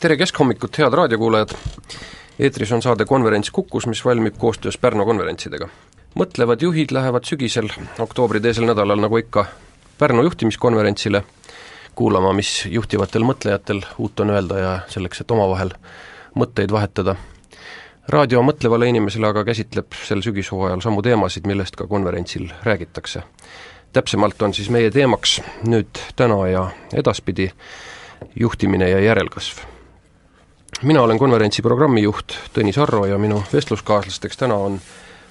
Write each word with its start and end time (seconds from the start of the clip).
tere 0.00 0.16
keskhommikut, 0.16 0.76
head 0.78 0.92
raadiokuulajad! 0.92 1.54
eetris 2.38 2.72
on 2.72 2.82
saade 2.84 3.04
Konverents 3.08 3.50
Kukus, 3.50 3.86
mis 3.86 4.04
valmib 4.04 4.34
koostöös 4.38 4.78
Pärnu 4.78 5.04
konverentsidega. 5.08 5.68
mõtlevad 6.14 6.62
juhid 6.62 6.90
lähevad 6.92 7.24
sügisel, 7.24 7.68
oktoobri 7.98 8.40
teisel 8.40 8.66
nädalal, 8.68 9.00
nagu 9.00 9.16
ikka, 9.16 9.46
Pärnu 9.98 10.22
juhtimiskonverentsile, 10.22 11.22
kuulama, 11.94 12.32
mis 12.36 12.66
juhtivatel 12.68 13.24
mõtlejatel 13.24 13.80
uut 13.98 14.20
on 14.20 14.30
öelda 14.30 14.58
ja 14.58 14.72
selleks, 14.88 15.20
et 15.20 15.30
omavahel 15.30 15.72
mõtteid 16.34 16.72
vahetada. 16.72 17.14
raadio 18.08 18.42
mõtlevale 18.42 18.86
inimesele 18.86 19.26
aga 19.26 19.44
käsitleb 19.44 19.96
sel 20.04 20.20
sügishooajal 20.20 20.80
samu 20.80 21.02
teemasid, 21.02 21.46
millest 21.46 21.76
ka 21.76 21.86
konverentsil 21.86 22.52
räägitakse. 22.62 23.22
täpsemalt 23.92 24.42
on 24.42 24.54
siis 24.54 24.68
meie 24.70 24.90
teemaks 24.90 25.40
nüüd 25.64 25.88
täna 26.16 26.48
ja 26.48 26.70
edaspidi 26.92 27.50
juhtimine 28.36 28.90
ja 28.90 29.00
järelkasv 29.00 29.75
mina 30.82 31.02
olen 31.02 31.18
konverentsi 31.18 31.62
programmijuht 31.62 32.34
Tõnis 32.52 32.76
Arro 32.82 33.06
ja 33.06 33.18
minu 33.18 33.40
vestluskaaslasteks 33.52 34.36
täna 34.36 34.54
on 34.54 34.78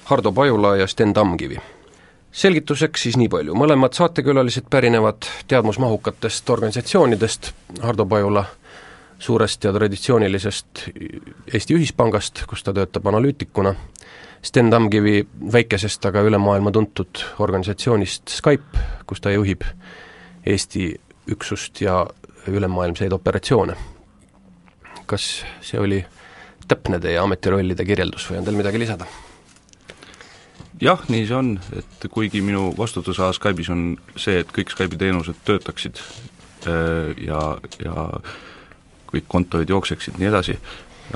Hardo 0.06 0.32
Pajula 0.32 0.76
ja 0.76 0.88
Sten 0.88 1.14
Tamkivi. 1.14 1.58
selgituseks 2.32 3.02
siis 3.02 3.18
nii 3.18 3.30
palju, 3.30 3.54
mõlemad 3.55 3.94
saatekülalised 3.94 4.66
pärinevad 4.70 5.28
teadmusmahukatest 5.48 6.50
organisatsioonidest, 6.50 7.52
Hardo 7.82 8.05
Pajula 8.05 8.46
suurest 9.20 9.64
ja 9.64 9.74
traditsioonilisest 9.74 10.90
Eesti 11.54 11.76
Ühispangast, 11.76 12.44
kus 12.48 12.64
ta 12.64 12.74
töötab 12.74 13.08
analüütikuna, 13.08 13.76
Sten 14.41 14.70
Tamkivi 14.70 15.27
väikesest, 15.54 16.05
aga 16.05 16.22
üle 16.22 16.38
maailma 16.38 16.72
tuntud 16.72 17.24
organisatsioonist 17.40 18.30
Skype, 18.30 18.86
kus 19.05 19.22
ta 19.22 19.32
juhib 19.32 19.62
Eesti 20.46 20.94
üksust 21.32 21.82
ja 21.82 22.05
ülemaailmseid 22.48 23.12
operatsioone 23.12 23.95
kas 25.05 25.45
see 25.66 25.80
oli 25.80 26.02
täpne 26.68 27.00
teie 27.00 27.20
ametirollide 27.22 27.86
kirjeldus 27.86 28.27
või 28.30 28.40
on 28.40 28.48
teil 28.48 28.59
midagi 28.59 28.82
lisada? 28.82 29.07
jah, 30.82 31.04
nii 31.10 31.27
see 31.27 31.38
on, 31.38 31.54
et 31.77 32.07
kuigi 32.12 32.41
minu 32.43 32.68
vastutusala 32.77 33.35
Skype'is 33.35 33.70
on 33.71 33.85
see, 34.20 34.41
et 34.41 34.52
kõik 34.55 34.74
Skype'i 34.74 34.99
teenused 34.99 35.40
töötaksid 35.48 36.02
äh, 36.02 37.13
ja, 37.27 37.41
ja 37.84 38.10
kõik 39.12 39.30
kontorid 39.32 39.71
jookseksid, 39.71 40.20
nii 40.20 40.32
edasi, 40.32 40.57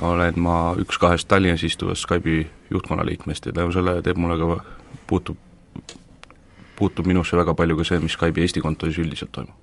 olen 0.05 0.39
ma 0.39 0.58
üks 0.80 0.99
kahest 1.02 1.27
Tallinnas 1.27 1.66
istuvast 1.67 2.05
Skype'i 2.08 2.45
juhtkonna 2.71 3.05
liikmest 3.05 3.49
ja 3.49 3.55
tänu 3.55 3.73
sellele 3.75 4.05
teeb 4.05 4.21
mulle 4.21 4.39
ka, 4.39 4.64
puutub, 5.09 5.38
puutub 6.80 7.09
minusse 7.09 7.38
väga 7.38 7.58
palju 7.58 7.81
ka 7.81 7.89
see, 7.92 7.99
mis 8.03 8.16
Skype'i 8.16 8.47
Eesti 8.47 8.64
kontoris 8.64 9.02
üldiselt 9.02 9.33
toimub. 9.36 9.55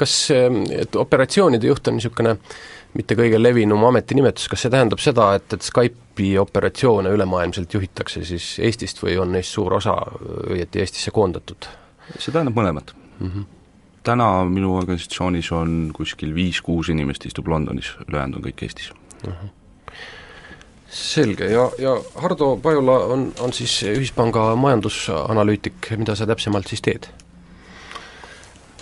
kas, 0.00 0.30
et 0.32 0.96
operatsioonide 0.96 1.68
juht 1.68 1.88
on 1.90 1.98
niisugune 1.98 2.38
äh, 2.38 2.60
mitte 2.94 3.16
kõige 3.18 3.38
levinum 3.40 3.84
ametinimetus, 3.90 4.48
kas 4.50 4.64
see 4.64 4.72
tähendab 4.72 5.02
seda, 5.02 5.30
et, 5.38 5.46
et 5.54 5.66
Skype'i 5.66 6.32
operatsioone 6.40 7.12
ülemaailmselt 7.14 7.74
juhitakse 7.74 8.24
siis 8.26 8.56
Eestist 8.62 9.02
või 9.02 9.16
on 9.22 9.32
neist 9.36 9.54
suur 9.54 9.76
osa 9.78 9.94
õieti 10.50 10.82
Eestisse 10.82 11.14
koondatud? 11.14 11.70
see 12.18 12.32
tähendab 12.34 12.56
mõlemat 12.58 12.90
mm. 13.20 13.30
-hmm. 13.30 13.46
täna 14.02 14.26
minu 14.50 14.74
organisatsioonis 14.76 15.52
on 15.54 15.92
kuskil 15.94 16.34
viis-kuus 16.34 16.90
inimest 16.90 17.26
istub 17.26 17.48
Londonis, 17.48 17.94
ülejäänud 18.08 18.40
on 18.40 18.46
kõik 18.48 18.66
Eestis 18.66 18.92
mm. 19.26 19.32
-hmm 19.32 19.56
selge, 20.90 21.46
ja, 21.46 21.70
ja 21.78 21.94
Hardo 22.14 22.56
Pajula 22.62 22.98
on, 23.14 23.32
on 23.40 23.52
siis 23.52 23.82
Ühispanga 23.82 24.56
majandusanalüütik, 24.56 25.92
mida 25.96 26.16
sa 26.18 26.26
täpsemalt 26.26 26.66
siis 26.66 26.82
teed? 26.82 27.06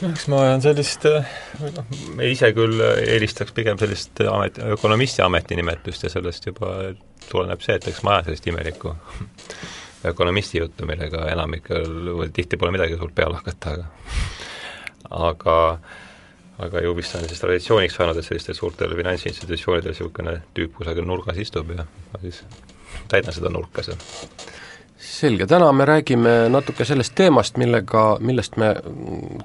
Eks 0.07 0.29
ma 0.31 0.43
ajan 0.47 0.63
sellist, 0.63 1.05
või 1.59 1.73
noh, 1.75 1.93
ise 2.29 2.51
küll 2.57 2.83
eelistaks 2.83 3.55
pigem 3.57 3.79
sellist 3.81 4.21
amet, 4.31 4.61
ökonomisti 4.77 5.25
ametinimetust 5.25 6.07
ja 6.07 6.13
sellest 6.13 6.47
juba 6.47 6.75
tuleneb 7.29 7.63
see, 7.65 7.79
et 7.79 7.89
eks 7.91 8.03
ma 8.07 8.17
ajan 8.17 8.29
sellist 8.29 8.47
imelikku 8.51 8.95
ökonomisti 10.13 10.63
juttu, 10.63 10.87
millega 10.87 11.27
enamikel 11.33 12.31
tihti 12.35 12.61
pole 12.61 12.75
midagi 12.75 12.99
suurt 12.99 13.15
peale 13.17 13.41
hakata, 13.41 13.75
aga 13.75 13.89
aga 15.31 15.57
aga 16.59 16.83
ju 16.83 16.95
vist 16.99 17.15
on 17.15 17.27
siis 17.31 17.43
traditsiooniks 17.43 17.99
saanud, 17.99 18.19
et 18.19 18.27
sellistel 18.27 18.57
suurtel 18.59 18.95
finantsinstitutsioonidel 18.99 19.95
niisugune 19.95 20.39
tüüp 20.57 20.75
kusagil 20.79 21.07
nurgas 21.07 21.39
istub 21.39 21.71
ja 21.75 21.87
ma 21.87 22.23
siis 22.23 22.43
täidan 23.11 23.35
seda 23.35 23.53
nurka 23.55 23.85
seal 23.87 23.99
selge, 24.99 25.47
täna 25.47 25.71
me 25.73 25.87
räägime 25.87 26.33
natuke 26.51 26.85
sellest 26.87 27.15
teemast, 27.19 27.59
millega, 27.61 28.03
millest 28.21 28.57
me 28.59 28.73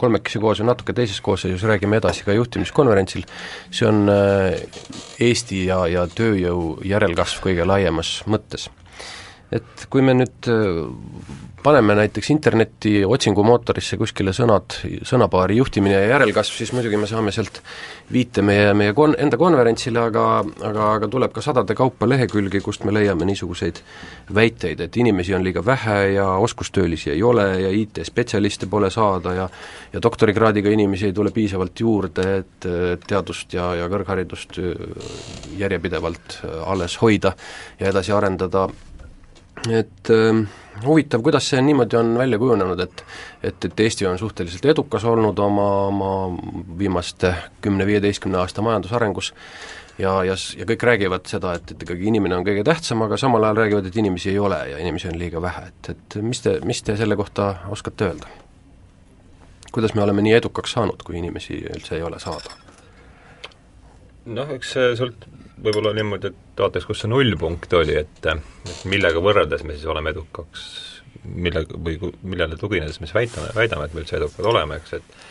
kolmekesi 0.01 0.41
koos 0.41 0.59
ja 0.59 0.65
natuke 0.65 0.95
teises 0.97 1.21
koosseisus 1.21 1.65
räägime 1.69 1.99
edasi 2.01 2.25
ka 2.25 2.33
juhtimiskonverentsil, 2.33 3.25
see 3.71 3.87
on 3.89 4.09
äh, 4.09 4.63
Eesti 5.21 5.65
ja, 5.67 5.83
ja 5.87 6.07
tööjõu 6.09 6.79
järelkasv 6.89 7.43
kõige 7.45 7.67
laiemas 7.69 8.21
mõttes. 8.25 8.69
et 9.53 9.85
kui 9.93 10.01
me 10.01 10.15
nüüd 10.17 10.49
äh, 10.49 10.87
paneme 11.63 11.95
näiteks 11.95 12.29
interneti 12.33 12.93
otsingumootorisse 13.05 13.97
kuskile 13.97 14.33
sõnad, 14.35 14.75
sõnapaari 15.07 15.57
juhtimine 15.57 15.95
ja 15.95 16.09
järelkasv, 16.13 16.57
siis 16.59 16.73
muidugi 16.75 16.99
me 16.99 17.07
saame 17.07 17.31
sealt 17.35 17.61
viite 18.11 18.43
meie, 18.45 18.73
meie 18.77 18.93
kon-, 18.97 19.15
enda 19.19 19.39
konverentsile, 19.39 20.01
aga, 20.09 20.25
aga, 20.69 20.89
aga 20.97 21.09
tuleb 21.11 21.33
ka 21.35 21.43
sadade 21.45 21.75
kaupa 21.77 22.09
lehekülgi, 22.09 22.61
kust 22.63 22.83
me 22.87 22.93
leiame 22.95 23.27
niisuguseid 23.29 23.79
väiteid, 24.35 24.83
et 24.83 24.99
inimesi 24.99 25.35
on 25.37 25.45
liiga 25.45 25.63
vähe 25.65 25.99
ja 26.17 26.27
oskustöölisi 26.43 27.13
ei 27.15 27.23
ole 27.23 27.47
ja 27.61 27.71
IT-spetsialiste 27.83 28.69
pole 28.69 28.91
saada 28.93 29.33
ja 29.33 29.49
ja 29.93 30.01
doktorikraadiga 30.01 30.69
inimesi 30.69 31.05
ei 31.05 31.13
tule 31.13 31.31
piisavalt 31.31 31.79
juurde, 31.79 32.23
et 32.37 32.67
teadust 33.07 33.53
ja, 33.53 33.67
ja 33.77 33.89
kõrgharidust 33.91 34.57
järjepidevalt 35.57 36.39
alles 36.65 36.97
hoida 37.01 37.35
ja 37.79 37.91
edasi 37.91 38.11
arendada, 38.15 38.67
et 39.71 40.09
äh, 40.11 40.41
huvitav, 40.85 41.21
kuidas 41.23 41.47
see 41.49 41.61
niimoodi 41.61 41.97
on 41.99 42.17
välja 42.17 42.39
kujunenud, 42.39 42.79
et 42.79 43.05
et, 43.43 43.65
et 43.65 43.79
Eesti 43.79 44.07
on 44.07 44.19
suhteliselt 44.19 44.65
edukas 44.65 45.05
olnud 45.05 45.39
oma, 45.39 45.69
oma 45.87 46.09
viimaste 46.79 47.33
kümne-viieteistkümne 47.61 48.37
aasta 48.37 48.61
majandusarengus 48.61 49.33
ja, 49.97 50.13
ja, 50.23 50.35
ja 50.57 50.67
kõik 50.69 50.85
räägivad 50.89 51.27
seda, 51.29 51.53
et, 51.59 51.71
et 51.71 51.83
ikkagi 51.85 52.07
inimene 52.09 52.37
on 52.37 52.47
kõige 52.47 52.63
tähtsam, 52.67 53.03
aga 53.05 53.17
samal 53.19 53.43
ajal 53.43 53.61
räägivad, 53.63 53.89
et 53.89 53.99
inimesi 53.99 54.31
ei 54.33 54.39
ole 54.39 54.59
ja 54.71 54.79
inimesi 54.81 55.11
on 55.11 55.19
liiga 55.19 55.41
vähe, 55.41 55.67
et, 55.69 55.91
et 55.95 56.17
mis 56.21 56.41
te, 56.41 56.57
mis 56.65 56.81
te 56.83 56.97
selle 56.99 57.19
kohta 57.19 57.53
oskate 57.73 58.09
öelda? 58.11 58.31
kuidas 59.73 59.95
me 59.97 60.03
oleme 60.03 60.21
nii 60.21 60.35
edukaks 60.37 60.75
saanud, 60.75 61.01
kui 61.01 61.17
inimesi 61.17 61.63
üldse 61.65 61.95
ei 61.97 62.03
ole 62.05 62.19
saada? 62.21 62.57
noh, 64.25 64.51
eks 64.55 64.75
see 64.75 64.91
sõlt-, 64.99 65.27
võib-olla 65.63 65.93
niimoodi, 65.95 66.31
et 66.31 66.63
vaataks, 66.63 66.87
kus 66.87 67.03
see 67.03 67.11
nullpunkt 67.11 67.73
oli, 67.79 67.95
et 68.03 68.25
et 68.29 68.81
millega 68.89 69.21
võrreldes 69.23 69.63
me 69.67 69.77
siis 69.77 69.87
oleme 69.89 70.13
edukaks, 70.13 70.65
millega, 71.23 71.77
või 71.85 71.99
millele 72.21 72.57
tuginedes 72.59 72.99
me 72.99 73.07
siis 73.07 73.15
väidame, 73.15 73.53
väidame, 73.55 73.87
et 73.87 73.95
me 73.95 74.03
üldse 74.03 74.19
edukad 74.19 74.49
oleme, 74.53 74.81
eks, 74.81 74.99
et 74.99 75.21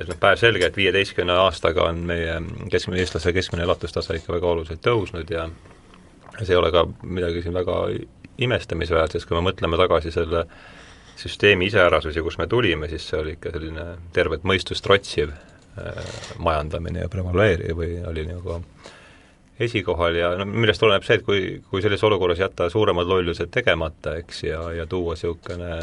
et 0.00 0.08
noh, 0.08 0.16
päevselge, 0.20 0.64
et 0.70 0.76
viieteistkümne 0.76 1.34
aastaga 1.42 1.88
on 1.90 2.04
meie 2.08 2.38
keskmine, 2.72 3.02
eestlase 3.02 3.34
keskmine 3.36 3.66
elatustase 3.66 4.16
ikka 4.16 4.32
väga 4.32 4.48
oluliselt 4.48 4.80
tõusnud 4.86 5.28
ja 5.34 5.48
see 6.38 6.54
ei 6.54 6.60
ole 6.60 6.70
ka 6.72 6.86
midagi 7.02 7.42
siin 7.44 7.56
väga 7.56 7.82
imestamisväärset, 8.40 9.18
sest 9.18 9.28
kui 9.28 9.36
me 9.36 9.44
mõtleme 9.50 9.76
tagasi 9.76 10.12
selle 10.14 10.46
süsteemi 11.20 11.68
iseärasusi, 11.68 12.22
kus 12.24 12.38
me 12.40 12.46
tulime, 12.48 12.88
siis 12.88 13.10
see 13.10 13.18
oli 13.20 13.34
ikka 13.36 13.52
selline 13.52 13.84
tervet 14.16 14.46
mõistust 14.48 14.84
trotsiv 14.86 15.34
äh, 15.34 16.14
majandamine 16.40 17.04
ja 17.04 17.12
prevaleeriv 17.12 17.76
või 17.82 17.98
oli 18.08 18.24
nagu 18.30 18.62
esikohal 19.60 20.16
ja 20.16 20.30
no 20.38 20.46
millest 20.48 20.80
tuleneb 20.82 21.04
see, 21.06 21.18
et 21.20 21.24
kui, 21.26 21.40
kui 21.70 21.82
sellises 21.84 22.04
olukorras 22.08 22.40
jätta 22.40 22.70
suuremad 22.72 23.08
lollused 23.08 23.50
tegemata, 23.52 24.16
eks, 24.22 24.44
ja, 24.48 24.62
ja 24.76 24.86
tuua 24.88 25.16
niisugune 25.16 25.74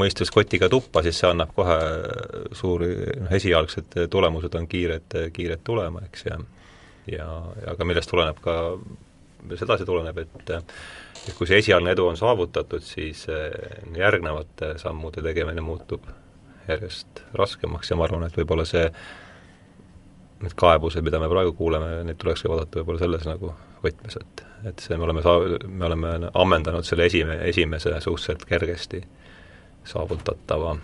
mõistus 0.00 0.32
kotiga 0.32 0.70
tuppa, 0.72 1.02
siis 1.04 1.18
see 1.20 1.28
annab 1.28 1.52
kohe 1.54 1.78
suuri, 2.56 2.90
noh 3.22 3.36
esialgsed 3.36 3.98
tulemused 4.10 4.54
on 4.58 4.66
kiired, 4.68 5.18
kiired 5.36 5.62
tulema, 5.64 6.02
eks, 6.08 6.26
ja 6.30 6.40
ja, 7.10 7.26
ka 7.78 7.86
millest 7.86 8.10
tuleneb 8.10 8.38
ka, 8.42 8.56
millest 9.42 9.66
edasi 9.66 9.86
tuleneb, 9.88 10.18
et 10.22 10.52
et 11.22 11.34
kui 11.38 11.46
see 11.46 11.60
esialgne 11.62 11.92
edu 11.94 12.08
on 12.10 12.16
saavutatud, 12.18 12.82
siis 12.82 13.26
järgnevate 13.96 14.72
sammude 14.82 15.22
tegemine 15.22 15.62
muutub 15.62 16.06
järjest 16.68 17.22
raskemaks 17.38 17.90
ja 17.90 17.98
ma 17.98 18.06
arvan, 18.08 18.26
et 18.26 18.38
võib-olla 18.38 18.64
see 18.66 18.88
need 20.42 20.54
kaebused, 20.58 21.04
mida 21.04 21.20
me 21.22 21.28
praegu 21.30 21.52
kuuleme, 21.58 22.02
neid 22.06 22.18
tulekski 22.20 22.50
vaadata 22.50 22.80
võib-olla 22.80 23.02
selles 23.04 23.28
nagu 23.28 23.52
võtmes, 23.84 24.18
et 24.20 24.46
et 24.62 24.78
see, 24.78 24.94
me 24.94 25.08
oleme 25.08 25.22
saa-, 25.24 25.58
me 25.66 25.86
oleme 25.88 26.12
ammendanud 26.38 26.86
selle 26.86 27.08
esime-, 27.10 27.40
esimese 27.50 27.90
suhteliselt 28.00 28.44
kergesti 28.46 29.02
saavutatava 29.90 30.76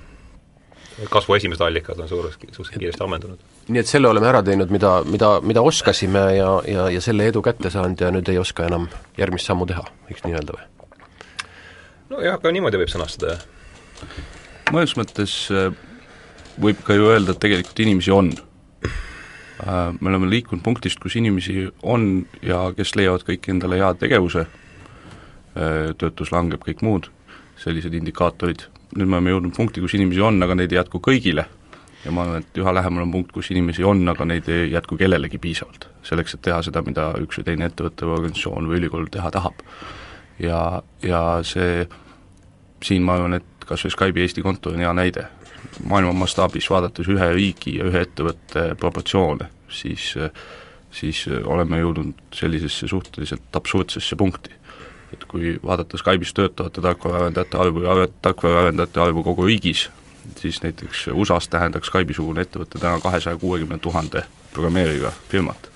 kasvu 1.06 1.34
esimesed 1.34 1.62
allikad 1.62 1.99
on 1.99 2.08
suuresti, 2.08 2.46
suhteliselt 2.46 2.78
kiiresti 2.78 3.05
ammendunud. 3.05 3.38
nii 3.69 3.81
et 3.81 3.87
selle 3.87 4.08
oleme 4.08 4.26
ära 4.26 4.43
teinud, 4.43 4.70
mida, 4.75 5.02
mida, 5.06 5.31
mida 5.46 5.62
oskasime 5.62 6.25
ja, 6.37 6.49
ja, 6.66 6.88
ja 6.90 7.00
selle 7.04 7.28
edu 7.31 7.43
kätte 7.44 7.70
saanud 7.70 8.00
ja 8.00 8.11
nüüd 8.14 8.28
ei 8.32 8.38
oska 8.38 8.66
enam 8.66 8.88
järgmist 9.19 9.46
sammu 9.46 9.69
teha, 9.70 9.84
võiks 10.08 10.26
nii 10.26 10.34
öelda 10.34 10.56
või? 10.56 10.66
nojah, 12.16 12.40
ka 12.43 12.52
niimoodi 12.54 12.81
võib 12.82 12.90
sõnastada, 12.90 13.37
jah. 13.37 14.19
mõnes 14.75 14.96
mõttes 14.99 15.37
äh, 15.54 15.70
võib 16.58 16.82
ka 16.87 16.99
ju 16.99 17.12
öelda, 17.12 17.37
et 17.37 17.43
tegelikult 17.46 17.87
inimesi 17.87 18.14
on 18.14 18.32
me 19.66 20.10
oleme 20.10 20.31
liikunud 20.31 20.62
punktist, 20.62 21.00
kus 21.02 21.16
inimesi 21.19 21.66
on 21.82 22.26
ja 22.46 22.69
kes 22.76 22.94
leiavad 22.94 23.25
kõik 23.26 23.49
endale 23.50 23.81
hea 23.81 23.93
tegevuse, 23.99 24.46
äh, 24.46 25.93
töötus 25.99 26.32
langeb, 26.34 26.62
kõik 26.62 26.84
muud 26.87 27.10
sellised 27.58 27.94
indikaatorid, 27.94 28.69
nüüd 28.94 29.08
me 29.08 29.19
oleme 29.19 29.34
jõudnud 29.34 29.56
punkti, 29.56 29.82
kus 29.82 29.96
inimesi 29.99 30.22
on, 30.22 30.38
aga 30.43 30.55
neid 30.55 30.72
ei 30.72 30.78
jätku 30.78 31.02
kõigile 31.02 31.49
ja 32.05 32.12
ma 32.14 32.25
arvan, 32.25 32.43
et 32.43 32.58
üha 32.60 32.75
lähemal 32.75 33.05
on 33.05 33.12
punkt, 33.12 33.32
kus 33.34 33.50
inimesi 33.52 33.84
on, 33.87 34.05
aga 34.10 34.26
neid 34.28 34.49
ei 34.52 34.70
jätku 34.72 34.96
kellelegi 35.00 35.38
piisavalt. 35.43 35.88
selleks, 36.08 36.34
et 36.34 36.43
teha 36.43 36.62
seda, 36.64 36.81
mida 36.82 37.11
üks 37.20 37.40
või 37.40 37.44
teine 37.44 37.66
ettevõte 37.69 38.06
või 38.06 38.14
organisatsioon 38.16 38.69
või 38.70 38.78
ülikool 38.81 39.08
teha 39.12 39.31
tahab. 39.34 39.64
ja, 40.38 40.82
ja 41.02 41.22
see, 41.43 41.87
siin 42.84 43.02
ma 43.02 43.19
arvan, 43.19 43.34
et 43.40 43.66
kas 43.66 43.84
või 43.84 43.94
Skype'i 43.96 44.25
Eesti 44.25 44.43
konto 44.43 44.70
on 44.70 44.81
hea 44.81 44.93
näide, 44.94 45.26
maailma 45.84 46.12
mastaabis 46.12 46.70
vaadates 46.70 47.08
ühe 47.08 47.32
riigi 47.34 47.76
ja 47.78 47.88
ühe 47.88 48.02
ettevõtte 48.06 48.75
proportsioone, 48.81 49.49
siis 49.69 50.14
siis 50.99 51.26
oleme 51.44 51.78
jõudnud 51.82 52.14
sellisesse 52.34 52.88
suhteliselt 52.88 53.56
absurdsesse 53.56 54.16
punkti. 54.16 54.50
et 55.12 55.25
kui 55.25 55.55
vaadata 55.64 55.96
Skype'is 55.96 56.34
töötavate 56.37 56.81
tarkvaraarendajate 56.84 57.58
arvu 57.58 57.82
ja 57.82 58.08
tarkvaraarendajate 58.22 59.00
arvu 59.00 59.22
kogu 59.22 59.46
riigis, 59.46 59.90
siis 60.37 60.62
näiteks 60.62 61.06
USA-s 61.12 61.49
tähendaks 61.49 61.88
Skype'i-sugune 61.88 62.44
ettevõte 62.44 62.78
täna 62.78 63.00
kahesaja 63.00 63.37
kuuekümne 63.37 63.78
tuhande 63.78 64.25
programmeeriga 64.52 65.12
firmat. 65.28 65.70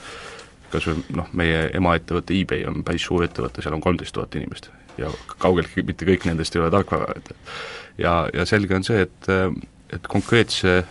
kas 0.73 0.87
või 0.89 1.03
noh, 1.17 1.29
meie 1.33 1.71
emaettevõte 1.77 2.33
eBay 2.33 2.65
on 2.69 2.85
päris 2.85 3.05
suur 3.05 3.25
ettevõte, 3.25 3.63
seal 3.63 3.75
on 3.75 3.81
kolmteist 3.81 4.15
tuhat 4.17 4.35
inimest 4.35 4.71
ja 4.99 5.11
kaugeltki 5.39 5.85
mitte 5.87 6.07
kõik 6.09 6.25
nendest 6.29 6.57
ei 6.57 6.63
ole 6.63 6.71
tarkvaraarendajad. 6.71 7.53
ja, 7.99 8.29
ja 8.35 8.47
selge 8.47 8.77
on 8.77 8.85
see, 8.85 9.03
et, 9.07 9.29
et 9.93 10.09
konkreetse 10.09 10.83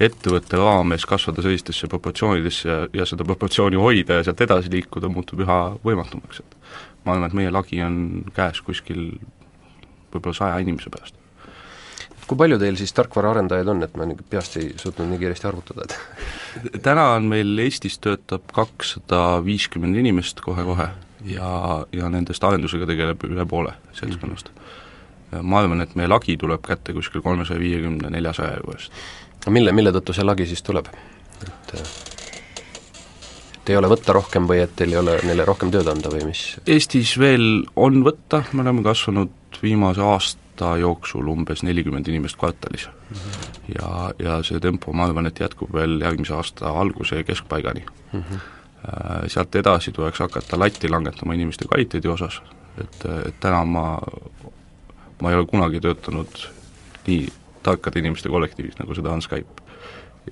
ettevõtte 0.00 0.56
raames 0.56 1.04
kasvada 1.08 1.44
sellistesse 1.44 1.88
proportsioonidesse 1.92 2.68
ja, 2.68 2.78
ja 3.02 3.06
seda 3.08 3.26
proportsiooni 3.28 3.76
hoida 3.80 4.20
ja 4.20 4.26
sealt 4.26 4.40
edasi 4.46 4.72
liikuda 4.72 5.10
muutub 5.12 5.44
üha 5.44 5.60
võimatumaks, 5.84 6.40
et 6.40 6.56
ma 7.04 7.16
arvan, 7.16 7.28
et 7.28 7.36
meie 7.36 7.52
lagi 7.52 7.82
on 7.84 7.98
käes 8.36 8.62
kuskil 8.64 9.10
võib-olla 10.10 10.36
saja 10.36 10.60
inimese 10.64 10.92
pärast 10.92 11.20
kui 12.30 12.38
palju 12.38 12.60
teil 12.62 12.76
siis 12.78 12.92
tarkvaraarendajaid 12.94 13.68
on, 13.72 13.80
et 13.82 13.96
ma 13.98 14.06
nüüd 14.06 14.20
peast 14.30 14.54
ei 14.60 14.68
suutnud 14.78 15.08
nii 15.10 15.18
kiiresti 15.18 15.48
arvutada, 15.50 15.86
et 15.88 16.82
täna 16.86 17.08
on 17.16 17.26
meil 17.30 17.58
Eestis 17.64 17.98
töötab 17.98 18.46
kakssada 18.54 19.40
viiskümmend 19.42 19.98
inimest 19.98 20.38
kohe-kohe 20.44 20.86
ja, 21.26 21.50
ja 21.92 22.12
nendest 22.12 22.44
arendusega 22.46 22.86
tegeleb 22.86 23.26
üle 23.26 23.46
poole 23.50 23.74
seltskonnast 23.98 24.52
mm. 24.52 24.60
-hmm. 24.62 24.89
Ma 25.42 25.60
arvan, 25.62 25.80
et 25.80 25.94
meie 25.98 26.08
lagi 26.08 26.36
tuleb 26.36 26.62
kätte 26.66 26.94
kuskil 26.96 27.22
kolmesaja 27.22 27.60
viiekümne, 27.60 28.10
neljasaja 28.10 28.60
juurest. 28.62 28.92
aga 29.40 29.50
mille, 29.50 29.72
mille 29.72 29.92
tõttu 29.96 30.16
see 30.16 30.26
lagi 30.26 30.46
siis 30.46 30.62
tuleb? 30.66 30.88
et 31.46 31.74
et 33.60 33.70
ei 33.70 33.76
ole 33.76 33.90
võtta 33.92 34.14
rohkem 34.16 34.46
või 34.48 34.62
et 34.64 34.72
teil 34.76 34.94
ei 34.94 34.98
ole 34.98 35.18
neile 35.28 35.44
rohkem 35.44 35.70
tööd 35.70 35.88
anda 35.88 36.10
või 36.10 36.24
mis? 36.32 36.44
Eestis 36.66 37.16
veel 37.20 37.66
on 37.76 38.02
võtta, 38.06 38.44
me 38.52 38.64
oleme 38.64 38.82
kasvanud 38.82 39.60
viimase 39.62 40.00
aasta 40.02 40.50
aasta 40.60 40.78
jooksul 40.78 41.26
umbes 41.28 41.62
nelikümmend 41.62 42.08
inimest 42.08 42.36
kvartalis 42.36 42.88
mm. 42.88 43.16
-hmm. 43.16 43.74
ja, 43.78 44.12
ja 44.18 44.42
see 44.42 44.60
tempo, 44.60 44.92
ma 44.92 45.04
arvan, 45.04 45.26
et 45.26 45.40
jätkub 45.40 45.72
veel 45.72 46.00
järgmise 46.00 46.34
aasta 46.34 46.70
alguse 46.70 47.16
ja 47.16 47.24
keskpaigani 47.24 47.84
mm. 48.12 48.20
-hmm. 48.20 48.38
Sealt 49.26 49.54
edasi 49.54 49.92
tuleks 49.92 50.18
hakata 50.18 50.58
latti 50.58 50.88
langetama 50.88 51.34
inimeste 51.34 51.64
kvaliteedi 51.68 52.08
osas, 52.08 52.42
et, 52.80 53.04
et 53.26 53.34
täna 53.40 53.64
ma, 53.64 53.98
ma 55.20 55.30
ei 55.30 55.38
ole 55.38 55.46
kunagi 55.46 55.80
töötanud 55.80 56.46
nii 57.06 57.26
tarkade 57.62 58.00
inimeste 58.00 58.28
kollektiivis, 58.32 58.78
nagu 58.80 58.94
seda 58.96 59.12
on 59.12 59.22
Skype 59.22 59.64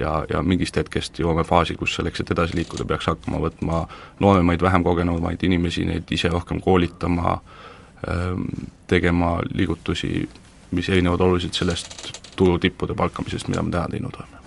ja, 0.01 0.25
ja 0.31 0.43
mingist 0.43 0.77
hetkest 0.77 1.19
jõuame 1.21 1.45
faasi, 1.45 1.77
kus 1.77 1.97
selleks, 1.99 2.21
et 2.23 2.31
edasi 2.33 2.57
liikuda, 2.57 2.87
peaks 2.89 3.09
hakkama 3.11 3.41
võtma 3.43 3.87
nooremaid, 4.21 4.63
vähem 4.63 4.85
kogenumaid 4.85 5.43
inimesi, 5.45 5.85
neid 5.89 6.13
ise 6.15 6.33
rohkem 6.33 6.61
koolitama 6.65 7.39
äh,, 7.39 7.67
Ähm, 8.07 8.43
tegema 8.87 9.41
liigutusi, 9.55 10.29
mis 10.71 10.89
erinevad 10.89 11.21
oluliselt 11.21 11.55
sellest 11.55 12.13
turutippude 12.37 12.95
palkamisest, 12.95 13.49
mida 13.49 13.63
me 13.63 13.73
täna 13.75 13.89
teinud 13.91 14.15
oleme. 14.15 14.38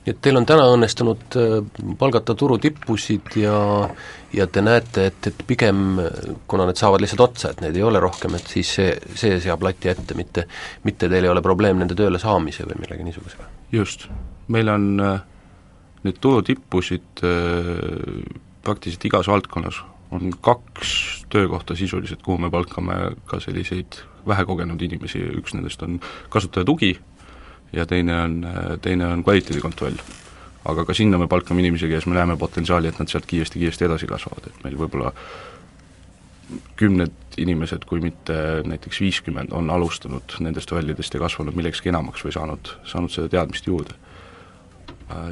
Nii 0.00 0.14
et 0.14 0.20
teil 0.24 0.38
on 0.40 0.46
täna 0.48 0.64
õnnestunud 0.72 1.36
äh, 1.36 1.56
palgata 2.00 2.34
turutippusid 2.34 3.36
ja 3.40 3.58
ja 4.32 4.46
te 4.46 4.62
näete, 4.62 5.08
et, 5.10 5.26
et 5.26 5.40
pigem, 5.46 5.98
kuna 6.46 6.68
need 6.68 6.78
saavad 6.78 7.02
lihtsalt 7.02 7.24
otsa, 7.24 7.50
et 7.50 7.64
neid 7.64 7.74
ei 7.74 7.82
ole 7.82 7.98
rohkem, 8.02 8.36
et 8.38 8.46
siis 8.46 8.68
see, 8.76 8.92
see 9.18 9.40
seab 9.42 9.64
lati 9.66 9.90
ette, 9.90 10.14
mitte 10.14 10.46
mitte 10.86 11.08
teil 11.10 11.26
ei 11.26 11.32
ole 11.32 11.42
probleem 11.42 11.80
nende 11.82 11.96
tööle 11.98 12.20
saamise 12.22 12.68
või 12.68 12.78
millegi 12.84 13.08
niisugusega? 13.08 13.48
just, 13.74 14.06
meil 14.48 14.70
on 14.70 14.86
äh, 15.02 15.18
neid 16.06 16.20
turutippusid 16.22 17.24
äh, 17.26 17.74
praktiliselt 18.64 19.08
igas 19.10 19.30
valdkonnas 19.30 19.82
on 20.10 20.32
kaks 20.42 21.24
töökohta 21.30 21.76
sisuliselt, 21.78 22.22
kuhu 22.22 22.38
me 22.38 22.50
palkame 22.50 22.96
ka 23.30 23.38
selliseid 23.40 24.00
vähekogenud 24.26 24.82
inimesi, 24.82 25.22
üks 25.38 25.54
nendest 25.54 25.82
on 25.86 26.00
kasutaja 26.32 26.66
tugi 26.66 26.96
ja 27.72 27.86
teine 27.86 28.16
on, 28.22 28.40
teine 28.82 29.06
on 29.06 29.24
kvaliteedikontroll. 29.24 30.00
aga 30.64 30.84
ka 30.84 30.94
sinna 30.94 31.18
me 31.18 31.28
palkame 31.28 31.62
inimesi, 31.62 31.88
kes 31.88 32.06
me 32.06 32.14
näeme 32.14 32.36
potentsiaali, 32.36 32.88
et 32.88 32.98
nad 32.98 33.08
sealt 33.08 33.26
kiiresti-kiiresti 33.26 33.86
edasi 33.86 34.06
kasvavad, 34.06 34.50
et 34.50 34.64
meil 34.64 34.76
võib-olla 34.76 35.14
kümned 36.76 37.38
inimesed, 37.40 37.86
kui 37.88 38.02
mitte 38.02 38.34
näiteks 38.66 39.00
viiskümmend, 39.00 39.54
on 39.56 39.70
alustanud 39.70 40.36
nendest 40.44 40.72
rollidest 40.74 41.14
ja 41.14 41.22
kasvanud 41.22 41.56
millekski 41.56 41.88
enamaks 41.88 42.26
või 42.26 42.34
saanud, 42.34 42.74
saanud 42.84 43.14
seda 43.14 43.30
teadmist 43.32 43.66
juurde. 43.70 43.96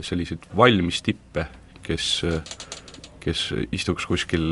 Selliseid 0.07 0.47
valmis 0.57 1.03
tippe, 1.03 1.45
kes 1.83 2.23
kes 3.29 3.49
istuks 3.75 4.07
kuskil 4.09 4.45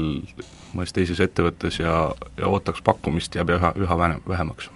mõnes 0.77 0.93
teises 0.95 1.21
ettevõttes 1.23 1.81
ja, 1.81 1.95
ja 2.39 2.51
ootaks 2.51 2.83
pakkumist, 2.85 3.37
jääb 3.39 3.55
üha, 3.57 3.73
üha 3.79 3.99
vähem, 3.99 4.23
vähemaks. 4.29 4.71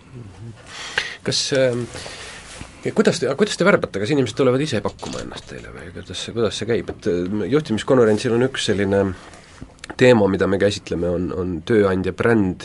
kas 1.26 1.40
äh, 1.56 1.76
kuidas 2.88 3.20
te, 3.20 3.28
kuidas 3.36 3.58
te 3.60 3.66
värbate, 3.66 4.00
kas 4.02 4.12
inimesed 4.14 4.38
tulevad 4.38 4.62
ise 4.64 4.80
pakkuma 4.84 5.20
ennast 5.24 5.50
teile 5.50 5.72
või 5.74 5.90
kuidas 5.94 6.24
see, 6.24 6.34
kuidas 6.36 6.56
see 6.60 6.70
käib, 6.70 6.90
et 6.94 7.10
äh, 7.10 7.44
juhtimiskonverentsil 7.52 8.34
on 8.36 8.46
üks 8.48 8.70
selline 8.70 9.04
teema, 10.00 10.28
mida 10.30 10.48
me 10.48 10.58
käsitleme, 10.60 11.10
on, 11.10 11.30
on 11.36 11.54
tööandja 11.66 12.14
bränd 12.16 12.64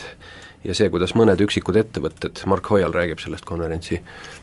ja 0.66 0.74
see, 0.76 0.88
kuidas 0.92 1.14
mõned 1.18 1.40
üksikud 1.44 1.76
ettevõtted, 1.80 2.40
Mark 2.50 2.70
Hoial 2.72 2.94
räägib 2.94 3.20
sellest 3.22 3.46
konverentsi 3.48 4.00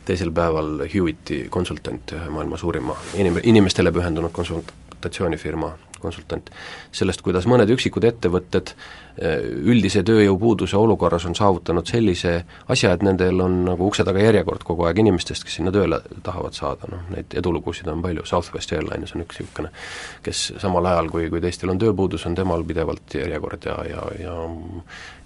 teisel 0.07 0.31
päeval, 0.35 0.85
Hewiti 0.91 1.45
konsultant, 1.53 2.15
maailma 2.29 2.59
suurima 2.59 2.95
inim-, 3.19 3.41
inimestele 3.43 3.91
pühendunud 3.95 4.33
konsultatsioonifirma 4.35 5.73
konsultant, 6.03 6.51
sellest, 6.91 7.23
kuidas 7.25 7.47
mõned 7.49 7.71
üksikud 7.73 8.05
ettevõtted 8.07 8.73
eh, 8.73 9.39
üldise 9.71 10.03
tööjõupuuduse 10.07 10.77
olukorras 10.79 11.25
on 11.29 11.37
saavutanud 11.37 11.89
sellise 11.89 12.35
asja, 12.67 12.93
et 12.93 13.05
nendel 13.05 13.41
on 13.45 13.59
nagu 13.69 13.87
ukse 13.89 14.05
taga 14.07 14.21
järjekord 14.23 14.65
kogu 14.67 14.87
aeg 14.89 15.01
inimestest, 15.03 15.47
kes 15.47 15.59
sinna 15.59 15.73
tööle 15.75 16.01
tahavad 16.25 16.57
saada, 16.57 16.91
noh 16.91 17.09
neid 17.13 17.33
edulugusid 17.39 17.89
on 17.91 18.03
palju, 18.05 18.27
Southwest 18.29 18.75
Airlines 18.75 19.15
on 19.15 19.25
üks 19.25 19.41
niisugune, 19.41 19.73
kes 20.25 20.45
samal 20.61 20.91
ajal, 20.91 21.11
kui, 21.13 21.27
kui 21.33 21.43
teistel 21.43 21.73
on 21.73 21.81
tööpuudus, 21.81 22.27
on 22.29 22.37
temal 22.37 22.63
pidevalt 22.67 23.19
järjekord 23.23 23.69
ja, 23.71 23.81
ja, 23.89 24.07
ja 24.21 24.39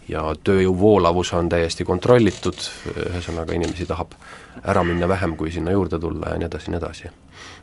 ja 0.08 0.22
tööjõu 0.44 0.72
voolavus 0.80 1.34
on 1.36 1.50
täiesti 1.52 1.84
kontrollitud, 1.84 2.62
ühesõnaga 3.10 3.56
inimesi 3.58 3.84
tahab 3.90 4.16
ära 4.64 4.84
minna 4.88 5.10
vähem, 5.10 5.36
kui 5.36 5.52
sinna 5.52 5.74
juurde 5.76 6.00
tulla 6.00 6.32
ja 6.32 6.40
nii 6.40 6.48
edasi, 6.48 6.72
nii 6.72 6.80
edasi 6.80 7.12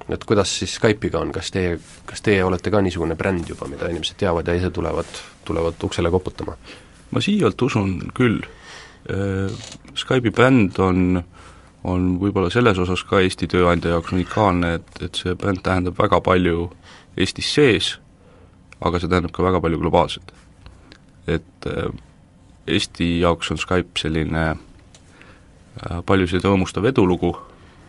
et 0.08 0.24
kuidas 0.24 0.50
siis 0.58 0.74
Skype'iga 0.78 1.20
on, 1.20 1.32
kas 1.32 1.50
teie, 1.54 1.78
kas 2.06 2.24
teie 2.24 2.44
olete 2.44 2.70
ka 2.70 2.82
niisugune 2.84 3.16
bränd 3.16 3.48
juba, 3.48 3.68
mida 3.70 3.88
inimesed 3.92 4.18
teavad 4.20 4.48
ja 4.48 4.56
ise 4.58 4.70
tulevad, 4.74 5.20
tulevad 5.44 5.86
uksele 5.88 6.10
koputama? 6.12 6.56
ma 7.14 7.22
siiralt 7.22 7.62
usun 7.62 7.96
küll, 8.14 8.40
Skype'i 9.94 10.32
bränd 10.34 10.78
on, 10.82 11.20
on 11.84 12.06
võib-olla 12.20 12.50
selles 12.50 12.78
osas 12.80 13.04
ka 13.06 13.20
Eesti 13.22 13.48
tööandja 13.52 13.92
jaoks 13.92 14.14
unikaalne, 14.16 14.74
et, 14.80 15.02
et 15.04 15.20
see 15.20 15.34
bränd 15.38 15.62
tähendab 15.64 15.98
väga 16.00 16.20
palju 16.24 16.70
Eestis 17.20 17.52
sees, 17.54 17.90
aga 18.80 18.98
see 18.98 19.10
tähendab 19.12 19.34
ka 19.36 19.44
väga 19.44 19.60
palju 19.62 19.80
globaalselt. 19.82 20.32
et 21.26 21.68
Eesti 22.66 23.20
jaoks 23.20 23.52
on 23.52 23.60
Skype 23.60 24.00
selline 24.00 24.54
paljusid 26.06 26.44
rõõmustav 26.44 26.86
edulugu, 26.88 27.34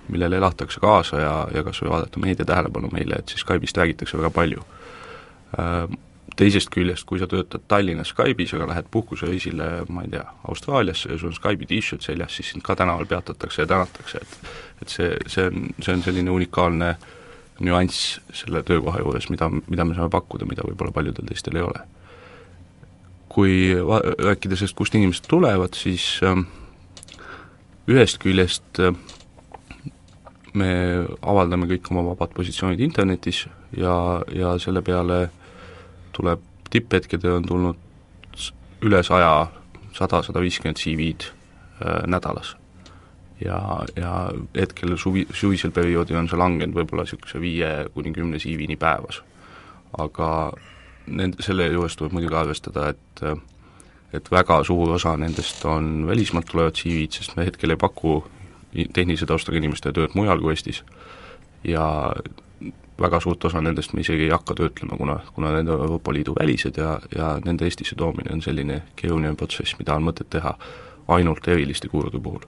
millele 0.09 0.37
elatakse 0.37 0.79
kaasa 0.79 1.21
ja, 1.21 1.35
ja 1.53 1.63
kas 1.63 1.81
või 1.83 1.93
vaadata 1.95 2.21
meedia 2.21 2.45
tähelepanu 2.45 2.91
meile, 2.93 3.19
et 3.19 3.31
siis 3.31 3.45
Skype'ist 3.45 3.77
räägitakse 3.77 4.17
väga 4.17 4.31
palju. 4.35 4.65
Äh, 5.59 5.97
teisest 6.35 6.69
küljest, 6.73 7.05
kui 7.07 7.19
sa 7.19 7.27
töötad 7.31 7.63
Tallinnas 7.67 8.11
Skype'is, 8.11 8.53
aga 8.57 8.67
lähed 8.73 8.87
puhkusereisile, 8.91 9.69
ma 9.89 10.03
ei 10.03 10.11
tea, 10.11 10.25
Austraaliasse 10.49 11.11
ja 11.13 11.19
sul 11.19 11.31
on 11.31 11.37
Skype'i 11.37 11.69
t-shirt 11.69 12.03
seljas, 12.05 12.35
siis 12.35 12.51
sind 12.51 12.65
ka 12.65 12.75
tänaval 12.75 13.07
peatatakse 13.09 13.63
ja 13.63 13.67
tänatakse, 13.71 14.21
et 14.21 14.49
et 14.81 14.91
see, 14.91 15.11
see 15.31 15.45
on, 15.47 15.69
see 15.81 15.93
on 15.95 16.01
selline 16.03 16.31
unikaalne 16.31 16.95
nüanss 17.63 18.17
selle 18.35 18.63
töökoha 18.67 18.99
juures, 18.99 19.29
mida, 19.31 19.47
mida 19.49 19.85
me 19.87 19.95
saame 19.95 20.11
pakkuda, 20.11 20.47
mida 20.49 20.65
võib-olla 20.67 20.91
paljudel 20.95 21.29
teistel 21.29 21.59
ei 21.59 21.63
ole. 21.63 21.85
kui 23.35 23.75
va-, 23.83 24.03
rääkida 24.29 24.55
sellest, 24.55 24.75
kust 24.79 24.95
inimesed 24.95 25.25
tulevad, 25.27 25.75
siis 25.75 26.21
äh, 26.23 26.39
ühest 27.91 28.19
küljest 28.23 28.79
äh, 28.79 28.95
me 30.55 30.71
avaldame 31.21 31.67
kõik 31.69 31.89
oma 31.91 32.03
vabad 32.11 32.33
positsioonid 32.35 32.81
internetis 32.83 33.45
ja, 33.77 33.95
ja 34.33 34.55
selle 34.61 34.81
peale 34.85 35.25
tuleb 36.15 36.43
tipphetkedel 36.71 37.39
on 37.39 37.47
tulnud 37.47 37.81
üle 38.85 39.01
saja, 39.03 39.47
sada, 39.95 40.21
sada 40.23 40.43
viiskümmend 40.43 40.79
CV-d 40.79 41.27
äh, 41.29 42.03
nädalas. 42.07 42.55
ja, 43.41 43.57
ja 43.95 44.11
hetkel 44.55 44.97
suvi, 44.97 45.25
suvisel 45.33 45.71
perioodil 45.75 46.19
on 46.19 46.29
see 46.31 46.39
langenud 46.39 46.75
võib-olla 46.77 47.03
niisuguse 47.03 47.41
viie 47.43 47.71
kuni 47.93 48.13
kümne 48.15 48.39
CV-ni 48.39 48.77
päevas. 48.79 49.21
aga 49.97 50.29
nend-, 51.07 51.41
selle 51.43 51.67
juures 51.71 51.95
tuleb 51.95 52.15
muidugi 52.15 52.39
arvestada, 52.39 52.89
et 52.93 53.27
et 54.15 54.31
väga 54.31 54.61
suur 54.63 54.93
osa 54.95 55.15
nendest 55.19 55.65
on 55.67 56.05
välismaalt 56.07 56.47
tulevad 56.47 56.77
CV-d, 56.77 57.19
sest 57.19 57.35
me 57.35 57.45
hetkel 57.49 57.73
ei 57.73 57.79
paku 57.79 58.21
tehnilise 58.93 59.25
taustaga 59.25 59.57
inimeste 59.57 59.93
tööd 59.95 60.15
mujal 60.15 60.41
kui 60.41 60.53
Eestis 60.53 60.83
ja 61.63 61.85
väga 63.01 63.19
suurt 63.19 63.45
osa 63.45 63.61
nendest 63.61 63.93
me 63.93 64.01
isegi 64.01 64.27
ei 64.27 64.33
hakka 64.33 64.55
töötlema, 64.55 64.97
kuna, 64.97 65.19
kuna 65.35 65.51
need 65.55 65.67
on 65.67 65.81
Euroopa 65.87 66.13
Liidu 66.13 66.35
välised 66.39 66.77
ja, 66.79 66.99
ja 67.15 67.35
nende 67.45 67.65
Eestisse 67.67 67.95
toomine 67.95 68.33
on 68.33 68.41
selline 68.41 68.81
keeruline 68.95 69.35
protsess, 69.35 69.75
mida 69.79 69.95
on 69.95 70.05
mõtet 70.07 70.29
teha 70.31 70.55
ainult 71.15 71.47
eriliste 71.47 71.91
kulude 71.91 72.19
puhul. 72.19 72.45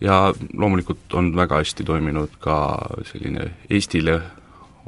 ja 0.00 0.34
loomulikult 0.56 1.14
on 1.14 1.34
väga 1.36 1.60
hästi 1.60 1.84
toiminud 1.84 2.36
ka 2.40 2.56
selline 3.12 3.50
Eestile 3.70 4.20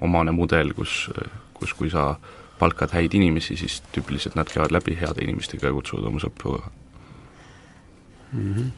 omane 0.00 0.32
mudel, 0.32 0.72
kus, 0.74 1.10
kus 1.54 1.74
kui 1.74 1.90
sa 1.90 2.14
palkad 2.58 2.92
häid 2.92 3.14
inimesi, 3.14 3.56
siis 3.56 3.82
tüüpiliselt 3.92 4.36
nad 4.36 4.48
käivad 4.48 4.72
läbi 4.72 4.96
heade 5.00 5.24
inimestega 5.24 5.66
ja 5.66 5.72
kutsuvad 5.72 6.06
oma 6.12 6.20
sõpru 6.20 6.60
mm. 8.32 8.54
-hmm 8.54 8.70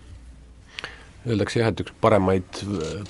öeldakse 1.25 1.61
jah, 1.61 1.71
et 1.73 1.81
üks 1.85 1.95
paremaid, 2.03 2.61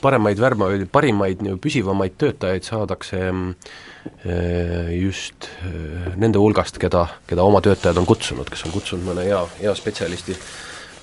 paremaid 0.02 0.40
värbajaid, 0.42 0.86
parimaid 0.92 1.42
nii 1.44 1.56
püsivamaid 1.62 2.16
töötajaid 2.20 2.66
saadakse 2.66 3.20
eh, 3.24 4.92
just 5.00 5.48
eh, 5.66 6.12
nende 6.20 6.42
hulgast, 6.42 6.78
keda, 6.82 7.06
keda 7.30 7.46
oma 7.46 7.62
töötajad 7.64 7.98
on 8.00 8.08
kutsunud, 8.08 8.48
kes 8.50 8.66
on 8.68 8.74
kutsunud 8.74 9.08
mõne 9.10 9.26
hea, 9.26 9.42
hea 9.60 9.74
spetsialisti 9.78 10.36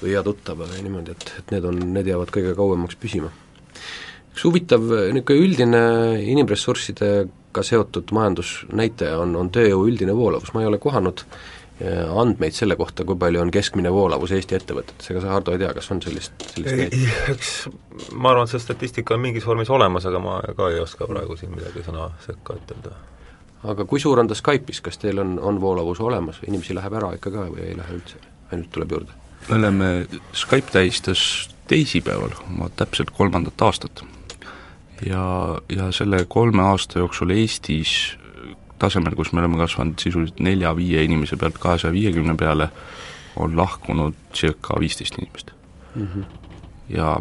või 0.01 0.15
hea 0.15 0.23
tuttava 0.25 0.69
või 0.69 0.85
niimoodi, 0.87 1.15
et, 1.17 1.35
et 1.41 1.55
need 1.55 1.67
on, 1.67 1.83
need 1.97 2.09
jäävad 2.13 2.33
kõige 2.33 2.55
kauemaks 2.57 2.97
püsima. 3.01 3.31
üks 4.31 4.47
huvitav 4.47 4.83
niisugune 5.11 5.45
üldine 5.45 5.85
inimressurssidega 6.31 7.63
seotud 7.67 8.13
majandusnäitaja 8.15 9.19
on, 9.19 9.35
on 9.35 9.51
tööjõu 9.51 9.89
üldine 9.91 10.15
voolavus, 10.15 10.55
ma 10.55 10.63
ei 10.63 10.71
ole 10.71 10.79
kohanud 10.81 11.25
äh, 11.27 11.60
andmeid 12.15 12.55
selle 12.55 12.75
kohta, 12.75 13.05
kui 13.07 13.17
palju 13.19 13.41
on 13.41 13.51
keskmine 13.53 13.91
voolavus 13.93 14.33
Eesti 14.35 14.57
ettevõtetes, 14.57 15.11
ega 15.11 15.21
sa, 15.23 15.31
Hardo, 15.35 15.53
ei 15.55 15.61
tea, 15.61 15.71
kas 15.77 15.87
on 15.93 16.01
sellist, 16.03 16.35
sellist 16.53 16.77
näidet? 16.77 17.29
eks 17.33 17.53
ma 18.13 18.33
arvan, 18.33 18.45
et 18.45 18.53
see 18.53 18.61
statistika 18.61 19.15
on 19.15 19.23
mingis 19.23 19.47
vormis 19.47 19.71
olemas, 19.73 20.05
aga 20.09 20.21
ma 20.21 20.37
ka 20.57 20.69
ei 20.73 20.81
oska 20.83 21.07
praegu 21.09 21.37
siin 21.39 21.55
midagi 21.55 21.85
sõna 21.85 22.09
sekka 22.25 22.57
ütelda. 22.59 22.93
aga 23.73 23.87
kui 23.89 24.03
suur 24.03 24.21
on 24.21 24.29
ta 24.29 24.37
Skype'is, 24.37 24.83
kas 24.85 25.01
teil 25.01 25.23
on, 25.23 25.37
on 25.39 25.61
voolavus 25.61 26.03
olemas 26.03 26.41
või 26.41 26.53
inimesi 26.53 26.77
läheb 26.77 26.99
ära 27.01 27.15
ikka 27.17 27.33
ka 27.33 27.47
või 27.49 27.65
ei 27.71 27.77
lähe 27.79 27.97
üldse, 27.97 28.21
ainult 28.51 28.71
tuleb 28.75 28.97
juurde? 28.97 29.19
me 29.49 29.57
oleme, 29.57 29.91
Skype 30.37 30.71
tähistas 30.71 31.49
teisipäeval 31.67 32.35
oma 32.45 32.69
täpselt 32.75 33.09
kolmandat 33.15 33.61
aastat. 33.61 34.03
ja, 35.05 35.57
ja 35.69 35.91
selle 35.91 36.25
kolme 36.27 36.61
aasta 36.61 36.99
jooksul 36.99 37.33
Eestis 37.33 38.17
tasemel, 38.81 39.15
kus 39.17 39.31
me 39.33 39.43
oleme 39.43 39.59
kasvanud 39.61 40.01
sisuliselt 40.01 40.41
nelja-viie 40.43 41.05
inimese 41.07 41.37
pealt 41.39 41.59
kahesaja 41.61 41.93
viiekümne 41.95 42.35
peale, 42.39 42.69
on 43.39 43.55
lahkunud 43.57 44.17
circa 44.35 44.79
viisteist 44.79 45.17
inimest 45.19 45.53
mm. 45.95 46.07
-hmm. 46.07 46.23
ja 46.97 47.15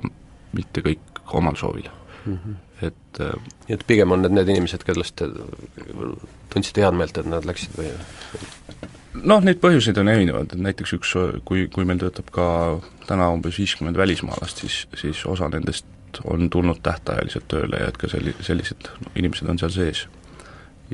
mitte 0.52 0.82
kõik 0.86 1.22
omal 1.32 1.56
soovil 1.56 1.88
mm. 2.26 2.38
-hmm. 2.38 2.86
et 2.86 3.20
äh, 3.20 3.34
nii 3.68 3.78
et 3.78 3.86
pigem 3.86 4.10
on 4.10 4.22
need 4.22 4.34
need 4.34 4.48
inimesed, 4.48 4.84
kellest 4.84 5.16
te 5.16 5.28
tundsite 6.50 6.82
head 6.82 6.96
meelt, 6.96 7.18
et 7.18 7.26
nad 7.26 7.46
läksid 7.46 7.76
või? 7.78 7.92
noh, 9.14 9.42
neid 9.44 9.60
põhjuseid 9.62 9.98
on 10.00 10.08
erinevad, 10.08 10.52
et 10.52 10.66
näiteks 10.66 10.92
üks, 10.98 11.14
kui, 11.44 11.66
kui 11.72 11.84
meil 11.84 11.98
töötab 11.98 12.30
ka 12.34 12.46
täna 13.06 13.30
umbes 13.34 13.58
viiskümmend 13.58 13.96
välismaalast, 13.96 14.64
siis, 14.64 14.86
siis 14.96 15.26
osa 15.26 15.48
nendest 15.48 15.86
on 16.24 16.50
tulnud 16.50 16.80
tähtajaliselt 16.82 17.46
tööle 17.48 17.82
ja 17.82 17.90
et 17.90 17.98
ka 17.98 18.08
selli-, 18.10 18.34
sellised 18.42 18.90
inimesed 19.14 19.48
on 19.48 19.58
seal 19.58 19.70
sees 19.74 20.06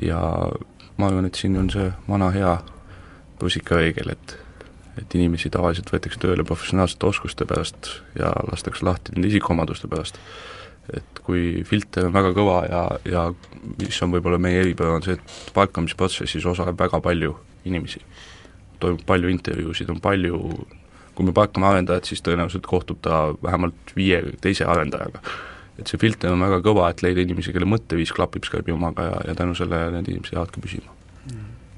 ja 0.01 0.19
ma 0.97 1.07
arvan, 1.07 1.25
et 1.25 1.37
siin 1.37 1.57
on 1.59 1.69
see 1.73 1.87
vana 2.09 2.29
hea 2.35 2.57
rusikareegel, 3.41 4.13
et 4.15 4.37
et 4.97 5.13
inimesi 5.13 5.51
tavaliselt 5.53 5.91
võetakse 5.93 6.17
tööle 6.17 6.41
professionaalsete 6.47 7.05
oskuste 7.05 7.45
pärast 7.45 7.91
ja 8.17 8.31
lastakse 8.47 8.85
lahti 8.85 9.13
nende 9.13 9.29
isikuomaduste 9.29 9.85
pärast. 9.91 10.17
et 10.93 11.19
kui 11.21 11.63
filter 11.67 12.07
on 12.07 12.13
väga 12.15 12.31
kõva 12.33 12.61
ja, 12.65 12.81
ja 13.05 13.23
mis 13.77 14.01
on 14.01 14.13
võib-olla 14.15 14.39
meie 14.39 14.61
eripära, 14.61 14.95
on 14.95 15.03
see, 15.03 15.17
et 15.19 15.51
palkamisprotsessis 15.53 16.45
osaleb 16.49 16.79
väga 16.79 17.01
palju 17.01 17.35
inimesi. 17.65 18.01
toimub 18.79 19.03
palju 19.05 19.29
intervjuusid, 19.29 19.89
on 19.89 20.01
palju 20.01 20.39
kui 21.13 21.25
me 21.25 21.33
palkame 21.33 21.65
arendajat, 21.65 22.05
siis 22.05 22.21
tõenäoliselt 22.21 22.65
kohtub 22.69 23.01
ta 23.01 23.33
vähemalt 23.43 23.93
viie 23.97 24.21
teise 24.41 24.65
arendajaga 24.65 25.21
et 25.77 25.87
see 25.89 26.01
filter 26.01 26.33
on 26.33 26.45
väga 26.45 26.61
kõva, 26.65 26.91
et 26.91 27.03
leida 27.05 27.23
inimesi, 27.23 27.53
kelle 27.55 27.69
mõtteviis 27.69 28.13
klapib 28.15 28.47
Skype'i 28.47 28.75
omaga 28.75 29.09
ja, 29.11 29.17
ja 29.31 29.35
tänu 29.37 29.57
sellele 29.57 29.93
need 29.97 30.13
inimesed 30.13 30.37
jäävadki 30.37 30.63
püsima 30.63 30.97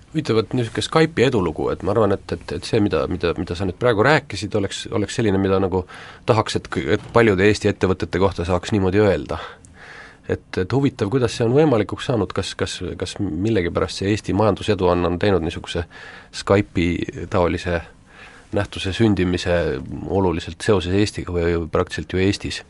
huvitav, 0.10 0.39
et 0.41 0.53
niisugune 0.58 0.86
Skype'i 0.86 1.27
edulugu, 1.27 1.70
et 1.74 1.84
ma 1.86 1.94
arvan, 1.94 2.13
et, 2.15 2.34
et, 2.34 2.53
et 2.58 2.65
see, 2.65 2.79
mida, 2.82 3.03
mida, 3.12 3.34
mida 3.38 3.56
sa 3.56 3.68
nüüd 3.68 3.77
praegu 3.82 4.03
rääkisid, 4.06 4.56
oleks, 4.58 4.88
oleks 4.96 5.20
selline, 5.20 5.38
mida 5.41 5.60
nagu 5.62 5.84
tahaks, 6.29 6.58
et, 6.60 6.70
et 6.98 7.08
paljude 7.13 7.46
Eesti 7.46 7.70
ettevõtete 7.70 8.22
kohta 8.22 8.46
saaks 8.48 8.74
niimoodi 8.74 9.03
öelda. 9.03 9.39
et, 10.29 10.58
et 10.62 10.74
huvitav, 10.74 11.10
kuidas 11.10 11.34
see 11.38 11.46
on 11.46 11.53
võimalikuks 11.56 12.06
saanud, 12.10 12.34
kas, 12.34 12.56
kas, 12.58 12.79
kas 12.98 13.15
millegipärast 13.20 14.01
see 14.01 14.12
Eesti 14.13 14.34
majandusedu 14.38 14.89
on, 14.89 15.06
on 15.06 15.20
teinud 15.22 15.46
niisuguse 15.46 15.86
Skype'i 16.41 17.25
taolise 17.29 17.82
nähtuse 18.56 18.94
sündimise 18.94 19.53
oluliselt 20.10 20.62
seoses 20.65 20.96
Eestiga 20.98 21.34
või 21.36 21.68
praktiliselt 21.72 22.13
ju 22.13 22.22
Eestis 22.24 22.62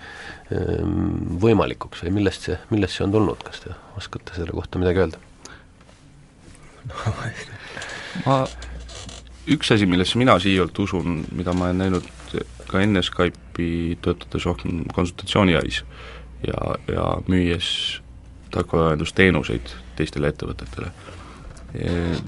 ehm, 0.51 1.37
võimalikuks 1.41 2.03
või 2.05 2.17
millest 2.19 2.49
see, 2.49 2.57
millest 2.73 2.97
see 2.97 3.05
on 3.05 3.15
tulnud, 3.15 3.43
kas 3.47 3.63
te 3.63 3.75
oskate 3.99 4.35
selle 4.35 4.55
kohta 4.55 4.81
midagi 4.81 5.05
öelda? 5.05 5.21
Ma, 8.25 8.41
üks 9.47 9.71
asi, 9.75 9.87
millesse 9.89 10.19
mina 10.19 10.35
siiralt 10.41 10.77
usun, 10.83 11.23
mida 11.35 11.53
ma 11.55 11.69
olen 11.69 11.83
näinud 11.85 12.09
ka 12.69 12.83
enne 12.83 13.03
Skype'i 13.05 13.97
töötades 14.03 14.45
rohkem 14.49 14.83
konsultatsiooniäris 14.93 15.83
ja, 16.47 16.75
ja 16.91 17.05
müües 17.29 17.69
tarkvaraarendusteenuseid 18.53 19.73
teistele 19.95 20.31
ettevõtetele 20.33 20.91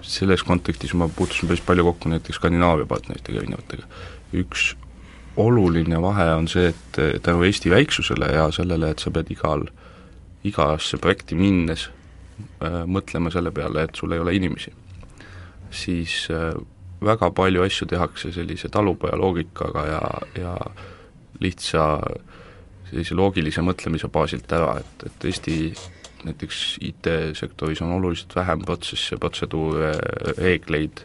selles 0.06 0.44
kontekstis 0.46 0.94
ma 0.94 1.08
puutusin 1.10 1.50
päris 1.50 1.64
palju 1.66 1.84
kokku 1.88 2.10
näiteks 2.10 2.38
Skandinaavia 2.38 2.86
partneritega 2.86 3.40
erinevatega. 3.42 3.88
üks 4.38 4.76
oluline 5.38 6.02
vahe 6.02 6.28
on 6.36 6.48
see, 6.48 6.68
et 6.70 7.24
tänu 7.24 7.44
Eesti 7.44 7.70
väiksusele 7.70 8.32
ja 8.36 8.52
sellele, 8.52 8.92
et 8.92 9.00
sa 9.00 9.12
pead 9.12 9.32
igal, 9.32 9.66
igasse 10.44 10.98
projekti 10.98 11.36
minnes 11.36 11.88
äh, 12.62 12.84
mõtlema 12.86 13.32
selle 13.32 13.52
peale, 13.56 13.86
et 13.88 13.96
sul 13.96 14.12
ei 14.12 14.20
ole 14.20 14.36
inimesi, 14.36 14.74
siis 15.72 16.28
äh, 16.34 16.54
väga 17.02 17.32
palju 17.32 17.64
asju 17.66 17.88
tehakse 17.88 18.34
sellise 18.36 18.70
talupoja 18.70 19.18
loogikaga 19.18 19.86
ja, 19.88 20.02
ja 20.38 20.56
lihtsa 21.42 21.88
sellise 22.90 23.16
loogilise 23.16 23.64
mõtlemise 23.66 24.12
baasilt 24.12 24.52
ära, 24.54 24.76
et, 24.82 25.08
et 25.08 25.26
Eesti 25.32 25.58
näiteks 26.26 26.78
IT-sektoris 26.82 27.82
on 27.82 27.92
oluliselt 27.98 28.36
vähem 28.36 28.62
protsesse, 28.66 29.18
protseduure, 29.18 29.92
reegleid, 30.38 31.04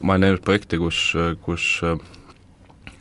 ma 0.00 0.14
olen 0.14 0.26
näinud 0.28 0.42
projekte, 0.44 0.78
kus, 0.78 1.12
kus 1.42 1.66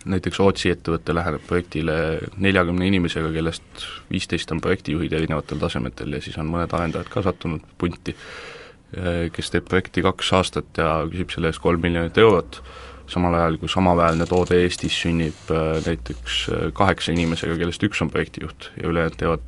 näiteks 0.09 0.39
Rootsi 0.39 0.71
ettevõte 0.71 1.13
läheneb 1.15 1.43
projektile 1.47 1.95
neljakümne 2.41 2.87
inimesega, 2.87 3.31
kellest 3.35 3.87
viisteist 4.11 4.51
on 4.55 4.61
projektijuhid 4.63 5.13
erinevatel 5.13 5.59
tasemetel 5.61 6.15
ja 6.15 6.21
siis 6.23 6.37
on 6.39 6.49
mõned 6.51 6.73
arendajad 6.75 7.11
ka 7.11 7.23
sattunud 7.25 7.65
punti, 7.77 8.15
kes 9.35 9.51
teeb 9.53 9.67
projekti 9.69 10.03
kaks 10.05 10.31
aastat 10.39 10.79
ja 10.81 10.93
küsib 11.11 11.33
selle 11.33 11.51
eest 11.51 11.61
kolm 11.61 11.83
miljonit 11.83 12.17
eurot, 12.17 12.61
samal 13.09 13.35
ajal 13.37 13.59
kui 13.61 13.69
samaväärne 13.69 14.25
toode 14.29 14.57
Eestis 14.63 14.97
sünnib 15.03 15.53
näiteks 15.85 16.41
kaheksa 16.77 17.13
inimesega, 17.13 17.57
kellest 17.59 17.85
üks 17.85 18.01
on 18.05 18.11
projektijuht 18.13 18.71
ja 18.81 18.89
ülejäänud 18.89 19.17
teevad 19.19 19.45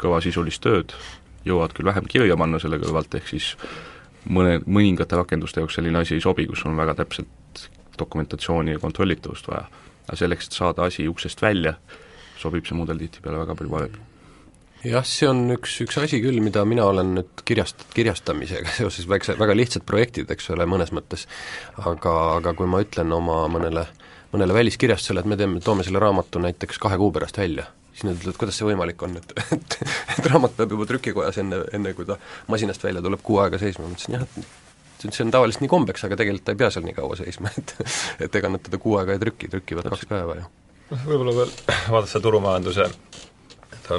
kõvasisulist 0.00 0.62
tööd, 0.64 0.94
jõuavad 1.44 1.74
küll 1.76 1.88
vähem 1.90 2.08
kirja 2.10 2.36
panna 2.40 2.60
selle 2.62 2.80
kõrvalt, 2.82 3.14
ehk 3.18 3.28
siis 3.30 3.52
mõne, 4.24 4.60
mõningate 4.66 5.18
rakenduste 5.20 5.62
jaoks 5.62 5.78
selline 5.78 6.00
asi 6.00 6.16
ei 6.18 6.24
sobi, 6.24 6.46
kus 6.50 6.64
on 6.68 6.76
väga 6.76 6.96
täpselt 7.02 7.68
dokumentatsiooni 7.98 8.74
ja 8.74 8.82
kontrollitavust 8.82 9.48
vaja. 9.48 9.68
aga 10.08 10.16
selleks, 10.20 10.48
et 10.48 10.58
saada 10.58 10.88
asi 10.88 11.08
uksest 11.08 11.42
välja, 11.42 11.76
sobib 12.40 12.66
see 12.66 12.76
mudel 12.76 12.98
tihtipeale 13.00 13.44
väga 13.44 13.54
palju 13.54 13.70
paremini 13.70 14.12
jah, 14.84 15.04
see 15.08 15.28
on 15.28 15.46
üks, 15.54 15.78
üks 15.84 15.98
asi 16.00 16.20
küll, 16.22 16.40
mida 16.44 16.64
mina 16.68 16.86
olen 16.90 17.14
nüüd 17.18 17.44
kirjast-, 17.48 17.86
kirjastamisega 17.94 18.74
seoses 18.78 19.08
väikse, 19.10 19.38
väga 19.40 19.56
lihtsad 19.56 19.86
projektid, 19.88 20.30
eks 20.30 20.50
ole, 20.54 20.66
mõnes 20.68 20.92
mõttes, 20.96 21.26
aga, 21.80 22.14
aga 22.40 22.54
kui 22.58 22.68
ma 22.70 22.82
ütlen 22.84 23.12
oma 23.16 23.44
mõnele, 23.52 23.86
mõnele 24.34 24.56
väliskirjastusele, 24.56 25.24
et 25.24 25.30
me 25.30 25.40
teeme, 25.40 25.62
toome 25.64 25.86
selle 25.86 26.02
raamatu 26.02 26.42
näiteks 26.42 26.80
kahe 26.82 27.00
kuu 27.00 27.12
pärast 27.14 27.40
välja, 27.40 27.66
siis 27.94 28.04
nad 28.08 28.18
ütlevad, 28.18 28.38
kuidas 28.40 28.58
see 28.58 28.68
võimalik 28.68 29.02
on, 29.06 29.16
et, 29.20 29.32
et, 29.54 29.78
et 30.18 30.28
raamat 30.30 30.56
peab 30.58 30.74
juba 30.74 30.86
trükikojas 30.90 31.38
enne, 31.42 31.62
enne 31.76 31.94
kui 31.96 32.06
ta 32.08 32.18
masinast 32.50 32.84
välja 32.84 33.02
tuleb, 33.04 33.22
kuu 33.24 33.38
aega 33.44 33.60
seisma, 33.62 33.86
ma 33.86 33.94
ütlesin 33.96 34.18
jah, 34.18 34.26
et 35.04 35.12
see 35.12 35.24
on 35.26 35.32
tavaliselt 35.34 35.64
nii 35.64 35.72
kombeks, 35.72 36.06
aga 36.06 36.18
tegelikult 36.20 36.46
ta 36.46 36.54
ei 36.54 36.60
pea 36.62 36.70
seal 36.74 36.86
nii 36.86 36.96
kaua 36.96 37.18
seisma, 37.20 37.52
et 37.60 37.74
et 38.26 38.40
ega 38.40 38.50
nad 38.50 38.62
teda 38.64 38.80
kuu 38.82 38.98
aega 39.00 39.14
ei 39.14 39.22
trüki, 39.22 39.50
trükivad 39.52 39.90
kaks 39.92 40.08
päeva 40.10 40.38
ju. 40.40 40.48
noh, 40.90 41.04
võib-olla 41.10 41.36
veel 41.42 41.54
vaadates 41.92 42.16
seda 42.16 42.24
turumajanduse 42.28 42.88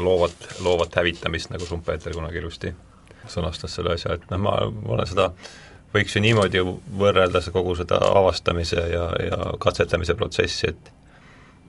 loovat, 0.01 0.49
loovat 0.65 0.97
hävitamist, 0.97 1.51
nagu 1.53 1.67
Schumpeter 1.67 2.15
kunagi 2.15 2.41
ilusti 2.41 2.73
sõnastas 3.29 3.77
selle 3.77 3.95
asja, 3.95 4.17
et 4.17 4.25
noh, 4.31 4.41
ma, 4.41 4.57
ma 4.73 4.97
olen 4.97 5.09
seda 5.09 5.29
võiks 5.95 6.15
ju 6.17 6.21
niimoodi 6.25 6.61
võrrelda 6.99 7.41
kogu 7.53 7.75
seda 7.79 7.99
avastamise 8.09 8.81
ja, 8.91 9.05
ja 9.23 9.39
katsetamise 9.61 10.17
protsessi, 10.17 10.73
et 10.73 10.91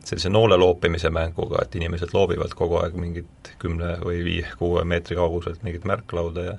sellise 0.07 0.31
noole 0.31 0.57
loopimise 0.61 1.11
mänguga, 1.11 1.65
et 1.65 1.75
inimesed 1.79 2.15
loobivad 2.15 2.55
kogu 2.59 2.79
aeg 2.81 2.95
mingit 3.01 3.53
kümne 3.63 3.97
või 4.05 4.21
viie-kuue 4.27 4.85
meetri 4.87 5.19
kauguselt 5.19 5.65
mingit 5.67 5.87
märklauda 5.89 6.45
ja 6.47 6.55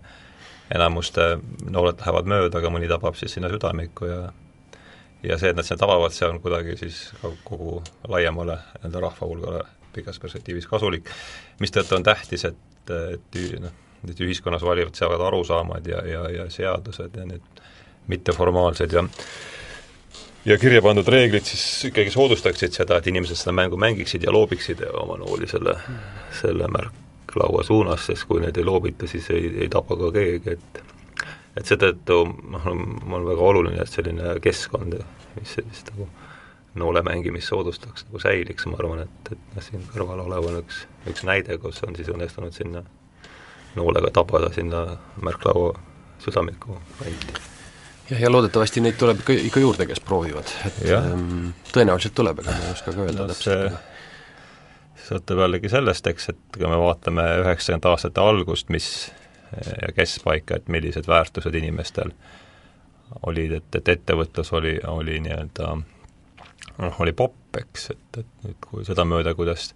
enamuste 0.75 1.37
nooled 1.69 2.01
lähevad 2.01 2.27
mööda, 2.27 2.59
aga 2.59 2.71
mõni 2.73 2.89
tabab 2.91 3.15
siis 3.15 3.37
sinna 3.37 3.51
südamikku 3.53 4.09
ja 4.09 4.19
ja 5.23 5.37
see, 5.39 5.49
et 5.49 5.57
nad 5.57 5.65
sinna 5.65 5.81
tabavad, 5.81 6.13
see 6.13 6.27
on 6.27 6.39
kuidagi 6.43 6.77
siis 6.77 6.99
kogu 7.47 7.81
laiemale 8.07 8.59
enda 8.85 9.01
rahva 9.01 9.27
hulgale 9.27 9.63
pikas 9.95 10.19
perspektiivis 10.21 10.67
kasulik, 10.69 11.09
mistõttu 11.63 11.97
on 11.97 12.05
tähtis, 12.05 12.45
et, 12.45 12.91
et 13.15 13.39
noh, 13.63 13.73
et 14.07 14.21
ühiskonnas 14.21 14.63
valivad, 14.65 14.93
seavad 14.95 15.23
arusaamad 15.29 15.87
ja, 15.89 16.03
ja, 16.05 16.27
ja 16.29 16.49
seadused 16.53 17.17
ja 17.17 17.25
need 17.25 17.63
mitteformaalsed 18.07 18.93
ja 18.93 19.03
ja 20.47 20.57
kirja 20.57 20.81
pandud 20.81 21.07
reeglid 21.11 21.45
siis 21.47 21.63
ikkagi 21.89 22.11
soodustaksid 22.13 22.75
seda, 22.75 22.99
et 22.99 23.07
inimesed 23.11 23.39
seda 23.39 23.53
mängu 23.55 23.79
mängiksid 23.79 24.23
ja 24.23 24.33
loobiksid 24.33 24.83
oma 25.01 25.17
nooli 25.19 25.47
selle, 25.49 25.75
selle 26.41 26.69
märklaua 26.71 27.63
suunas, 27.67 28.05
sest 28.07 28.27
kui 28.29 28.39
neid 28.43 28.57
ei 28.57 28.67
loobita, 28.67 29.09
siis 29.11 29.27
ei, 29.35 29.49
ei 29.65 29.71
tapa 29.73 29.97
ka 29.99 30.11
keegi, 30.15 30.55
et 30.55 30.83
et 31.57 31.65
seetõttu 31.65 32.19
noh, 32.53 32.65
on 32.69 33.25
väga 33.25 33.41
oluline, 33.41 33.81
et 33.81 33.89
selline 33.89 34.35
keskkond, 34.43 34.93
mis 35.39 35.55
sellist 35.57 35.89
nagu 35.89 36.05
noole 36.77 37.01
mängimist 37.01 37.49
soodustaks, 37.49 38.05
nagu 38.05 38.21
säiliks, 38.21 38.67
ma 38.69 38.77
arvan, 38.77 39.01
et, 39.07 39.33
et 39.33 39.55
noh, 39.55 39.65
siin 39.65 39.89
kõrval 39.89 40.21
olev 40.27 40.51
on 40.51 40.61
üks, 40.61 40.83
üks 41.09 41.25
näide, 41.25 41.57
kus 41.63 41.81
on 41.87 41.97
siis 41.97 42.13
õnnestunud 42.13 42.53
sinna 42.53 42.85
noolega 43.75 44.13
tabada 44.13 44.53
sinna 44.53 44.85
märklaua 45.25 45.73
südamiku 46.21 46.77
kanti 47.01 47.56
jah, 48.09 48.21
ja 48.21 48.31
loodetavasti 48.31 48.83
neid 48.83 48.97
tuleb 48.99 49.21
ikka, 49.23 49.37
ikka 49.51 49.63
juurde, 49.63 49.87
kes 49.89 50.01
proovivad, 50.05 50.49
et 50.67 50.81
ähm, 50.95 51.51
tõenäoliselt 51.73 52.15
tuleb, 52.17 52.41
ega 52.43 52.55
ma 52.55 52.65
ei 52.67 52.73
oska 52.75 52.95
ka 52.95 53.05
öelda 53.05 53.25
no, 53.25 53.29
täpselt. 53.33 53.77
see 54.97 55.07
sõltub 55.11 55.43
jällegi 55.43 55.71
sellest, 55.71 56.07
eks, 56.11 56.31
et 56.33 56.41
kui 56.57 56.67
me 56.67 56.79
vaatame 56.81 57.23
üheksakümnendate 57.43 57.93
aastate 57.93 58.23
algust, 58.23 58.71
mis 58.73 58.89
ja 59.55 59.93
keskpaika, 59.95 60.57
et 60.57 60.67
millised 60.67 61.07
väärtused 61.07 61.55
inimestel 61.55 62.11
olid, 63.27 63.53
et, 63.61 63.75
et 63.79 63.93
ettevõtlus 63.95 64.51
oli, 64.57 64.73
oli 64.91 65.21
nii-öelda 65.23 65.69
noh, 65.77 66.99
oli 66.99 67.13
popp, 67.15 67.55
eks, 67.61 67.91
et, 67.93 68.19
et 68.23 68.43
nüüd 68.43 68.59
kui 68.67 68.83
sedamööda, 68.87 69.33
kuidas 69.37 69.71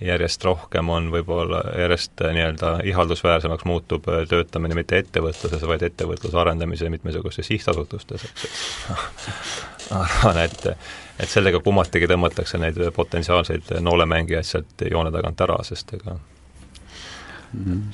järjest 0.00 0.44
rohkem 0.44 0.88
on 0.92 1.08
võib-olla, 1.12 1.62
järjest 1.78 2.20
äh, 2.24 2.34
nii-öelda 2.36 2.72
ihaldusväärsemaks 2.92 3.64
muutub 3.64 4.08
äh, 4.12 4.26
töötamine 4.28 4.76
mitte 4.78 5.00
ettevõtluses, 5.00 5.64
vaid 5.68 5.82
ettevõtluse 5.86 6.38
arendamise 6.40 6.90
mitmesugustes 6.92 7.48
sihtasutustes, 7.48 8.28
eks, 8.28 8.46
et 8.92 9.90
arvan, 10.02 10.44
et 10.44 10.70
et 11.16 11.30
sellega 11.32 11.62
kummatigi 11.64 12.08
tõmmatakse 12.10 12.58
neid 12.60 12.76
potentsiaalseid 12.92 13.78
noolemängijaid 13.80 14.44
sealt 14.44 14.82
joone 14.90 15.12
tagant 15.14 15.40
ära, 15.40 15.56
sest 15.64 15.94
ega 15.96 16.18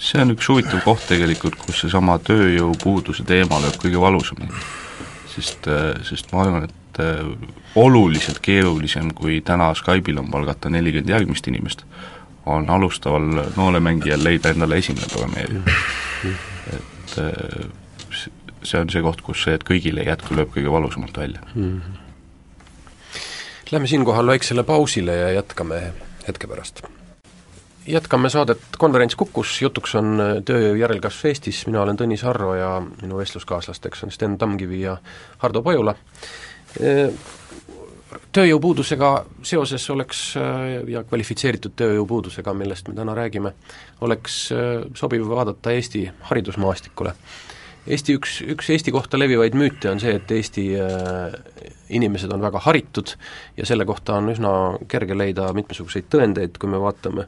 see 0.02 0.22
on 0.22 0.34
üks 0.34 0.48
huvitav 0.50 0.82
koht 0.82 1.04
tegelikult, 1.10 1.58
kus 1.60 1.84
seesama 1.84 2.16
tööjõupuuduse 2.26 3.24
teema 3.28 3.60
lööb 3.62 3.76
kõige 3.82 4.00
valusamini. 4.00 4.64
sest, 5.32 5.66
äh, 5.68 5.94
sest 6.04 6.32
ma 6.32 6.42
arvan, 6.42 6.64
et 6.64 6.81
oluliselt 7.74 8.38
keerulisem, 8.42 9.12
kui 9.14 9.40
täna 9.40 9.72
Skype'il 9.74 10.18
on 10.18 10.30
palgata 10.30 10.70
nelikümmend 10.70 11.08
järgmist 11.08 11.48
inimest, 11.48 11.84
on 12.46 12.70
alustaval 12.70 13.44
noolemängijal 13.56 14.24
leida 14.24 14.50
endale 14.50 14.78
esimene 14.82 15.06
programmeerija. 15.12 15.60
et 16.72 17.18
äh, 17.18 17.68
see 18.62 18.80
on 18.80 18.90
see 18.90 19.02
koht, 19.02 19.22
kus 19.26 19.42
see, 19.44 19.54
et 19.58 19.64
kõigile 19.66 20.02
ei 20.02 20.10
jätku, 20.10 20.36
lööb 20.36 20.52
kõige 20.54 20.72
valusamalt 20.72 21.18
välja 21.18 21.42
mm. 21.54 21.80
-hmm. 21.80 21.98
Lähme 23.72 23.86
siinkohal 23.86 24.26
väiksele 24.26 24.62
pausile 24.62 25.16
ja 25.16 25.30
jätkame 25.32 25.92
hetke 26.28 26.46
pärast. 26.46 26.82
jätkame 27.86 28.30
saadet 28.30 28.60
Konverents 28.78 29.14
Kukus, 29.14 29.62
jutuks 29.62 29.94
on 29.94 30.20
tööjõu 30.44 30.74
järelkasv 30.76 31.26
Eestis, 31.26 31.66
mina 31.66 31.80
olen 31.82 31.96
Tõnis 31.96 32.24
Arro 32.28 32.54
ja 32.54 32.82
minu 33.02 33.18
vestluskaaslasteks 33.18 34.04
on 34.04 34.10
Sten 34.10 34.38
Tamkivi 34.38 34.80
ja 34.80 34.96
Hardo 35.38 35.62
Pajula. 35.62 35.94
Tööjõupuudusega 38.32 39.08
seoses 39.44 39.84
oleks 39.92 40.20
ja 40.88 41.02
kvalifitseeritud 41.04 41.74
tööjõupuudusega, 41.76 42.54
millest 42.56 42.88
me 42.88 42.96
täna 42.96 43.14
räägime, 43.16 43.52
oleks 44.04 44.36
sobiv 44.96 45.26
vaadata 45.28 45.72
Eesti 45.72 46.06
haridusmaastikule. 46.30 47.12
Eesti 47.86 48.16
üks, 48.16 48.38
üks 48.54 48.70
Eesti 48.72 48.92
kohta 48.94 49.18
levivaid 49.20 49.56
müüte 49.58 49.90
on 49.90 50.00
see, 50.00 50.14
et 50.16 50.32
Eesti 50.32 50.66
inimesed 51.92 52.32
on 52.32 52.42
väga 52.42 52.60
haritud 52.66 53.14
ja 53.56 53.66
selle 53.68 53.84
kohta 53.88 54.16
on 54.20 54.30
üsna 54.32 54.52
kerge 54.88 55.16
leida 55.18 55.50
mitmesuguseid 55.56 56.08
tõendeid, 56.12 56.58
kui 56.60 56.70
me 56.72 56.80
vaatame 56.82 57.26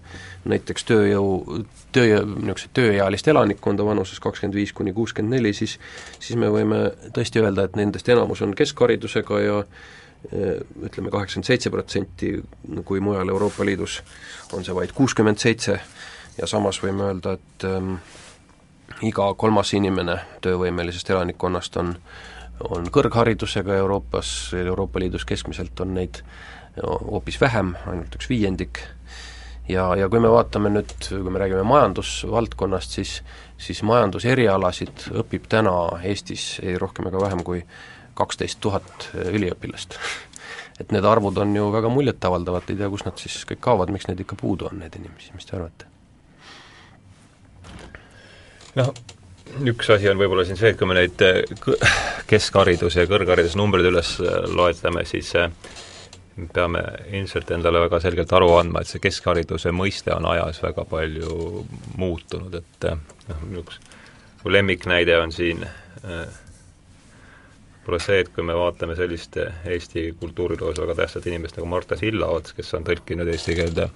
näiteks 0.51 0.89
tööjõu, 0.91 1.65
töö, 1.95 2.23
niisugust 2.25 2.73
tööealist 2.77 3.29
elanikkonda 3.29 3.87
vanuses 3.87 4.21
kakskümmend 4.25 4.57
viis 4.59 4.73
kuni 4.77 4.95
kuuskümmend 4.97 5.39
neli, 5.39 5.53
siis 5.57 5.79
siis 6.19 6.39
me 6.41 6.49
võime 6.53 6.87
tõesti 7.15 7.43
öelda, 7.43 7.69
et 7.69 7.77
nendest 7.79 8.09
enamus 8.09 8.43
on 8.45 8.55
keskharidusega 8.57 9.41
ja 9.45 9.61
ütleme, 10.33 11.11
kaheksakümmend 11.13 11.47
seitse 11.47 11.71
protsenti, 11.71 12.33
kui 12.85 13.01
mujal 13.01 13.29
Euroopa 13.29 13.65
Liidus 13.65 14.01
on 14.57 14.65
see 14.65 14.75
vaid 14.77 14.95
kuuskümmend 14.97 15.41
seitse 15.41 15.79
ja 16.39 16.49
samas 16.51 16.81
võime 16.83 17.11
öelda, 17.11 17.37
et 17.37 17.67
ähm, 17.69 17.99
iga 19.05 19.27
kolmas 19.39 19.75
inimene 19.77 20.17
töövõimelisest 20.45 21.11
elanikkonnast 21.11 21.77
on 21.83 21.95
on 22.71 22.91
kõrgharidusega 22.93 23.77
Euroopas, 23.83 24.29
Euroopa 24.59 25.01
Liidus 25.03 25.25
keskmiselt 25.25 25.81
on 25.81 25.95
neid 25.95 26.23
hoopis 26.83 27.41
vähem, 27.41 27.75
ainult 27.87 28.15
üks 28.19 28.29
viiendik, 28.31 28.81
ja, 29.69 29.87
ja 29.97 30.09
kui 30.11 30.21
me 30.21 30.31
vaatame 30.31 30.73
nüüd, 30.75 30.95
kui 31.09 31.31
me 31.31 31.43
räägime 31.43 31.63
majandusvaldkonnast, 31.69 32.99
siis 32.99 33.19
siis 33.65 33.83
majanduserialasid 33.87 35.09
õpib 35.23 35.47
täna 35.49 35.75
Eestis 36.03 36.59
ei 36.63 36.79
rohkem 36.79 37.07
ega 37.09 37.21
vähem 37.23 37.45
kui 37.47 37.63
kaksteist 38.19 38.61
tuhat 38.61 39.09
üliõpilast 39.31 39.99
et 40.81 40.93
need 40.93 41.07
arvud 41.07 41.39
on 41.39 41.55
ju 41.57 41.71
väga 41.73 41.91
muljetavaldavad, 41.93 42.69
ei 42.69 42.79
tea, 42.81 42.91
kus 42.91 43.05
nad 43.07 43.19
siis 43.21 43.43
kõik 43.49 43.63
kaovad, 43.65 43.93
miks 43.95 44.09
neid 44.11 44.23
ikka 44.25 44.39
puudu 44.41 44.69
on, 44.71 44.81
neid 44.83 44.97
inimesi, 44.99 45.35
mis 45.37 45.47
te 45.47 45.57
arvate? 45.59 45.91
noh, 48.75 48.91
üks 49.63 49.91
asi 49.95 50.11
on 50.11 50.19
võib-olla 50.19 50.45
siin 50.47 50.59
see, 50.59 50.73
et 50.75 50.79
kui 50.79 50.89
me 50.91 50.99
neid 50.99 51.21
keskhariduse 52.31 53.05
ja 53.05 53.11
kõrghariduse 53.11 53.59
numbreid 53.61 53.89
üles 53.91 54.17
loetleme, 54.51 55.05
siis 55.09 55.33
me 55.35 56.49
peame 56.53 56.83
ilmselt 57.15 57.51
endale 57.55 57.83
väga 57.85 58.01
selgelt 58.03 58.33
aru 58.35 58.51
andma, 58.59 58.83
et 58.83 58.91
see 58.91 59.03
keskhariduse 59.03 59.71
mõiste 59.75 60.15
on 60.17 60.27
ajas 60.33 60.63
väga 60.65 60.87
palju 60.91 61.67
muutunud, 62.01 62.55
et 62.59 62.89
noh, 62.91 63.45
niisugune 63.51 63.93
mu 64.45 64.53
lemmiknäide 64.53 65.17
on 65.19 65.33
siin 65.33 65.63
äh, 65.65 66.25
võib-olla 67.85 68.01
see, 68.01 68.21
et 68.21 68.31
kui 68.35 68.45
me 68.45 68.57
vaatame 68.57 68.97
sellist 68.97 69.39
Eesti 69.41 70.11
kultuuriloos 70.21 70.81
väga 70.83 70.97
tähtsat 71.03 71.27
inimest 71.31 71.57
nagu 71.59 71.69
Marta 71.69 71.97
Sillaots, 72.01 72.53
kes 72.57 72.75
on 72.77 72.85
tõlkinud 72.85 73.29
eesti 73.33 73.57
keelde 73.57 73.89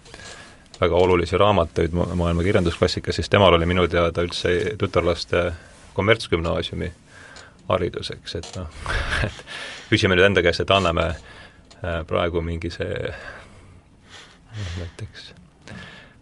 väga 0.80 0.94
olulisi 0.96 1.38
raamatuid 1.38 1.92
maailma 1.92 2.42
kirjandusklassikas, 2.42 3.16
siis 3.16 3.28
temal 3.28 3.54
oli 3.58 3.66
minu 3.66 3.88
teada 3.88 4.22
üldse 4.22 4.54
tütarlaste 4.78 5.52
kommertsgümnaasiumi 5.94 6.92
hariduseks, 7.68 8.34
et 8.38 8.52
noh, 8.56 8.68
et 9.26 9.44
küsime 9.90 10.16
nüüd 10.16 10.30
enda 10.30 10.44
käest, 10.44 10.62
et 10.64 10.70
anname 10.74 11.10
äh, 11.10 12.00
praegu 12.08 12.42
mingi 12.44 12.70
see 12.72 12.94
noh, 13.10 14.72
näiteks 14.78 15.32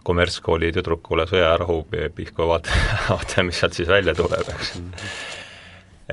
kommertskooli 0.06 0.70
tüdrukule 0.74 1.26
sõjarahu 1.26 1.80
pihku, 2.14 2.46
vaata, 2.46 2.74
vaatame, 3.10 3.50
mis 3.50 3.60
sealt 3.60 3.74
siis 3.78 3.90
välja 3.90 4.14
tuleb, 4.14 4.52
eks. 4.54 4.76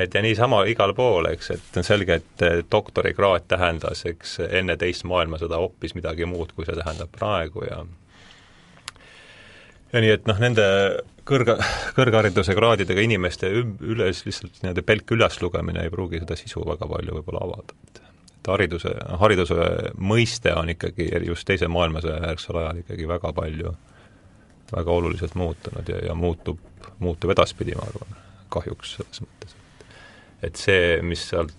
Et 0.04 0.16
ja 0.18 0.24
niisama 0.26 0.64
igal 0.66 0.96
pool, 0.98 1.28
eks, 1.30 1.52
et 1.54 1.78
on 1.78 1.86
selge, 1.86 2.16
et 2.18 2.46
doktorikraad 2.74 3.46
tähendas, 3.48 4.02
eks, 4.10 4.40
enne 4.50 4.74
teist 4.82 5.06
maailmasõda 5.06 5.60
hoopis 5.62 5.94
midagi 5.94 6.26
muud, 6.26 6.56
kui 6.56 6.66
see 6.66 6.78
tähendab 6.80 7.14
praegu 7.14 7.68
ja 7.68 7.84
ja 9.94 10.04
nii, 10.04 10.14
et 10.18 10.30
noh, 10.30 10.40
nende 10.42 10.66
kõrga, 11.28 11.58
kõrghariduse 11.98 12.56
kraadidega 12.58 13.04
inimeste 13.06 13.50
üles 13.54 14.24
lihtsalt 14.28 14.64
nii-öelda 14.64 14.86
pelk 14.86 15.16
üles 15.16 15.40
lugemine 15.42 15.86
ei 15.86 15.94
pruugi 15.94 16.22
seda 16.24 16.38
sisu 16.40 16.66
väga 16.68 16.90
palju 16.90 17.20
võib-olla 17.20 17.46
avada, 17.48 17.78
et 17.88 18.04
et 18.44 18.52
hariduse, 18.52 18.92
hariduse 19.22 19.56
mõiste 20.04 20.52
on 20.60 20.74
ikkagi 20.74 21.08
just 21.30 21.48
teise 21.48 21.70
maailmasõja 21.72 22.20
järgsel 22.28 22.60
ajal 22.60 22.82
ikkagi 22.82 23.08
väga 23.08 23.32
palju, 23.34 23.72
väga 24.74 24.92
oluliselt 24.92 25.36
muutunud 25.40 25.88
ja, 25.88 26.02
ja 26.10 26.16
muutub, 26.16 26.60
muutub 27.00 27.32
edaspidi, 27.32 27.76
ma 27.80 27.88
arvan, 27.88 28.18
kahjuks 28.52 28.98
selles 28.98 29.24
mõttes. 29.24 29.56
et 30.44 30.60
see, 30.60 31.00
mis 31.02 31.24
sealt 31.30 31.56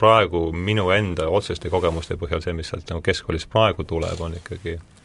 praegu 0.00 0.50
minu 0.52 0.90
enda 0.92 1.28
otseste 1.28 1.72
kogemuste 1.72 2.16
põhjal, 2.20 2.44
see, 2.44 2.52
mis 2.56 2.68
sealt 2.68 2.88
nagu 2.92 3.00
keskkoolist 3.04 3.48
praegu 3.52 3.84
tuleb, 3.88 4.20
on 4.20 4.36
ikkagi, 4.36 4.76
teeb 4.76 4.99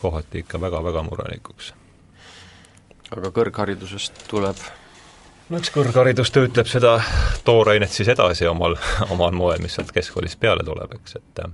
kohati 0.00 0.44
ikka 0.44 0.60
väga-väga 0.60 1.02
murelikuks. 1.06 1.72
aga 3.10 3.32
kõrgharidusest 3.34 4.24
tuleb 4.30 4.60
no 5.50 5.58
eks 5.58 5.72
kõrgharidus 5.74 6.30
töötleb 6.34 6.68
seda 6.70 6.96
toorainet 7.44 7.90
siis 7.90 8.08
edasi 8.12 8.46
omal, 8.46 8.76
omal 9.10 9.34
moel, 9.34 9.62
mis 9.62 9.74
sealt 9.74 9.92
keskkoolist 9.94 10.40
peale 10.40 10.64
tuleb, 10.66 10.94
eks, 11.00 11.16
et 11.18 11.44
äh, 11.44 11.50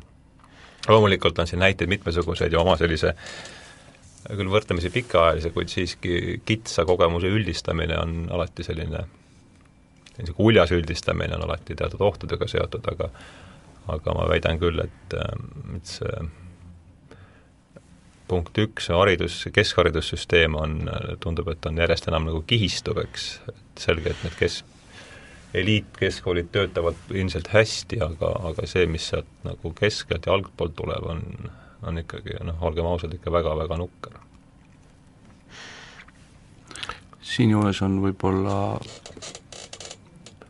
loomulikult 0.88 1.38
on 1.38 1.48
siin 1.48 1.62
näiteid 1.64 1.88
mitmesuguseid 1.88 2.52
ja 2.52 2.60
oma 2.60 2.76
sellise 2.76 3.14
küll 4.26 4.50
võrdlemisi 4.50 4.90
pikaajalise, 4.90 5.52
kuid 5.54 5.70
siiski 5.70 6.40
kitsa 6.44 6.84
kogemuse 6.84 7.30
üldistamine 7.30 7.98
on 7.98 8.16
alati 8.34 8.66
selline, 8.66 9.04
niisugune 10.18 10.50
uljas 10.50 10.72
üldistamine 10.74 11.36
on 11.38 11.44
alati 11.46 11.76
teatud 11.78 12.02
ohtudega 12.02 12.48
seotud, 12.50 12.88
aga 12.92 13.10
aga 13.86 14.14
ma 14.18 14.24
väidan 14.26 14.58
küll, 14.58 14.82
et, 14.82 15.14
äh, 15.14 15.76
et 15.76 15.96
see 15.96 16.26
punkt 18.28 18.58
üks, 18.58 18.88
haridus, 18.90 19.44
keskharidussüsteem 19.54 20.56
on, 20.58 20.78
tundub, 21.22 21.48
et 21.52 21.66
on 21.68 21.78
järjest 21.78 22.08
enam 22.10 22.26
nagu 22.30 22.42
kihistuv, 22.46 22.98
eks, 23.04 23.28
et 23.52 23.84
selge, 23.86 24.10
et 24.10 24.24
need 24.26 24.34
kes-, 24.38 24.64
eliitkeskkoolid 25.56 26.50
töötavad 26.52 26.98
ilmselt 27.14 27.48
hästi, 27.54 28.00
aga, 28.04 28.32
aga 28.50 28.66
see, 28.68 28.86
mis 28.90 29.08
sealt 29.12 29.30
nagu 29.46 29.72
keskelt 29.78 30.26
ja 30.26 30.34
algpoolt 30.34 30.76
tuleb, 30.76 31.06
on, 31.14 31.22
on 31.86 32.02
ikkagi 32.02 32.38
noh, 32.44 32.60
olgem 32.66 32.88
ausad, 32.90 33.14
ikka 33.16 33.32
väga-väga 33.34 33.80
nukker. 33.82 34.22
siinjuures 37.26 37.80
on 37.82 37.96
võib-olla 38.00 38.56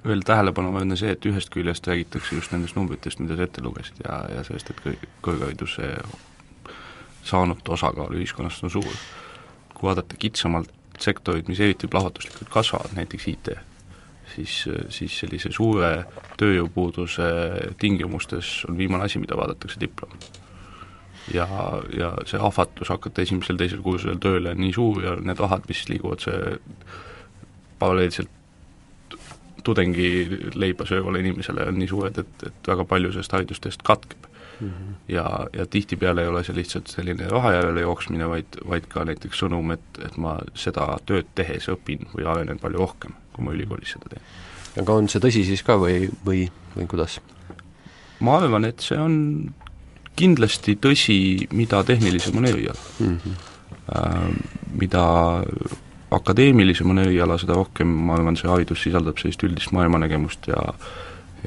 veel 0.06 0.20
tähelepanuväärne 0.28 0.96
see, 1.00 1.14
et 1.16 1.24
ühest 1.26 1.50
küljest 1.50 1.88
räägitakse 1.88 2.36
just 2.36 2.52
nendest 2.52 2.76
numbritest, 2.76 3.18
mida 3.18 3.38
sa 3.38 3.46
ette 3.48 3.64
lugesid 3.64 4.02
ja, 4.04 4.18
ja 4.30 4.44
sellest, 4.46 4.70
et 4.70 5.08
kõrghariduse 5.24 5.88
saanute 7.26 7.72
osakaal 7.74 8.14
ühiskonnast 8.14 8.64
on 8.64 8.70
suur. 8.70 8.96
kui 9.76 9.90
vaadata 9.90 10.16
kitsamalt 10.16 10.70
sektorid, 11.00 11.48
mis 11.48 11.60
eriti 11.60 11.88
plahvatuslikult 11.92 12.48
kasvavad, 12.48 12.94
näiteks 12.96 13.26
IT, 13.28 13.50
siis, 14.34 14.54
siis 14.88 15.18
sellise 15.20 15.50
suure 15.52 15.90
tööjõupuuduse 16.40 17.26
tingimustes 17.80 18.62
on 18.70 18.78
viimane 18.78 19.04
asi, 19.04 19.20
mida 19.20 19.36
vaadatakse 19.36 19.80
diplom. 19.80 20.16
ja, 21.34 21.46
ja 21.98 22.12
see 22.24 22.40
ahvatlus 22.40 22.88
hakata 22.88 23.22
esimesel-teisel 23.26 23.82
kursusel 23.82 24.16
tööle 24.22 24.54
on 24.54 24.62
nii 24.62 24.72
suur 24.72 25.04
ja 25.04 25.16
need 25.20 25.42
rahad, 25.42 25.66
mis 25.68 25.84
liiguvad 25.90 26.24
see 26.24 26.56
paralleelselt 27.78 28.32
tudengileiba 29.66 30.86
söövale 30.86 31.20
inimesele 31.20 31.66
on 31.66 31.78
nii 31.80 31.88
suured, 31.90 32.18
et, 32.22 32.46
et 32.46 32.68
väga 32.70 32.84
palju 32.86 33.10
sellest 33.12 33.34
haridustest 33.34 33.82
katkeb 33.84 34.25
mm. 34.60 34.68
-hmm. 34.68 34.94
ja, 35.08 35.46
ja 35.52 35.66
tihtipeale 35.66 36.22
ei 36.22 36.28
ole 36.28 36.44
see 36.44 36.56
lihtsalt 36.56 36.86
selline 36.86 37.28
raha 37.28 37.52
järele 37.52 37.80
jooksmine, 37.80 38.28
vaid, 38.28 38.58
vaid 38.68 38.88
ka 38.88 39.04
näiteks 39.04 39.42
sõnum, 39.44 39.72
et, 39.72 40.02
et 40.04 40.16
ma 40.16 40.38
seda 40.54 40.88
tööd 41.06 41.30
tehes 41.34 41.68
õpin 41.72 42.06
või 42.14 42.26
arenen 42.26 42.58
palju 42.58 42.78
rohkem, 42.78 43.16
kui 43.32 43.44
ma 43.44 43.56
ülikoolis 43.56 43.96
seda 43.96 44.14
teen. 44.14 44.22
aga 44.80 44.92
on 44.92 45.08
see 45.08 45.20
tõsi 45.20 45.44
siis 45.44 45.62
ka 45.62 45.78
või, 45.80 46.10
või, 46.26 46.46
või 46.76 46.86
kuidas? 46.86 47.20
ma 48.20 48.38
arvan, 48.38 48.64
et 48.64 48.80
see 48.80 48.98
on 48.98 49.16
kindlasti 50.16 50.78
tõsi, 50.80 51.18
mida 51.52 51.82
tehnilisem 51.84 52.36
on 52.36 52.48
eriala 52.52 52.80
mm. 53.00 53.18
-hmm. 53.18 53.52
Äh, 53.86 54.34
mida 54.74 55.02
akadeemilisem 56.10 56.90
on 56.90 56.98
eriala, 56.98 57.38
seda 57.38 57.54
rohkem 57.54 57.86
ma 57.86 58.14
arvan, 58.14 58.36
see 58.38 58.50
haridus 58.50 58.82
sisaldab 58.82 59.18
sellist 59.18 59.42
üldist 59.46 59.72
maailmanägemust 59.74 60.48
ja 60.50 60.62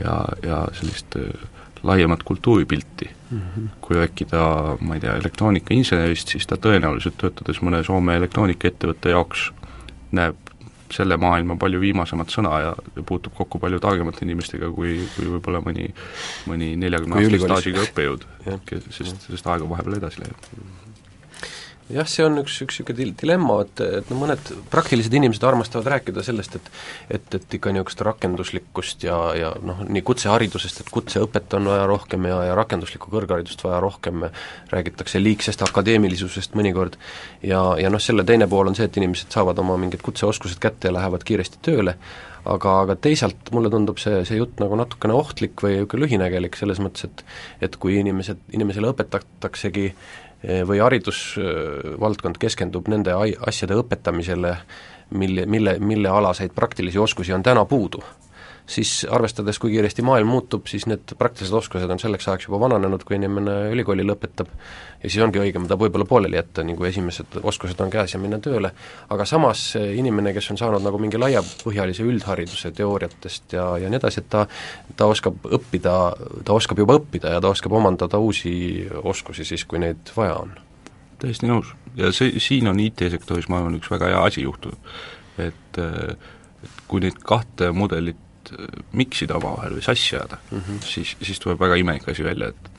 ja, 0.04 0.18
ja 0.44 0.60
sellist 0.74 1.16
äh, 1.20 1.48
laiemat 1.84 2.24
kultuuripilti. 2.24 3.10
Mm. 3.30 3.40
-hmm. 3.40 3.70
kui 3.82 3.96
rääkida, 3.96 4.78
ma 4.82 4.96
ei 4.96 5.00
tea, 5.00 5.16
elektroonikainsenerist, 5.16 6.28
siis 6.28 6.48
ta 6.48 6.56
tõenäoliselt 6.58 7.18
töötades 7.22 7.62
mõne 7.62 7.84
Soome 7.86 8.16
elektroonikaettevõtte 8.18 9.10
jaoks 9.14 9.52
näeb 10.12 10.36
selle 10.94 11.18
maailma 11.18 11.56
palju 11.56 11.80
viimasemat 11.80 12.34
sõna 12.34 12.60
ja 12.64 12.74
puutub 13.06 13.34
kokku 13.38 13.60
palju 13.60 13.80
targemate 13.80 14.26
inimestega 14.26 14.72
kui, 14.74 14.96
kui 15.16 15.30
võib-olla 15.30 15.62
mõni, 15.62 15.92
mõni 16.50 16.74
neljakümne 16.76 17.22
aastase 17.22 17.46
staažiga 17.46 17.86
õppejõud, 17.86 18.26
sest, 18.98 19.30
sest 19.30 19.48
aeg 19.48 19.62
on 19.62 19.70
vahepeal 19.76 20.02
edasi 20.02 20.26
läinud 20.26 20.89
jah, 21.94 22.08
see 22.10 22.26
on 22.26 22.38
üks, 22.42 22.60
üks 22.66 22.80
niisugune 22.80 23.14
dilemma, 23.18 23.60
et, 23.66 23.82
et 24.00 24.12
no 24.12 24.20
mõned 24.20 24.52
praktilised 24.72 25.14
inimesed 25.16 25.44
armastavad 25.48 25.90
rääkida 25.96 26.24
sellest, 26.26 26.60
et 26.60 26.70
et, 27.18 27.36
et 27.36 27.58
ikka 27.58 27.74
niisugust 27.74 28.04
rakenduslikkust 28.06 29.04
ja, 29.08 29.18
ja 29.38 29.52
noh, 29.66 29.82
nii 29.88 30.04
kutseharidusest, 30.06 30.84
et 30.84 30.94
kutseõpet 30.94 31.58
on 31.58 31.72
vaja 31.72 31.88
rohkem 31.90 32.30
ja, 32.30 32.40
ja 32.52 32.56
rakenduslikku 32.60 33.12
kõrgharidust 33.14 33.64
vaja 33.66 33.82
rohkem, 33.84 34.28
räägitakse 34.74 35.22
liigsest 35.22 35.66
akadeemilisusest 35.66 36.58
mõnikord, 36.60 37.00
ja, 37.42 37.62
ja 37.82 37.92
noh, 37.92 38.02
selle 38.04 38.26
teine 38.28 38.48
pool 38.50 38.70
on 38.70 38.78
see, 38.78 38.90
et 38.90 39.02
inimesed 39.02 39.34
saavad 39.34 39.60
oma 39.64 39.78
mingid 39.82 40.06
kutseoskused 40.06 40.62
kätte 40.62 40.92
ja 40.92 40.98
lähevad 41.00 41.26
kiiresti 41.26 41.64
tööle, 41.66 41.98
aga, 42.50 42.76
aga 42.86 42.96
teisalt 43.02 43.52
mulle 43.56 43.72
tundub 43.74 44.00
see, 44.02 44.22
see 44.28 44.40
jutt 44.40 44.62
nagu 44.62 44.78
natukene 44.80 45.16
ohtlik 45.18 45.60
või 45.64 45.80
niisugune 45.80 46.06
lühinägelik 46.06 46.58
selles 46.60 46.80
mõttes, 46.84 47.10
et 47.10 47.26
et 47.66 47.76
kui 47.82 47.98
inimesed, 48.00 48.40
inimesele 48.56 48.94
õpetataksegi 48.94 49.90
või 50.40 50.80
haridusvaldkond 50.80 52.38
keskendub 52.40 52.88
nende 52.88 53.12
asjade 53.48 53.76
õpetamisele, 53.76 54.54
mille, 55.12 55.46
mille, 55.46 55.76
mille 55.80 56.10
alaseid 56.10 56.54
praktilisi 56.56 57.00
oskusi 57.00 57.34
on 57.36 57.44
täna 57.44 57.66
puudu 57.66 58.00
siis 58.70 59.08
arvestades, 59.10 59.58
kui 59.60 59.72
kiiresti 59.74 60.04
maailm 60.06 60.30
muutub, 60.30 60.68
siis 60.70 60.86
need 60.90 61.16
praktilised 61.18 61.56
oskused 61.58 61.90
on 61.90 62.00
selleks 62.02 62.28
ajaks 62.30 62.48
juba 62.48 62.60
vananenud, 62.62 63.02
kui 63.08 63.18
inimene 63.18 63.56
ülikooli 63.74 64.06
lõpetab, 64.06 64.52
ja 65.02 65.10
siis 65.10 65.24
ongi 65.26 65.42
õigem 65.42 65.66
ta 65.70 65.78
võib-olla 65.80 66.06
pooleli 66.10 66.38
jätta, 66.38 66.64
nii 66.68 66.78
kui 66.78 66.90
esimesed 66.92 67.40
oskused 67.42 67.82
on 67.82 67.90
käes 67.94 68.14
ja 68.14 68.22
minna 68.22 68.40
tööle, 68.44 68.72
aga 69.10 69.26
samas 69.30 69.64
inimene, 69.80 70.34
kes 70.38 70.52
on 70.54 70.62
saanud 70.62 70.86
nagu 70.86 71.02
mingi 71.02 71.22
laiapõhjalise 71.22 72.06
üldhariduse 72.06 72.72
teooriatest 72.78 73.58
ja, 73.58 73.66
ja 73.82 73.90
nii 73.90 74.02
edasi, 74.02 74.24
et 74.24 74.30
ta 74.30 74.46
ta 75.00 75.10
oskab 75.10 75.50
õppida, 75.50 75.98
ta 76.46 76.54
oskab 76.54 76.84
juba 76.84 77.00
õppida 77.00 77.34
ja 77.36 77.42
ta 77.42 77.54
oskab 77.54 77.74
omandada 77.80 78.22
uusi 78.22 78.52
oskusi 79.02 79.48
siis, 79.48 79.66
kui 79.66 79.82
neid 79.82 80.14
vaja 80.16 80.38
on. 80.44 80.58
täiesti 81.20 81.50
nõus. 81.50 81.74
ja 81.98 82.14
see, 82.14 82.38
siin 82.40 82.70
on 82.70 82.80
IT-sektoris, 82.80 83.50
ma 83.50 83.64
arvan, 83.64 83.82
üks 83.82 83.90
väga 83.92 84.14
hea 84.14 84.26
asi 84.30 84.46
juhtunud. 84.46 84.98
et 85.40 85.86
et 86.60 86.82
kui 86.92 87.00
neid 87.00 87.18
kahte 87.24 87.72
mudelit 87.72 88.20
Äh, 88.20 88.29
miksida 88.94 89.38
omavahel 89.38 89.78
või 89.78 89.86
sassi 89.86 90.16
ajada 90.16 90.40
mm, 90.50 90.60
-hmm. 90.60 90.84
siis, 90.86 91.16
siis 91.22 91.40
tuleb 91.40 91.60
väga 91.60 91.80
imelik 91.82 92.08
asi 92.10 92.24
välja, 92.24 92.54
et 92.54 92.70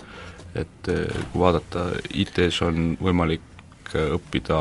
et 0.55 0.89
äh, 0.91 1.07
kui 1.33 1.41
vaadata, 1.45 1.85
IT-s 2.11 2.63
on 2.67 2.97
võimalik 3.01 3.45
äh, 3.95 4.13
õppida 4.17 4.61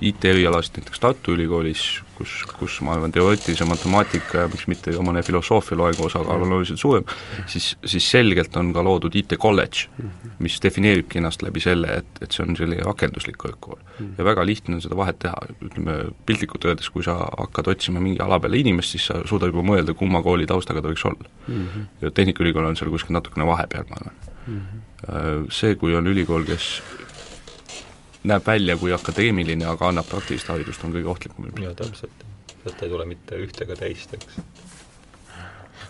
IT-erialast 0.00 0.78
näiteks 0.78 1.00
Tartu 1.00 1.34
Ülikoolis, 1.34 1.82
kus, 2.16 2.32
kus 2.56 2.78
ma 2.84 2.94
arvan, 2.94 3.12
teoreetilise 3.12 3.66
matemaatika 3.68 4.44
ja 4.44 4.48
miks 4.48 4.64
mitte 4.70 4.94
ka 4.96 5.02
mõne 5.04 5.20
filosoofia 5.24 5.76
loengu 5.76 6.06
osakaal 6.06 6.44
on 6.46 6.54
oluliselt 6.56 6.80
suurem, 6.80 7.04
siis, 7.50 7.74
siis 7.84 8.06
selgelt 8.08 8.56
on 8.56 8.72
ka 8.76 8.84
loodud 8.84 9.16
IT-kolledž, 9.20 9.82
mis 10.40 10.56
defineeribki 10.64 11.20
ennast 11.20 11.44
läbi 11.44 11.60
selle, 11.64 11.98
et, 12.00 12.22
et 12.24 12.32
see 12.32 12.46
on 12.46 12.56
selline 12.56 12.84
rakenduslik 12.86 13.36
kõrgkool. 13.40 13.80
ja 14.18 14.24
väga 14.24 14.46
lihtne 14.48 14.78
on 14.78 14.84
seda 14.84 14.96
vahet 14.96 15.20
teha, 15.20 15.36
ütleme 15.60 15.98
piltlikult 16.26 16.64
öeldes, 16.70 16.88
kui 16.94 17.04
sa 17.04 17.18
hakkad 17.26 17.68
otsima 17.74 18.00
mingi 18.00 18.24
ala 18.24 18.40
peale 18.40 18.60
inimest, 18.60 18.96
siis 18.96 19.10
sa 19.10 19.20
suudad 19.28 19.52
juba 19.52 19.66
mõelda, 19.74 19.96
kumma 19.96 20.24
kooli 20.24 20.48
taustaga 20.48 20.80
ta 20.80 20.94
võiks 20.94 21.04
olla 21.04 21.28
mm. 21.28 21.66
-hmm. 21.66 21.90
ja 22.00 22.10
Tehnikaülikool 22.10 22.72
on 22.72 22.80
seal 22.80 22.90
kuskil 22.90 23.18
natukene 23.18 23.46
vahepeal, 23.46 23.84
ma 23.90 24.00
arvan 24.00 24.16
mm. 24.46 24.60
-hmm. 24.60 24.86
See, 25.50 25.74
kui 25.80 25.94
on 25.96 26.06
ülikool, 26.06 26.44
kes 26.44 26.82
näeb 28.24 28.46
välja 28.46 28.76
kui 28.76 28.92
akadeemiline, 28.92 29.66
aga 29.66 29.88
annab 29.88 30.08
praktilist 30.08 30.48
haridust, 30.52 30.84
on 30.84 30.92
kõige 30.96 31.08
ohtlikum. 31.14 31.52
jaa, 31.62 31.74
täpselt. 31.74 32.26
sealt 32.62 32.82
ei 32.82 32.92
tule 32.92 33.06
mitte 33.08 33.38
ühte 33.40 33.64
ega 33.64 33.76
teist, 33.76 34.14
eks 34.14 34.69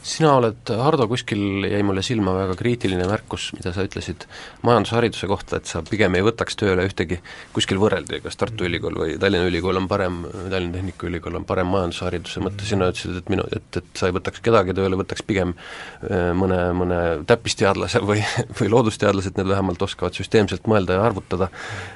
sina 0.06 0.32
oled, 0.38 0.70
Hardo, 0.80 1.06
kuskil 1.10 1.66
jäi 1.68 1.80
mulle 1.86 2.02
silma 2.04 2.32
väga 2.36 2.56
kriitiline 2.58 3.06
märkus, 3.08 3.50
mida 3.56 3.72
sa 3.74 3.84
ütlesid 3.86 4.26
majandushariduse 4.66 5.28
kohta, 5.30 5.60
et 5.60 5.70
sa 5.70 5.82
pigem 5.86 6.16
ei 6.16 6.24
võtaks 6.24 6.58
tööle 6.60 6.86
ühtegi, 6.88 7.20
kuskil 7.54 7.80
võrreldi, 7.82 8.20
kas 8.24 8.38
Tartu 8.40 8.66
Ülikool 8.68 8.96
või 9.00 9.16
Tallinna 9.20 9.48
Ülikool 9.50 9.80
on 9.80 9.88
parem, 9.90 10.20
Tallinna 10.32 10.78
Tehnikaülikool 10.78 11.40
on 11.40 11.46
parem 11.48 11.70
majandushariduse 11.72 12.44
mõttes, 12.44 12.68
sina 12.70 12.90
ütlesid, 12.92 13.18
et 13.20 13.32
minu, 13.32 13.46
et, 13.56 13.80
et 13.80 13.90
sa 14.00 14.10
ei 14.10 14.16
võtaks 14.16 14.44
kedagi 14.44 14.76
tööle, 14.76 14.98
võtaks 15.00 15.24
pigem 15.26 15.54
äh, 15.56 16.30
mõne, 16.36 16.60
mõne 16.76 17.00
täppisteadlase 17.30 18.04
või, 18.04 18.22
või 18.60 18.70
loodusteadlase, 18.72 19.32
et 19.34 19.42
need 19.42 19.50
vähemalt 19.52 19.82
oskavad 19.88 20.16
süsteemselt 20.16 20.70
mõelda 20.70 20.96
ja 20.96 21.04
arvutada. 21.10 21.50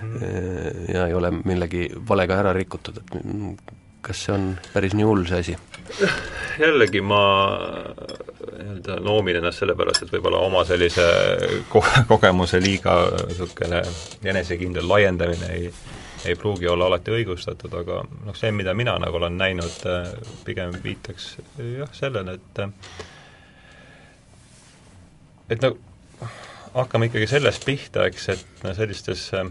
Äh, 0.04 0.84
ja 0.92 1.08
ei 1.08 1.16
ole 1.16 1.32
millegi 1.40 1.88
valega 2.08 2.42
ära 2.44 2.52
rikutud, 2.56 3.00
et 3.00 3.80
kas 4.04 4.24
see 4.26 4.34
on 4.34 4.46
päris 4.72 4.94
nii 4.96 5.08
hull, 5.08 5.24
see 5.28 5.40
asi? 5.44 5.56
jällegi 6.60 7.02
ma 7.04 7.20
nii-öelda 8.54 9.00
noomin 9.04 9.40
ennast 9.40 9.62
sellepärast, 9.62 10.04
et 10.06 10.12
võib-olla 10.14 10.40
oma 10.44 10.62
sellise 10.68 11.04
ko-, 11.72 11.84
kogemuse 12.08 12.60
liiga 12.62 12.96
niisugune 13.28 13.82
enesekindel 14.32 14.88
laiendamine 14.88 15.52
ei 15.58 15.70
ei 16.24 16.36
pruugi 16.40 16.68
olla 16.68 16.86
alati 16.88 17.12
õigustatud, 17.12 17.74
aga 17.76 17.98
noh, 18.24 18.36
see, 18.36 18.48
mida 18.56 18.72
mina 18.72 18.94
nagu 18.96 19.18
olen 19.18 19.34
näinud, 19.36 19.82
pigem 20.46 20.72
viitaks 20.84 21.34
jah, 21.58 21.90
sellele, 21.92 22.38
et 22.38 22.62
et 25.52 25.60
nagu 25.60 25.76
hakkame 26.74 27.10
ikkagi 27.10 27.28
sellest 27.30 27.66
pihta, 27.68 28.06
eks, 28.08 28.28
et 28.32 28.64
no 28.64 28.72
sellistes 28.74 29.26
äh, 29.36 29.50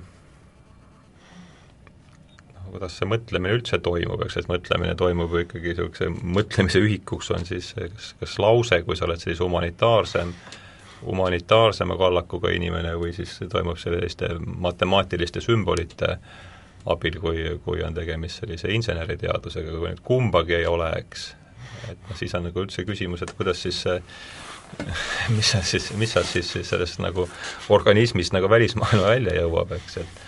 kuidas 2.73 2.97
see 2.99 3.07
mõtlemine 3.09 3.55
üldse 3.57 3.79
toimub, 3.83 4.25
eks, 4.25 4.39
et 4.41 4.49
mõtlemine 4.51 4.95
toimub 4.99 5.33
ju 5.33 5.43
ikkagi 5.45 5.71
niisuguse 5.71 6.09
mõtlemise 6.12 6.81
ühikuks 6.83 7.31
on 7.36 7.47
siis 7.47 7.71
kas, 7.77 8.13
kas 8.19 8.38
lause, 8.41 8.81
kui 8.88 8.97
sa 8.99 9.07
oled 9.07 9.21
sellise 9.21 9.45
humanitaarsem, 9.45 10.33
humanitaarsema 11.03 11.97
kallakuga 11.99 12.53
inimene 12.55 12.95
või 12.99 13.13
siis 13.15 13.36
toimub 13.51 13.79
selliste 13.81 14.33
matemaatiliste 14.43 15.43
sümbolite 15.43 16.17
abil, 16.89 17.19
kui, 17.23 17.45
kui 17.63 17.83
on 17.86 17.95
tegemist 17.95 18.41
sellise 18.41 18.71
inseneriteadusega, 18.75 19.77
kui 19.77 19.93
nüüd 19.93 20.03
kumbagi 20.03 20.57
ei 20.59 20.67
ole, 20.67 20.89
eks, 21.03 21.29
et 21.91 22.09
noh, 22.09 22.17
siis 22.19 22.33
on 22.36 22.49
nagu 22.49 22.65
üldse 22.65 22.83
küsimus, 22.88 23.23
et 23.23 23.31
kuidas 23.38 23.62
siis 23.63 23.83
see 23.86 23.99
mis 25.36 25.51
sa 25.53 25.62
siis, 25.62 25.91
mis 26.01 26.13
sa 26.15 26.23
siis 26.25 26.49
sellest 26.65 27.01
nagu 27.03 27.27
organismist 27.73 28.33
nagu 28.33 28.49
välismaailma 28.49 29.12
välja 29.13 29.36
jõuab, 29.43 29.75
eks, 29.77 29.99
et 30.01 30.21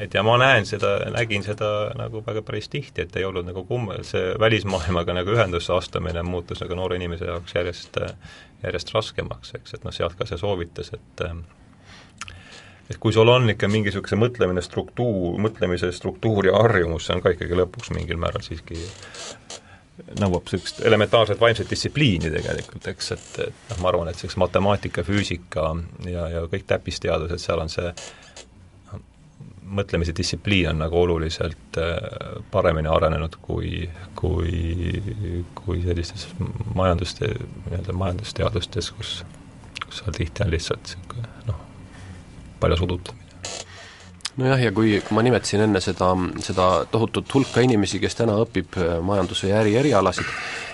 et 0.00 0.14
ja 0.14 0.22
ma 0.26 0.36
näen 0.40 0.66
seda, 0.66 0.96
nägin 1.14 1.44
seda 1.46 1.70
nagu 1.98 2.22
väga 2.26 2.42
päris 2.46 2.68
tihti, 2.68 3.04
et 3.04 3.16
ei 3.16 3.26
olnud 3.28 3.46
nagu 3.46 3.64
kumm-, 3.68 3.92
see 4.06 4.32
välismaailmaga 4.40 5.14
nagu 5.16 5.34
ühendusse 5.36 5.74
astumine 5.76 6.24
muutus 6.26 6.62
nagu 6.64 6.78
noore 6.78 6.98
inimese 6.98 7.28
jaoks 7.30 7.54
järjest, 7.54 8.00
järjest 8.64 8.94
raskemaks, 8.94 9.54
eks, 9.60 9.76
et 9.78 9.84
noh, 9.86 9.94
sealt 9.94 10.18
ka 10.18 10.26
see 10.28 10.40
soovitus, 10.40 10.94
et 10.96 11.28
et 12.90 12.98
kui 13.00 13.14
sul 13.16 13.30
on 13.32 13.48
ikka 13.48 13.68
mingisuguse 13.70 14.16
mõtlemine 14.20 14.60
struktuur, 14.64 15.38
mõtlemise 15.40 15.88
struktuur 15.94 16.50
ja 16.50 16.58
harjumus, 16.58 17.06
see 17.06 17.14
on 17.16 17.22
ka 17.24 17.32
ikkagi 17.32 17.56
lõpuks 17.56 17.94
mingil 17.96 18.20
määral 18.20 18.44
siiski 18.44 18.82
nõuab 20.18 20.48
niisugust 20.50 20.82
elementaarset 20.84 21.40
vaimset 21.40 21.70
distsipliini 21.70 22.32
tegelikult, 22.34 22.86
eks, 22.90 23.10
et, 23.14 23.28
et 23.46 23.70
noh, 23.70 23.80
ma 23.80 23.90
arvan, 23.92 24.10
et 24.10 24.18
selleks 24.18 24.36
matemaatika, 24.42 25.04
füüsika 25.06 25.68
ja, 26.10 26.26
ja 26.32 26.44
kõik 26.50 26.66
täppisteadused, 26.68 27.40
seal 27.40 27.62
on 27.62 27.70
see 27.72 27.92
mõtlemise 29.74 30.14
distsipliin 30.16 30.70
on 30.70 30.82
nagu 30.84 31.00
oluliselt 31.00 31.78
äh, 31.80 31.96
paremini 32.50 32.90
arenenud 32.90 33.36
kui, 33.42 33.88
kui, 34.18 35.02
kui 35.58 35.82
sellistes 35.82 36.28
majanduste, 36.74 37.32
nii-öelda 37.66 37.96
majandusteadustes, 38.04 38.92
kus, 38.98 39.16
kus 39.86 40.00
seal 40.02 40.16
tihti 40.16 40.46
on 40.46 40.54
lihtsalt 40.54 40.88
niisugune 40.88 41.28
noh, 41.50 41.60
paljas 42.60 42.86
udutamine 42.86 43.23
nojah, 44.40 44.60
ja 44.66 44.74
kui, 44.74 44.98
kui 45.04 45.16
ma 45.16 45.22
nimetasin 45.26 45.64
enne 45.66 45.80
seda, 45.84 46.10
seda 46.44 46.68
tohutut 46.90 47.30
hulka 47.36 47.64
inimesi, 47.64 48.00
kes 48.02 48.18
täna 48.18 48.36
õpib 48.42 48.78
äh, 48.80 48.98
majandus- 49.04 49.44
või 49.46 49.54
äri 49.60 49.74
erialasid, 49.80 50.30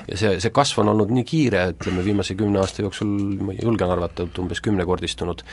ja 0.09 0.19
see, 0.19 0.33
see 0.43 0.53
kasv 0.55 0.81
on 0.83 0.93
olnud 0.93 1.13
nii 1.15 1.25
kiire, 1.29 1.65
ütleme 1.75 2.05
viimase 2.05 2.37
kümne 2.39 2.61
aasta 2.63 2.85
jooksul 2.85 3.11
ma 3.47 3.55
julgen 3.57 3.93
arvata, 3.93 4.27
et 4.27 4.41
umbes 4.43 4.63
kümnekordistunud, 4.65 5.45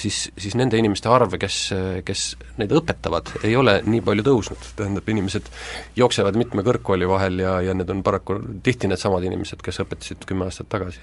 siis, 0.00 0.20
siis 0.38 0.56
nende 0.58 0.80
inimeste 0.80 1.10
arv, 1.12 1.38
kes, 1.40 1.60
kes 2.06 2.26
neid 2.60 2.74
õpetavad, 2.78 3.32
ei 3.48 3.56
ole 3.58 3.78
nii 3.86 4.02
palju 4.06 4.26
tõusnud, 4.28 4.68
tähendab, 4.78 5.08
inimesed 5.08 5.48
jooksevad 5.98 6.38
mitme 6.38 6.64
kõrgkooli 6.66 7.08
vahel 7.10 7.42
ja, 7.44 7.58
ja 7.64 7.76
need 7.76 7.90
on 7.94 8.04
paraku 8.06 8.38
tihti 8.64 8.90
needsamad 8.90 9.24
inimesed, 9.28 9.64
kes 9.64 9.82
õpetasid 9.84 10.28
kümme 10.28 10.48
aastat 10.48 10.70
tagasi, 10.72 11.02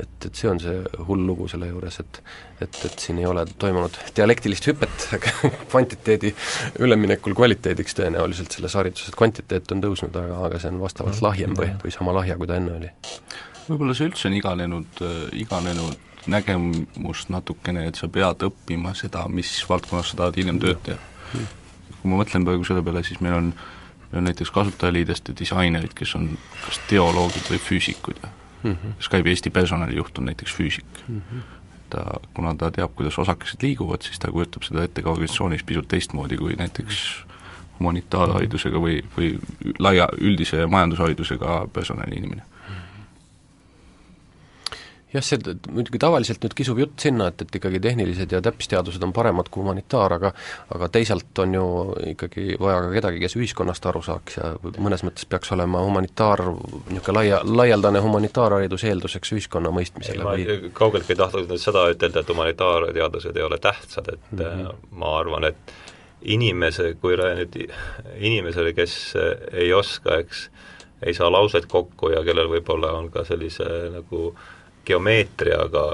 et 0.00 0.26
et, 0.26 0.34
see 0.34 0.48
on 0.50 0.60
see 0.60 0.76
hull 1.08 1.24
lugu 1.28 1.48
selle 1.48 1.68
juures, 1.70 1.98
et 2.02 2.20
et, 2.60 2.78
et 2.88 3.02
siin 3.02 3.18
ei 3.20 3.26
ole 3.28 3.44
toimunud 3.60 3.98
dialektilist 4.16 4.68
hüpet 4.70 5.06
kvantiteedi 5.70 6.32
üleminekul 6.84 7.36
kvaliteediks 7.36 7.96
tõenäoliselt 7.98 8.56
selles 8.56 8.76
hariduses, 8.78 9.12
et 9.12 9.18
kvantiteet 9.18 9.72
on 9.74 9.84
tõusnud, 9.84 10.16
aga, 10.22 10.40
aga 10.48 10.60
see 10.62 10.72
on 10.72 10.80
vastavalt 10.82 11.16
mhm. 11.16 11.26
lahjem 11.28 11.56
või, 11.58 11.70
või 11.84 11.94
sama 11.94 12.16
lahja, 12.16 12.38
kui 12.40 12.50
ta 12.50 12.58
enne 12.60 12.74
oli. 12.78 12.90
võib-olla 13.68 13.96
see 13.98 14.10
üldse 14.10 14.28
on 14.30 14.36
iganenud, 14.38 15.04
iganenud 15.36 16.04
nägemus 16.32 17.28
natukene, 17.30 17.86
et 17.90 18.00
sa 18.00 18.08
pead 18.10 18.42
õppima 18.48 18.96
seda, 18.98 19.26
mis 19.30 19.52
valdkonnas 19.68 20.12
sa 20.12 20.22
tahad 20.22 20.40
hiljem 20.40 20.58
tööd 20.62 20.82
teha. 20.88 20.98
Mhm. 21.32 21.54
kui 22.00 22.10
ma 22.12 22.22
mõtlen 22.22 22.44
praegu 22.46 22.64
selle 22.66 22.82
peale, 22.86 23.02
siis 23.06 23.20
meil 23.24 23.34
on 23.40 23.52
meil 24.06 24.20
on 24.20 24.28
näiteks 24.28 24.52
kasutajaliidest 24.54 25.32
disainerid, 25.38 25.94
kes 25.98 26.14
on 26.14 26.28
kas 26.62 26.78
teoloogid 26.88 27.48
või 27.50 27.58
füüsikud 27.58 28.20
ja 28.22 28.30
mm 28.62 28.72
-hmm. 28.72 28.92
Skype'i 29.00 29.30
Eesti 29.30 29.50
personalijuht 29.50 30.18
on 30.18 30.24
näiteks 30.24 30.54
füüsik 30.54 31.02
mm. 31.08 31.20
-hmm. 31.20 31.40
ta, 31.90 32.04
kuna 32.34 32.54
ta 32.54 32.70
teab, 32.70 32.94
kuidas 32.94 33.18
osakesed 33.18 33.62
liiguvad, 33.62 34.02
siis 34.02 34.18
ta 34.18 34.32
kujutab 34.32 34.62
seda 34.62 34.84
ette 34.84 35.02
ka 35.02 35.10
organisatsioonis 35.10 35.62
pisut 35.62 35.88
teistmoodi 35.88 36.36
kui 36.36 36.54
näiteks 36.58 37.24
humanitaarharidusega 37.78 38.78
või, 38.78 39.04
või 39.16 39.38
laia, 39.78 40.08
üldise 40.20 40.66
majandusharidusega 40.66 41.68
personaliinimene 41.72 42.42
jah, 45.16 45.24
see 45.24 45.56
muidugi 45.72 46.00
tavaliselt 46.02 46.42
nüüd 46.44 46.54
kisub 46.56 46.80
jutt 46.80 47.02
sinna, 47.02 47.30
et, 47.30 47.42
et 47.44 47.58
ikkagi 47.58 47.80
tehnilised 47.82 48.32
ja 48.34 48.40
täppisteadused 48.44 49.02
on 49.04 49.12
paremad 49.16 49.48
kui 49.52 49.62
humanitaar, 49.64 50.16
aga 50.18 50.32
aga 50.74 50.88
teisalt 50.92 51.38
on 51.42 51.54
ju 51.56 51.66
ikkagi 52.12 52.58
vaja 52.60 52.82
ka 52.84 52.92
kedagi, 52.96 53.22
kes 53.24 53.36
ühiskonnast 53.38 53.88
aru 53.90 54.02
saaks 54.06 54.38
ja 54.40 54.52
mõnes 54.82 55.04
mõttes 55.06 55.28
peaks 55.30 55.52
olema 55.56 55.82
humanitaar, 55.86 56.42
niisugune 56.90 57.16
laia, 57.18 57.40
laialdane 57.44 58.02
humanitaarharidus 58.04 58.86
eelduseks 58.90 59.34
ühiskonna 59.36 59.72
mõistmisele 59.74 60.22
ei, 60.36 60.46
või 60.46 60.72
kaugeltki 60.76 61.14
ei 61.14 61.22
tahtnud 61.22 61.50
nüüd 61.50 61.62
seda 61.62 61.86
ütelda, 61.92 62.22
et 62.22 62.34
humanitaarteadused 62.34 63.36
ei 63.36 63.46
ole 63.46 63.60
tähtsad, 63.62 64.12
et 64.12 64.32
mm 64.32 64.44
-hmm. 64.44 64.88
ma 65.02 65.16
arvan, 65.20 65.50
et 65.52 65.76
inimese, 66.22 66.94
kui 67.00 67.16
nüüd 67.16 67.56
inimesele, 68.16 68.72
kes 68.74 69.14
ei 69.52 69.72
oska, 69.72 70.18
eks, 70.24 70.48
ei 71.06 71.14
saa 71.14 71.30
lauset 71.32 71.66
kokku 71.66 72.10
ja 72.10 72.24
kellel 72.24 72.48
võib-olla 72.48 72.92
on 72.96 73.10
ka 73.12 73.24
sellise 73.24 73.66
nagu 73.92 74.30
äh, 74.32 74.46
geomeetriaga, 74.86 75.84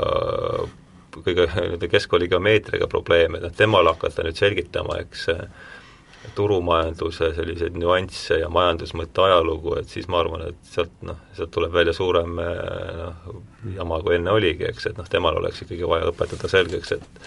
kõige 1.13 1.47
nii-öelda 1.51 1.89
keskkooli 1.93 2.29
geomeetriaga 2.33 2.89
probleeme, 2.91 3.39
et 3.39 3.47
noh, 3.47 3.55
temale 3.57 3.93
hakata 3.95 4.25
nüüd 4.27 4.39
selgitama, 4.39 4.99
eks 5.05 5.29
turumajanduse 6.37 7.33
selliseid 7.35 7.77
nüansse 7.79 8.39
ja 8.39 8.49
majandusmõtte 8.53 9.25
ajalugu, 9.25 9.75
et 9.81 9.91
siis 9.91 10.07
ma 10.13 10.21
arvan, 10.23 10.45
et 10.53 10.69
sealt 10.71 10.93
noh, 11.07 11.19
sealt 11.37 11.51
tuleb 11.55 11.73
välja 11.75 11.95
suurem 11.97 12.37
noh, 12.39 13.33
jama 13.77 13.99
kui 14.05 14.17
enne 14.17 14.35
oligi, 14.35 14.69
eks, 14.69 14.93
et 14.93 15.01
noh, 15.01 15.09
temal 15.11 15.41
oleks 15.41 15.65
ikkagi 15.65 15.89
vaja 15.89 16.13
õpetada 16.13 16.53
selgeks, 16.53 16.95
et 16.99 17.25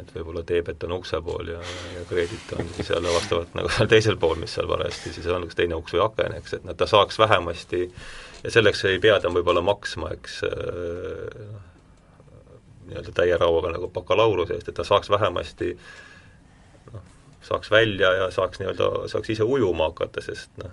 et 0.00 0.08
võib-olla 0.16 0.40
teebet 0.48 0.82
on 0.86 0.94
ukse 0.96 1.18
pool 1.22 1.50
ja, 1.52 1.58
ja 1.92 2.00
kreedit 2.08 2.54
on 2.56 2.64
siis 2.78 2.88
jälle 2.90 3.12
vastavalt 3.12 3.52
nagu 3.54 3.68
seal 3.70 3.90
teisel 3.92 4.16
pool, 4.18 4.38
mis 4.40 4.54
seal 4.56 4.66
parajasti 4.66 5.12
siis 5.12 5.28
on, 5.30 5.44
kas 5.46 5.58
teine 5.58 5.76
uks 5.76 5.92
või 5.94 6.00
aken, 6.06 6.38
eks, 6.40 6.56
et 6.56 6.64
noh, 6.66 6.74
ta 6.74 6.88
saaks 6.90 7.20
vähemasti 7.20 7.82
äh, 7.84 8.06
ja 8.44 8.50
selleks 8.50 8.84
ei 8.90 8.98
pea 9.02 9.18
ta 9.20 9.30
võib-olla 9.32 9.62
maksma, 9.64 10.12
eks 10.16 10.40
äh, 10.48 10.52
nii-öelda 12.88 13.14
täie 13.16 13.36
rauaga 13.40 13.72
nagu 13.74 13.90
bakalaureuse 13.92 14.58
eest, 14.58 14.68
et 14.68 14.78
ta 14.78 14.86
saaks 14.86 15.10
vähemasti 15.10 15.72
noh, 16.92 17.02
saaks 17.42 17.70
välja 17.70 18.12
ja 18.18 18.30
saaks 18.34 18.62
nii-öelda, 18.62 18.92
saaks 19.12 19.34
ise 19.36 19.46
ujuma 19.46 19.90
hakata, 19.92 20.24
sest 20.24 20.50
noh, 20.62 20.72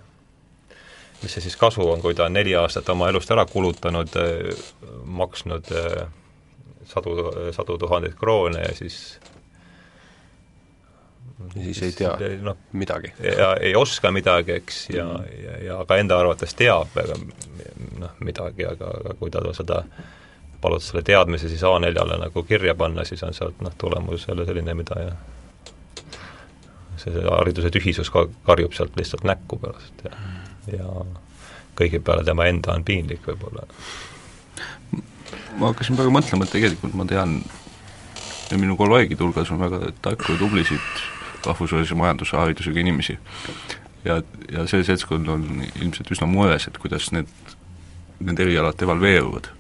mis 1.24 1.36
see 1.36 1.46
siis 1.46 1.58
kasu 1.60 1.86
on, 1.92 2.02
kui 2.02 2.16
ta 2.16 2.28
on 2.30 2.38
neli 2.38 2.56
aastat 2.56 2.90
oma 2.90 3.10
elust 3.12 3.32
ära 3.36 3.46
kulutanud, 3.50 4.16
äh, 4.20 4.64
maksnud 5.06 5.74
äh, 5.76 6.08
sadu, 6.90 7.32
sadu 7.56 7.78
tuhandeid 7.78 8.18
kroone 8.20 8.64
ja 8.66 8.76
siis 8.76 9.20
ja 11.56 11.64
siis 11.64 11.82
ei 11.84 11.92
tea 11.92 12.14
no, 12.42 12.56
midagi. 12.72 13.14
ja 13.38 13.54
ei 13.56 13.76
oska 13.76 14.12
midagi, 14.12 14.52
eks, 14.52 14.90
ja 14.94 15.06
mm., 15.06 15.44
ja, 15.44 15.58
ja 15.64 15.82
ka 15.88 15.98
enda 15.98 16.20
arvates 16.20 16.54
teab 16.56 16.92
väga 16.96 17.16
noh, 18.00 18.16
midagi, 18.20 18.66
aga, 18.68 18.92
aga 19.00 19.16
kui 19.20 19.32
ta 19.32 19.44
seda 19.56 19.84
palud 20.62 20.84
selle 20.84 21.04
teadmise 21.08 21.50
siis 21.50 21.64
A4-le 21.64 22.20
nagu 22.20 22.44
kirja 22.44 22.76
panna, 22.76 23.06
siis 23.08 23.24
on 23.24 23.34
sealt 23.34 23.62
noh, 23.64 23.76
tulemus 23.78 24.28
jälle 24.28 24.46
selline, 24.46 24.76
mida 24.76 25.00
ja 25.00 25.14
see, 26.98 27.14
see 27.14 27.24
hariduse 27.24 27.72
tühisus 27.74 28.12
ka 28.14 28.28
karjub 28.48 28.76
sealt 28.76 28.98
lihtsalt 29.00 29.24
näkku 29.28 29.60
pärast 29.62 30.04
ja, 30.06 30.16
ja 30.76 30.90
kõigi 31.80 32.02
peale 32.04 32.26
tema 32.28 32.50
enda 32.52 32.76
on 32.76 32.84
piinlik 32.84 33.24
võib-olla. 33.28 33.64
ma 35.60 35.72
hakkasin 35.72 35.96
praegu 35.96 36.12
mõtlema, 36.14 36.44
et 36.44 36.56
tegelikult 36.58 36.98
ma 37.00 37.08
tean 37.08 37.40
ja 38.50 38.58
minu 38.58 38.76
kolleegide 38.78 39.24
hulgas 39.24 39.52
on 39.54 39.62
väga 39.64 39.94
tarku 40.04 40.36
ja 40.36 40.42
tublisid 40.42 41.08
rahvusvahelise 41.46 41.96
majanduse 41.96 42.38
haridusega 42.38 42.80
inimesi. 42.80 43.18
ja, 44.06 44.22
ja 44.52 44.66
see 44.68 44.84
seltskond 44.88 45.28
on 45.28 45.48
ilmselt 45.82 46.12
üsna 46.16 46.28
mures, 46.30 46.68
et 46.68 46.78
kuidas 46.82 47.12
need, 47.16 47.32
need 48.20 48.40
erialad 48.40 48.82
evalveeruvad. 48.82 49.52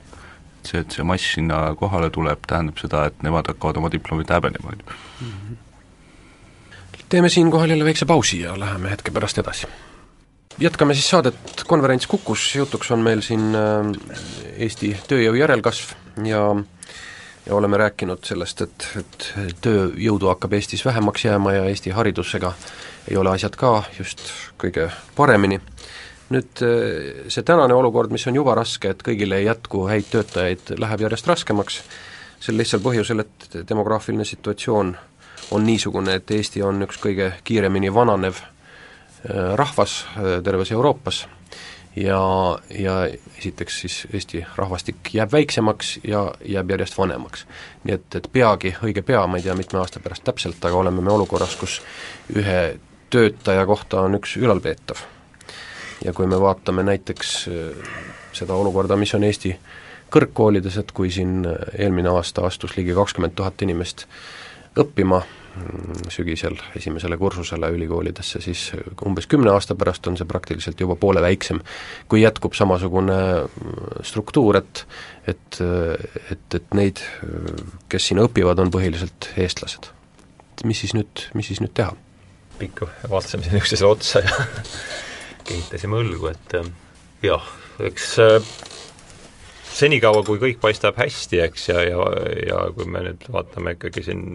see, 0.64 0.82
et 0.82 0.92
see 0.92 1.04
mass 1.08 1.34
sinna 1.36 1.62
kohale 1.80 2.10
tuleb, 2.14 2.44
tähendab 2.48 2.80
seda, 2.82 3.06
et 3.10 3.24
nemad 3.24 3.48
hakkavad 3.48 3.80
oma 3.80 3.92
diplomit 3.92 4.30
häbenema, 4.30 4.74
on 4.74 4.82
ju. 4.84 5.58
teeme 7.10 7.30
siinkohal 7.30 7.70
jälle 7.70 7.86
väikse 7.86 8.06
pausi 8.06 8.42
ja 8.42 8.60
läheme 8.60 8.92
hetke 8.92 9.12
pärast 9.12 9.38
edasi. 9.38 9.68
jätkame 10.60 10.94
siis 10.94 11.10
saadet 11.10 11.64
konverents 11.68 12.08
kukkus, 12.08 12.56
jutuks 12.56 12.92
on 12.92 13.00
meil 13.00 13.22
siin 13.22 13.56
äh, 13.56 13.94
Eesti 14.58 14.98
tööjõu 15.08 15.40
järelkasv 15.40 15.96
ja 16.28 16.44
ja 17.46 17.56
oleme 17.56 17.78
rääkinud 17.78 18.26
sellest, 18.26 18.62
et, 18.62 18.88
et 19.00 19.28
tööjõudu 19.64 20.30
hakkab 20.32 20.54
Eestis 20.54 20.86
vähemaks 20.86 21.26
jääma 21.26 21.54
ja 21.54 21.66
Eesti 21.70 21.94
haridusega 21.96 22.54
ei 23.10 23.18
ole 23.18 23.34
asjad 23.34 23.56
ka 23.58 23.84
just 23.98 24.22
kõige 24.62 24.90
paremini. 25.16 25.60
nüüd 26.30 26.62
see 27.34 27.44
tänane 27.44 27.74
olukord, 27.74 28.12
mis 28.14 28.28
on 28.30 28.36
juba 28.36 28.54
raske, 28.56 28.92
et 28.92 29.00
kõigile 29.02 29.40
ei 29.40 29.48
jätku 29.48 29.88
häid 29.90 30.12
töötajaid, 30.12 30.76
läheb 30.78 31.02
järjest 31.02 31.28
raskemaks, 31.28 31.80
sel 32.40 32.58
lihtsal 32.58 32.84
põhjusel, 32.86 33.24
et 33.24 33.58
demograafiline 33.70 34.26
situatsioon 34.26 34.94
on 35.52 35.66
niisugune, 35.66 36.20
et 36.20 36.32
Eesti 36.32 36.62
on 36.62 36.86
üks 36.86 37.02
kõige 37.02 37.32
kiiremini 37.44 37.90
vananev 37.94 38.44
äh, 38.44 39.56
rahvas 39.58 40.04
äh, 40.06 40.38
terves 40.46 40.72
Euroopas 40.72 41.26
ja, 41.96 42.60
ja 42.80 42.96
esiteks 43.38 43.80
siis 43.82 44.08
Eesti 44.14 44.46
rahvastik 44.56 45.14
jääb 45.14 45.32
väiksemaks 45.32 46.00
ja 46.04 46.34
jääb 46.46 46.70
järjest 46.70 46.98
vanemaks. 46.98 47.46
nii 47.84 47.96
et, 47.96 48.16
et 48.16 48.30
peagi, 48.32 48.76
õige 48.84 49.02
pea, 49.02 49.26
ma 49.28 49.38
ei 49.38 49.44
tea, 49.44 49.56
mitme 49.56 49.80
aasta 49.80 50.00
pärast 50.00 50.24
täpselt, 50.24 50.66
aga 50.66 50.76
oleme 50.76 51.02
me 51.02 51.12
olukorras, 51.12 51.56
kus 51.56 51.82
ühe 52.36 52.80
töötaja 53.10 53.66
kohta 53.66 54.02
on 54.02 54.20
üks 54.20 54.38
ülalpeetav. 54.38 54.98
ja 56.06 56.14
kui 56.14 56.28
me 56.28 56.40
vaatame 56.42 56.84
näiteks 56.84 57.48
äh, 57.48 57.94
seda 58.34 58.54
olukorda, 58.54 58.96
mis 58.96 59.14
on 59.14 59.24
Eesti 59.24 59.56
kõrgkoolides, 60.14 60.78
et 60.80 60.92
kui 60.92 61.12
siin 61.12 61.44
eelmine 61.78 62.10
aasta 62.10 62.46
astus 62.46 62.78
ligi 62.78 62.94
kakskümmend 62.98 63.36
tuhat 63.36 63.62
inimest 63.62 64.06
õppima 64.80 65.22
sügisel 66.10 66.58
esimesele 66.76 67.18
kursusele 67.18 67.70
ülikoolidesse, 67.76 68.42
siis 68.42 68.70
umbes 69.06 69.28
kümne 69.30 69.52
aasta 69.52 69.76
pärast 69.76 70.08
on 70.08 70.18
see 70.20 70.28
praktiliselt 70.30 70.80
juba 70.80 70.96
poole 71.00 71.22
väiksem. 71.22 71.62
kui 72.08 72.22
jätkub 72.22 72.54
samasugune 72.58 73.20
mm, 73.44 74.04
struktuur, 74.04 74.58
et 74.62 74.86
et, 75.28 75.60
et, 76.32 76.56
et 76.56 76.74
neid, 76.74 77.02
kes 77.90 78.08
siin 78.10 78.22
õpivad, 78.24 78.60
on 78.60 78.72
põhiliselt 78.74 79.32
eestlased. 79.38 79.92
mis 80.66 80.80
siis 80.80 80.96
nüüd, 80.98 81.28
mis 81.34 81.48
siis 81.48 81.62
nüüd 81.62 81.74
teha? 81.74 81.94
pikku 82.60 82.90
vaatasime 83.10 83.46
siin 83.46 83.62
üksteisele 83.62 83.90
otsa 83.90 84.20
ja 84.20 84.34
kehitasime 85.48 86.02
õlgu, 86.02 86.34
et 86.34 86.58
jah, 87.24 87.46
eks 87.80 88.18
senikaua, 89.80 90.24
kui 90.28 90.42
kõik 90.42 90.60
paistab 90.62 90.98
hästi, 91.00 91.40
eks, 91.46 91.70
ja, 91.72 91.84
ja, 91.88 92.10
ja 92.48 92.60
kui 92.76 92.88
me 92.90 93.04
nüüd 93.06 93.24
vaatame 93.32 93.78
ikkagi 93.78 94.04
siin 94.10 94.26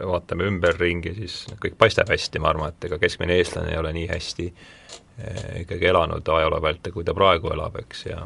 vaatame 0.00 0.48
ümberringi, 0.50 1.14
siis 1.16 1.38
kõik 1.62 1.76
paistab 1.78 2.10
hästi, 2.12 2.42
ma 2.42 2.52
arvan, 2.52 2.74
et 2.74 2.88
ega 2.88 2.98
keskmine 3.02 3.38
eestlane 3.40 3.72
ei 3.72 3.80
ole 3.80 3.92
nii 3.96 4.08
hästi 4.10 4.46
eh, 4.50 5.46
ikkagi 5.62 5.90
elanud 5.92 6.28
ajaloo 6.36 6.62
vältel, 6.62 6.94
kui 6.94 7.04
ta 7.06 7.14
praegu 7.16 7.52
elab, 7.54 7.78
eks, 7.84 8.06
ja 8.10 8.22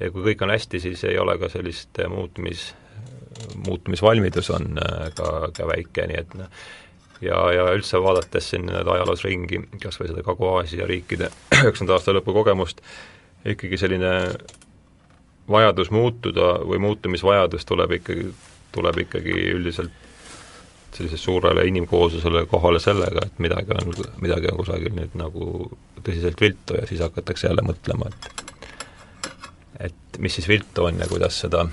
ja 0.00 0.10
kui 0.10 0.24
kõik 0.30 0.42
on 0.42 0.50
hästi, 0.50 0.80
siis 0.82 1.04
ei 1.06 1.18
ole 1.18 1.36
ka 1.38 1.50
sellist 1.52 2.00
muutumis, 2.10 2.72
muutumisvalmidus 3.66 4.50
on 4.54 4.78
eh, 4.78 5.10
ka, 5.18 5.50
ka 5.56 5.68
väike, 5.70 6.06
nii 6.10 6.20
et 6.22 6.34
noh, 6.38 6.62
ja, 7.22 7.38
ja 7.54 7.68
üldse 7.76 8.00
vaadates 8.02 8.50
siin 8.52 8.70
ajaloos 8.72 9.24
ringi, 9.26 9.62
kas 9.82 10.00
või 10.00 10.10
seda 10.10 10.26
Kagu-Aasia 10.26 10.88
riikide 10.90 11.30
üheksanda 11.62 11.96
aasta 11.96 12.14
lõpu 12.16 12.34
kogemust, 12.36 12.82
ikkagi 13.44 13.78
selline 13.80 14.12
vajadus 15.50 15.90
muutuda 15.90 16.54
või 16.66 16.78
muutumisvajadus 16.82 17.66
tuleb 17.66 17.98
ikkagi, 17.98 18.30
tuleb 18.72 19.04
ikkagi 19.06 19.34
üldiselt 19.56 20.10
sellisele 20.94 21.18
suurele 21.18 21.64
inimkooslusele 21.66 22.46
kohale 22.46 22.80
sellega, 22.80 23.26
et 23.26 23.38
midagi 23.38 23.74
on, 23.74 23.94
midagi 24.20 24.50
on 24.52 24.58
kusagil 24.60 24.92
nüüd 24.96 25.14
nagu 25.18 25.46
tõsiselt 26.02 26.40
viltu 26.40 26.76
ja 26.80 26.86
siis 26.86 27.00
hakatakse 27.04 27.48
jälle 27.48 27.64
mõtlema, 27.66 28.10
et 28.10 28.42
et 29.88 30.18
mis 30.22 30.34
siis 30.34 30.48
viltu 30.48 30.84
on 30.84 31.00
ja 31.00 31.08
kuidas 31.08 31.40
seda, 31.40 31.64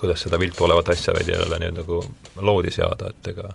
kuidas 0.00 0.24
seda 0.24 0.38
viltu 0.40 0.64
olevat 0.64 0.88
asja 0.94 1.14
veidi 1.14 1.36
jälle 1.36 1.58
nüüd 1.62 1.76
nagu 1.82 2.00
loodi 2.40 2.72
seada, 2.74 3.12
et 3.12 3.32
ega 3.34 3.52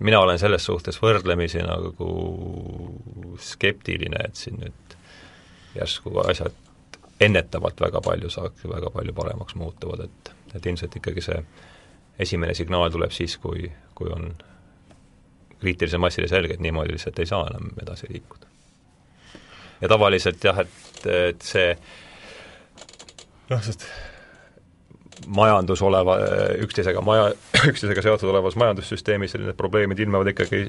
mina 0.00 0.20
olen 0.20 0.38
selles 0.38 0.64
suhtes 0.64 1.00
võrdlemisi 1.02 1.62
nagu 1.66 2.08
skeptiline, 3.42 4.22
et 4.24 4.38
siin 4.38 4.60
nüüd 4.62 4.96
järsku 5.74 6.14
asjad 6.24 6.54
ennetavalt 7.20 7.80
väga 7.80 8.00
palju 8.00 8.30
saaks, 8.30 8.64
väga 8.70 8.90
palju 8.94 9.12
paremaks 9.14 9.54
muutuvad, 9.58 10.06
et, 10.06 10.32
et 10.54 10.66
ilmselt 10.66 10.96
ikkagi 11.00 11.24
see 11.24 11.40
esimene 12.18 12.54
signaal 12.54 12.90
tuleb 12.90 13.14
siis, 13.14 13.36
kui, 13.38 13.70
kui 13.94 14.10
on 14.14 14.32
kriitilise 15.60 15.98
massile 15.98 16.28
selge, 16.30 16.54
et 16.54 16.62
niimoodi 16.62 16.94
lihtsalt 16.94 17.18
ei 17.18 17.26
saa 17.26 17.46
enam 17.50 17.72
edasi 17.82 18.10
liikuda. 18.10 18.46
ja 19.80 19.88
tavaliselt 19.88 20.44
jah, 20.44 20.60
et, 20.64 21.06
et 21.06 21.42
see 21.42 21.72
noh, 23.50 23.62
sest 23.62 23.86
majandus 25.26 25.82
oleva, 25.82 26.18
üksteisega 26.62 27.02
maja, 27.04 27.32
üksteisega 27.70 28.04
seotud 28.04 28.30
olevas 28.32 28.58
majandussüsteemis 28.60 29.34
sellised 29.34 29.58
probleemid 29.58 29.98
ilmnevad 29.98 30.32
ikkagi, 30.34 30.68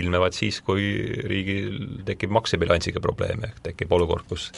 ilmnevad 0.00 0.36
siis, 0.36 0.60
kui 0.64 0.90
riigil 1.28 2.02
tekib 2.08 2.32
maksebilansiga 2.34 3.00
probleeme, 3.04 3.52
ehk 3.52 3.62
tekib 3.70 3.92
olukord, 3.96 4.26
kus 4.28 4.50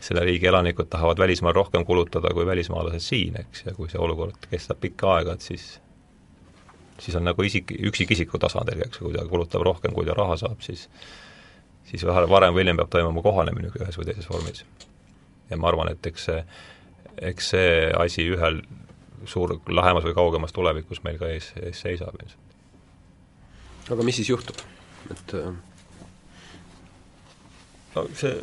selle 0.00 0.22
riigi 0.24 0.46
elanikud 0.46 0.88
tahavad 0.90 1.18
välismaal 1.18 1.54
rohkem 1.56 1.84
kulutada 1.84 2.30
kui 2.34 2.46
välismaalased 2.46 3.02
siin, 3.02 3.36
eks, 3.40 3.64
ja 3.66 3.74
kui 3.74 3.90
see 3.90 4.00
olukord 4.00 4.48
kestab 4.50 4.80
pikka 4.80 5.14
aega, 5.16 5.34
et 5.34 5.46
siis 5.46 5.80
siis 6.98 7.16
on 7.16 7.24
nagu 7.24 7.42
isik, 7.42 7.72
üksikisiku 7.90 8.38
tasandil, 8.42 8.82
eks, 8.86 8.98
kui 9.02 9.14
ta 9.14 9.24
kulutab 9.28 9.62
rohkem, 9.66 9.94
kui 9.94 10.06
ta 10.06 10.16
raha 10.18 10.36
saab, 10.40 10.60
siis 10.64 10.88
siis 11.88 12.04
vähe 12.06 12.26
varem 12.28 12.54
või 12.54 12.64
hiljem 12.64 12.80
peab 12.82 12.90
toimuma 12.92 13.22
kohanemine 13.24 13.70
ühes 13.72 13.96
või 13.98 14.10
teises 14.10 14.28
vormis. 14.30 14.64
ja 15.50 15.56
ma 15.56 15.70
arvan, 15.70 15.88
et 15.92 16.06
eks 16.06 16.28
see, 16.28 16.42
eks 17.30 17.50
see 17.54 17.70
asi 17.96 18.26
ühel 18.28 18.60
suur, 19.24 19.56
lähemas 19.68 20.04
või 20.04 20.14
kaugemas 20.14 20.52
tulevikus 20.52 21.00
meil 21.04 21.18
ka 21.18 21.30
ees, 21.32 21.52
ees 21.62 21.80
seisab 21.80 22.18
ilmselt. 22.20 22.58
aga 23.90 24.04
mis 24.04 24.20
siis 24.20 24.28
juhtub, 24.28 24.60
et 25.10 25.34
äh, 25.38 25.54
no 27.94 28.06
see 28.14 28.34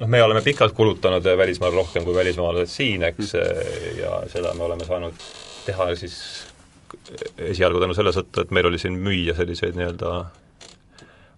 noh, 0.00 0.08
me 0.08 0.22
oleme 0.22 0.42
pikalt 0.44 0.74
kulutanud 0.76 1.24
välismaal 1.38 1.74
rohkem 1.74 2.04
kui 2.04 2.14
välismaalased 2.14 2.72
siin, 2.72 3.04
eks, 3.10 3.34
mm. 3.34 4.00
ja 4.02 4.20
seda 4.32 4.54
me 4.54 4.66
oleme 4.68 4.88
saanud 4.88 5.26
teha 5.66 5.92
siis 5.98 6.18
esialgu 7.38 7.80
tänu 7.82 7.94
selle 7.94 8.14
tõttu, 8.14 8.42
et 8.42 8.50
meil 8.54 8.68
oli 8.70 8.78
siin 8.82 8.98
müüa 9.02 9.34
selliseid 9.36 9.78
nii-öelda 9.78 10.16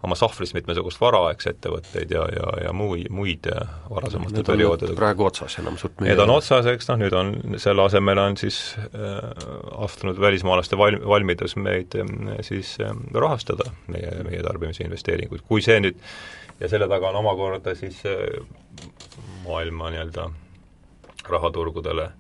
oma 0.07 0.15
sahvris 0.15 0.53
mitmesugust 0.55 1.01
vara, 1.03 1.25
eks, 1.33 1.49
ettevõtteid 1.51 2.13
ja, 2.15 2.23
ja, 2.31 2.51
ja 2.69 2.73
mui, 2.77 3.03
muid 3.11 3.49
varasematel 3.91 4.47
perioodidel. 4.47 4.95
praegu 4.99 5.27
otsas 5.27 5.59
enam 5.59 5.79
suurt. 5.81 5.99
Need 6.07 6.23
on 6.23 6.31
otsas, 6.37 6.69
eks 6.71 6.91
noh, 6.93 7.01
nüüd 7.03 7.17
on, 7.19 7.33
selle 7.59 7.83
asemel 7.83 8.23
on 8.23 8.39
siis 8.39 8.61
äh, 8.79 9.17
astunud 9.83 10.21
välismaalaste 10.23 10.79
val-, 10.79 11.01
valmidus 11.03 11.57
meid 11.59 11.99
äh, 11.99 12.13
siis 12.47 12.77
äh, 12.85 12.95
rahastada, 13.15 13.73
meie, 13.91 14.21
meie 14.29 14.43
tarbimise 14.47 14.87
investeeringuid, 14.87 15.43
kui 15.51 15.65
see 15.67 15.81
nüüd 15.83 15.99
ja 16.61 16.69
selle 16.69 16.89
taga 16.89 17.09
on 17.09 17.17
omakorda 17.23 17.75
siis 17.75 18.03
äh, 18.07 18.47
maailma 19.45 19.91
nii-öelda 19.91 20.31
rahaturgudele 21.29 22.11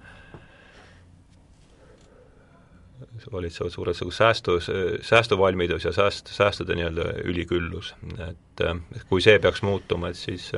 valitsevad 3.32 3.70
suures 3.70 4.00
nagu 4.00 4.10
säästu, 4.10 4.58
säästuvalmidus 5.02 5.84
ja 5.84 5.92
sääst, 5.92 6.26
säästude 6.32 6.74
nii-öelda 6.74 7.04
üliküllus. 7.24 7.94
et 8.28 9.06
kui 9.08 9.22
see 9.22 9.38
peaks 9.38 9.62
muutuma, 9.62 10.08
et 10.08 10.16
siis 10.16 10.52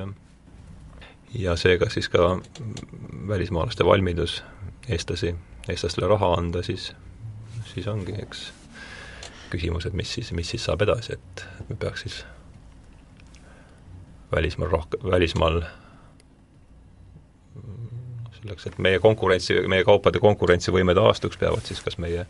ja 1.35 1.57
seega 1.57 1.90
siis 1.90 2.09
ka 2.09 2.40
välismaalaste 3.29 3.85
valmidus 3.85 4.43
eestlasi, 4.88 5.35
eestlastele 5.69 6.09
raha 6.09 6.35
anda, 6.35 6.62
siis, 6.62 6.93
siis 7.75 7.88
ongi, 7.88 8.14
eks, 8.23 8.53
küsimus, 9.51 9.87
et 9.87 9.93
mis 9.93 10.12
siis, 10.14 10.33
mis 10.33 10.51
siis 10.51 10.64
saab 10.64 10.83
edasi, 10.83 11.12
et 11.19 11.47
me 11.69 11.77
peaks 11.77 12.07
siis 12.07 12.25
välismaal 14.33 14.71
rohkem, 14.71 15.01
välismaal 15.11 15.62
selleks, 18.40 18.66
et 18.66 18.79
meie 18.79 18.99
konkurentsi, 18.99 19.61
meie 19.69 19.85
kaupade 19.85 20.21
konkurentsivõime 20.23 20.95
taastuks, 20.97 21.38
peavad 21.40 21.66
siis 21.66 21.83
kas 21.85 21.99
meie 21.99 22.27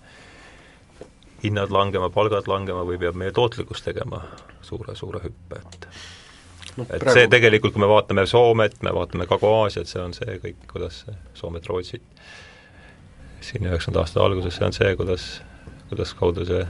hinnad 1.43 1.72
langema, 1.72 2.11
palgad 2.12 2.49
langema 2.51 2.85
või 2.87 2.99
peab 3.01 3.16
meie 3.16 3.33
tootlikkus 3.33 3.83
tegema 3.83 4.22
suure, 4.66 4.97
suure 4.97 5.22
hüppe, 5.24 5.61
et 5.61 5.89
no, 6.77 6.85
et 6.85 6.99
praegu... 6.99 7.14
see 7.16 7.31
tegelikult, 7.33 7.74
kui 7.77 7.85
me 7.85 7.89
vaatame 7.91 8.27
Soomet, 8.29 8.81
me 8.83 8.93
vaatame 8.95 9.29
Kagu-Aasiat, 9.31 9.89
see 9.89 10.03
on 10.03 10.16
see 10.16 10.37
kõik, 10.43 10.61
kuidas 10.72 11.05
Soomet, 11.35 11.66
Rootsit 11.70 12.05
siin 13.41 13.64
üheksakümnenda 13.64 14.05
aasta 14.05 14.20
alguses, 14.24 14.59
see 14.59 14.66
on 14.66 14.77
see, 14.77 14.93
kuidas, 15.01 15.31
kuidas 15.89 16.12
kaudu 16.18 16.45
see 16.49 16.61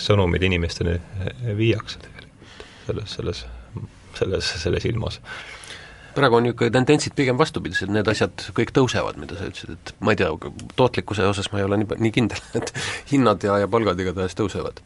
sõnumid 0.00 0.42
inimesteni 0.48 0.96
viiakse 1.56 2.00
tegelikult 2.02 2.66
selles, 2.86 3.14
selles 3.14 3.44
selles, 4.18 4.52
selles 4.62 4.86
ilmas. 4.90 5.20
praegu 6.14 6.36
on 6.36 6.42
niisugune 6.42 6.72
tendentsid 6.74 7.14
pigem 7.16 7.38
vastupidised, 7.38 7.88
need 7.94 8.08
asjad 8.10 8.42
kõik 8.56 8.72
tõusevad, 8.74 9.20
mida 9.22 9.36
sa 9.38 9.46
ütlesid, 9.46 9.76
et 9.76 9.92
ma 10.02 10.10
ei 10.12 10.18
tea, 10.18 10.28
tootlikkuse 10.76 11.28
osas 11.30 11.52
ma 11.52 11.60
ei 11.60 11.66
ole 11.68 11.78
nii, 11.80 11.98
nii 12.02 12.12
kindel, 12.16 12.42
et 12.58 12.72
hinnad 13.12 13.46
ja, 13.46 13.60
ja 13.62 13.70
palgad 13.70 14.00
igatahes 14.02 14.34
tõusevad. 14.38 14.82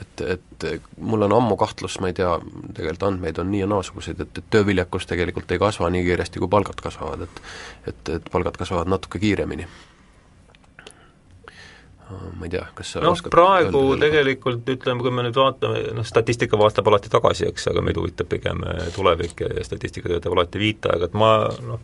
et, 0.00 0.24
et 0.36 0.68
mul 0.96 1.26
on 1.26 1.34
ammu 1.40 1.58
kahtlus, 1.60 1.98
ma 2.00 2.12
ei 2.12 2.16
tea, 2.16 2.36
tegelikult 2.76 3.08
andmeid 3.10 3.42
on 3.42 3.50
nii 3.50 3.64
ja 3.64 3.70
naasuguseid, 3.74 4.22
et, 4.22 4.42
et 4.42 4.50
tööviljakus 4.54 5.10
tegelikult 5.10 5.50
ei 5.50 5.62
kasva 5.62 5.90
nii 5.90 6.06
kiiresti, 6.06 6.42
kui 6.42 6.52
palgad 6.58 6.82
kasvavad, 6.82 7.26
et 7.26 7.46
et, 7.90 8.16
et 8.20 8.30
palgad 8.30 8.56
kasvavad 8.60 8.90
natuke 8.92 9.18
kiiremini 9.18 9.66
ma 12.10 12.46
ei 12.46 12.52
tea, 12.52 12.64
kas 12.74 12.94
sa 12.94 13.04
noh, 13.04 13.20
praegu 13.32 13.84
tegelikult 14.00 14.68
ütleme, 14.74 15.04
kui 15.04 15.14
me 15.14 15.26
nüüd 15.26 15.38
vaatame, 15.38 15.84
noh, 15.96 16.06
statistika 16.06 16.58
vaatab 16.60 16.90
alati 16.90 17.12
tagasi, 17.12 17.48
eks, 17.50 17.70
aga 17.72 17.84
meid 17.84 18.00
huvitab 18.00 18.30
pigem 18.30 18.64
eh, 18.66 18.84
tulevik 18.96 19.46
ja 19.46 19.64
statistika 19.66 20.12
töötab 20.12 20.36
alati 20.36 20.62
viitajaga, 20.62 21.10
et 21.10 21.16
ma 21.18 21.32
noh, 21.66 21.82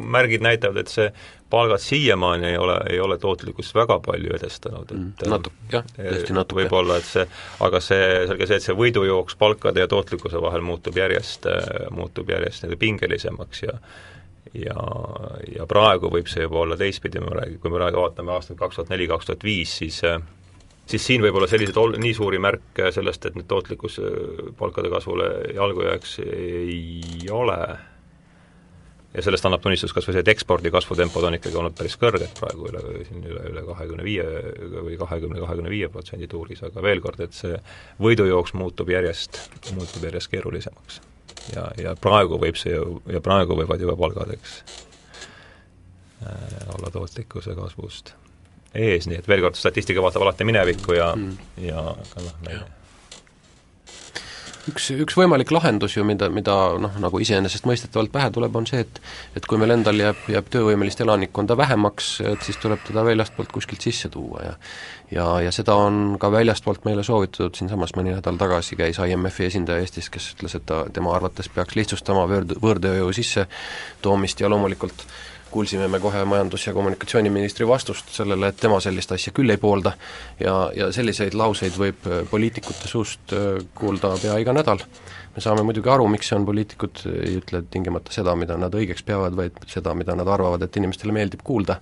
märgid 0.00 0.42
näitavad, 0.44 0.82
et 0.82 0.90
see 0.92 1.06
palgad 1.50 1.80
siiamaani 1.80 2.50
ei 2.50 2.56
ole, 2.60 2.76
ei 2.90 2.98
ole 3.00 3.16
tootlikkust 3.18 3.74
väga 3.74 3.98
palju 4.04 4.34
edestanud, 4.36 4.90
et 4.90 4.98
mm, 4.98 5.30
natuke, 5.32 5.70
jah, 5.72 5.86
tõesti 5.96 6.36
natuke. 6.36 6.60
võib-olla, 6.60 6.98
et 7.00 7.08
see, 7.08 7.24
aga 7.64 7.80
see, 7.84 8.02
selge 8.28 8.50
see, 8.50 8.58
et 8.60 8.66
see 8.66 8.76
võidujooks 8.76 9.38
palkade 9.40 9.80
ja 9.80 9.88
tootlikkuse 9.90 10.42
vahel 10.42 10.66
muutub 10.66 10.98
järjest, 11.00 11.48
muutub 11.96 12.30
järjest 12.34 12.64
nii-öelda 12.64 12.82
pingelisemaks 12.82 13.64
ja 13.64 13.78
ja, 14.54 14.76
ja 15.56 15.66
praegu 15.68 16.10
võib 16.12 16.30
see 16.30 16.46
juba 16.46 16.62
olla 16.62 16.78
teistpidi, 16.78 17.20
me 17.22 17.34
räägime, 17.34 17.60
kui 17.62 17.72
me 17.72 17.80
praegu 17.80 18.02
vaatame 18.02 18.34
aastat 18.36 18.58
kaks 18.60 18.78
tuhat 18.78 18.92
neli, 18.94 19.08
kaks 19.10 19.30
tuhat 19.30 19.46
viis, 19.46 19.76
siis 19.82 20.02
siis 20.86 21.06
siin 21.06 21.24
võib 21.24 21.38
olla 21.38 21.48
selliseid 21.50 21.78
ol-, 21.80 21.98
nii 22.00 22.14
suuri 22.14 22.38
märke 22.42 22.92
sellest, 22.94 23.26
et 23.26 23.36
nüüd 23.38 23.48
tootlikkus 23.50 23.98
palkade 24.58 24.90
kasvule 24.92 25.28
jalgu 25.56 25.86
jääks, 25.88 26.18
ei 26.22 27.30
ole. 27.34 27.58
ja 29.16 29.22
sellest 29.24 29.46
annab 29.48 29.62
tunnistust 29.64 29.94
kas 29.96 30.06
või 30.06 30.14
see, 30.14 30.22
et 30.26 30.28
ekspordi 30.28 30.70
kasvutempod 30.70 31.24
on 31.24 31.38
ikkagi 31.38 31.56
olnud 31.56 31.74
päris 31.78 31.96
kõrged 31.98 32.36
praegu, 32.38 32.68
üle, 32.70 32.84
siin 33.08 33.24
üle, 33.24 33.42
üle 33.50 33.64
kahekümne 33.66 34.04
viie 34.04 34.26
või 34.76 34.98
kahekümne, 35.00 35.40
kahekümne 35.40 35.72
viie 35.72 35.88
protsendi 35.90 36.28
tuuris, 36.30 36.62
aga 36.68 36.84
veel 36.84 37.02
kord, 37.02 37.24
et 37.24 37.34
see 37.34 37.58
võidujooks 38.02 38.54
muutub 38.54 38.92
järjest, 38.92 39.40
muutub 39.74 40.04
järjest 40.06 40.30
keerulisemaks 40.34 41.02
ja, 41.54 41.68
ja 41.80 41.94
praegu 42.00 42.40
võib 42.42 42.58
see 42.60 42.74
ju, 42.74 43.00
ja 43.12 43.22
praegu 43.24 43.58
võivad 43.58 43.82
juba 43.82 43.96
palgad, 43.98 44.32
eks 44.36 44.60
äh,, 46.26 46.62
olla 46.76 46.92
tootlikkuse 46.92 47.56
kasvust 47.58 48.14
ees, 48.76 49.06
nii 49.08 49.20
et 49.20 49.28
veel 49.28 49.44
kord, 49.44 49.58
statistika 49.58 50.02
vaatab 50.04 50.26
alati 50.26 50.46
minevikku 50.48 50.96
ja 50.96 51.12
mm., 51.16 51.52
ja 51.66 51.82
aga 51.92 52.24
noh, 52.26 52.66
üks, 54.70 54.88
üks 55.04 55.16
võimalik 55.18 55.50
lahendus 55.54 55.96
ju, 55.96 56.04
mida, 56.06 56.28
mida 56.32 56.54
noh, 56.82 56.96
nagu 57.02 57.20
iseenesestmõistetavalt 57.22 58.12
pähe 58.14 58.30
tuleb, 58.34 58.56
on 58.56 58.66
see, 58.68 58.82
et 58.84 59.00
et 59.38 59.46
kui 59.46 59.60
meil 59.60 59.74
endal 59.76 59.98
jääb, 60.00 60.22
jääb 60.32 60.50
töövõimelist 60.52 61.00
elanikkonda 61.04 61.56
vähemaks, 61.58 62.10
et 62.32 62.42
siis 62.46 62.58
tuleb 62.62 62.82
teda 62.86 63.04
väljastpoolt 63.06 63.52
kuskilt 63.54 63.84
sisse 63.86 64.10
tuua 64.12 64.44
ja 64.44 64.54
ja, 65.10 65.26
ja 65.46 65.52
seda 65.54 65.76
on 65.78 66.16
ka 66.20 66.30
väljastpoolt 66.32 66.84
meile 66.88 67.04
soovitatud, 67.06 67.54
siinsamas 67.54 67.94
mõni 67.98 68.14
nädal 68.16 68.40
tagasi 68.40 68.78
käis 68.78 68.98
IMF-i 68.98 69.46
esindaja 69.46 69.84
Eestis, 69.84 70.10
kes 70.10 70.32
ütles, 70.34 70.56
et 70.58 70.66
ta, 70.66 70.84
tema 70.92 71.14
arvates 71.14 71.48
peaks 71.54 71.78
lihtsustama 71.78 72.26
võõrd-, 72.30 72.58
võõrtööjõu 72.62 73.12
sissetoomist 73.14 74.42
ja 74.42 74.50
loomulikult 74.50 75.06
äh, 75.06 75.35
kuulsime 75.56 75.88
me 75.88 76.00
kohe 76.00 76.24
Majandus- 76.24 76.66
ja 76.66 76.72
Kommunikatsiooniministri 76.74 77.68
vastust 77.68 78.10
sellele, 78.12 78.48
et 78.48 78.56
tema 78.60 78.76
sellist 78.80 79.12
asja 79.12 79.32
küll 79.32 79.54
ei 79.54 79.56
poolda 79.56 79.94
ja, 80.40 80.56
ja 80.76 80.90
selliseid 80.92 81.34
lauseid 81.34 81.78
võib 81.80 82.04
äh, 82.10 82.26
poliitikute 82.28 82.90
suust 82.90 83.32
äh, 83.32 83.62
kuulda 83.78 84.12
pea 84.20 84.36
iga 84.42 84.52
nädal. 84.52 84.84
me 85.36 85.44
saame 85.44 85.64
muidugi 85.64 85.88
aru, 85.92 86.08
miks 86.12 86.28
see 86.28 86.36
on, 86.36 86.44
poliitikud 86.48 87.00
ei 87.14 87.38
ütle 87.40 87.62
tingimata 87.72 88.12
seda, 88.12 88.36
mida 88.36 88.56
nad 88.60 88.76
õigeks 88.76 89.04
peavad, 89.08 89.36
vaid 89.36 89.56
seda, 89.68 89.96
mida 89.96 90.16
nad 90.16 90.28
arvavad, 90.28 90.62
et 90.64 90.76
inimestele 90.76 91.16
meeldib 91.16 91.40
kuulda. 91.44 91.80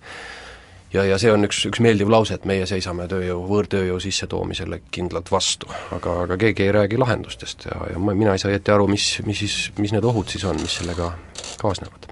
ja, 0.94 1.04
ja 1.10 1.18
see 1.18 1.34
on 1.34 1.50
üks, 1.50 1.64
üks 1.72 1.82
meeldiv 1.82 2.14
lause, 2.14 2.38
et 2.38 2.46
meie 2.46 2.70
seisame 2.70 3.10
tööjõu, 3.10 3.42
võõrtööjõu 3.50 3.98
sissetoomisele 4.06 4.84
kindlalt 4.94 5.34
vastu. 5.34 5.74
aga, 5.98 6.20
aga 6.28 6.38
keegi 6.46 6.68
ei 6.68 6.78
räägi 6.78 7.02
lahendustest 7.02 7.66
ja, 7.72 7.82
ja 7.90 7.98
ma, 7.98 8.14
mina 8.14 8.38
ei 8.38 8.42
saa 8.42 8.54
õieti 8.54 8.78
aru, 8.78 8.86
mis, 8.94 9.16
mis 9.26 9.44
siis, 9.46 9.60
mis 9.82 9.98
need 9.98 10.10
ohud 10.14 10.30
siis 10.30 10.46
on, 10.46 10.62
mis 10.62 10.82
sellega 10.82 11.16
kaasnevad 11.58 12.03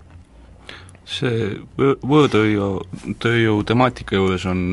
see 1.13 1.53
võõrtööjõu, 1.79 2.83
tööjõu 3.23 3.63
temaatika 3.69 4.19
juures 4.19 4.47
on, 4.49 4.65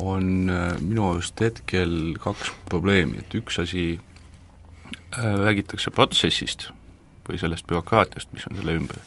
on 0.00 0.30
äh, 0.52 0.74
minu 0.80 1.10
arust 1.10 1.40
hetkel 1.44 2.14
kaks 2.22 2.52
probleemi, 2.70 3.22
et 3.22 3.36
üks 3.38 3.58
asi 3.62 3.86
äh,, 3.96 5.34
räägitakse 5.44 5.92
protsessist 5.94 6.70
või 7.28 7.40
sellest 7.40 7.66
bürokraatiast, 7.68 8.30
mis 8.36 8.46
on 8.50 8.58
selle 8.58 8.76
ümber, 8.76 9.00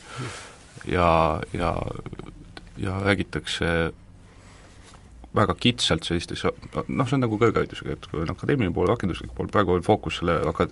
ja, 0.90 1.10
ja, 1.54 1.74
ja 2.82 2.98
räägitakse 3.06 3.92
väga 5.36 5.56
kitsalt 5.60 6.08
sellistes, 6.08 6.44
noh, 6.48 7.08
see 7.08 7.18
on 7.18 7.24
nagu 7.24 7.40
kõrgharidusega, 7.40 7.98
et 7.98 8.06
kui 8.12 8.22
on 8.24 8.32
akadeemiline 8.34 8.74
pool, 8.76 8.88
rakenduslik 8.90 9.34
pool, 9.38 9.50
praegu 9.54 9.76
on 9.76 9.86
fookus 9.86 10.22
selle 10.22 10.38
aka-, 10.50 10.70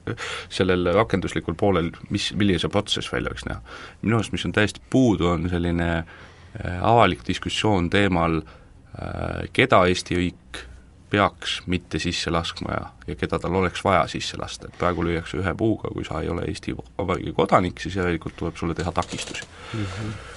sellel 0.53 0.91
rakenduslikul 0.95 1.57
poolel, 1.59 1.91
mis, 2.13 2.31
milline 2.37 2.61
see 2.61 2.71
protsess 2.71 3.11
välja 3.13 3.33
võiks 3.33 3.47
näha. 3.49 3.59
minu 4.03 4.19
arust, 4.19 4.33
mis 4.35 4.45
on 4.47 4.55
täiesti 4.55 4.83
puudu, 4.89 5.27
on 5.33 5.49
selline 5.51 5.89
äh, 5.97 6.79
avalik 6.79 7.25
diskussioon 7.27 7.89
teemal 7.93 8.39
äh,, 8.41 9.45
keda 9.53 9.83
Eesti 9.91 10.19
riik 10.21 10.63
peaks 11.11 11.59
mitte 11.71 11.99
sisse 12.01 12.31
laskma 12.33 12.73
ja, 12.73 12.85
ja 13.07 13.15
keda 13.19 13.39
tal 13.39 13.55
oleks 13.59 13.83
vaja 13.85 14.05
sisse 14.11 14.39
lasta, 14.41 14.69
et 14.69 14.79
praegu 14.79 15.05
lüüakse 15.05 15.37
ühe 15.39 15.53
puuga, 15.57 15.91
kui 15.93 16.07
sa 16.07 16.23
ei 16.23 16.31
ole 16.33 16.47
Eesti 16.49 16.73
Vabariigi 16.75 17.35
kodanik, 17.37 17.83
siis 17.83 17.99
järelikult 17.99 18.39
tuleb 18.39 18.57
sulle 18.57 18.75
teha 18.77 18.91
takistusi 18.95 19.43
mm. 19.73 19.85
-hmm 19.85 20.33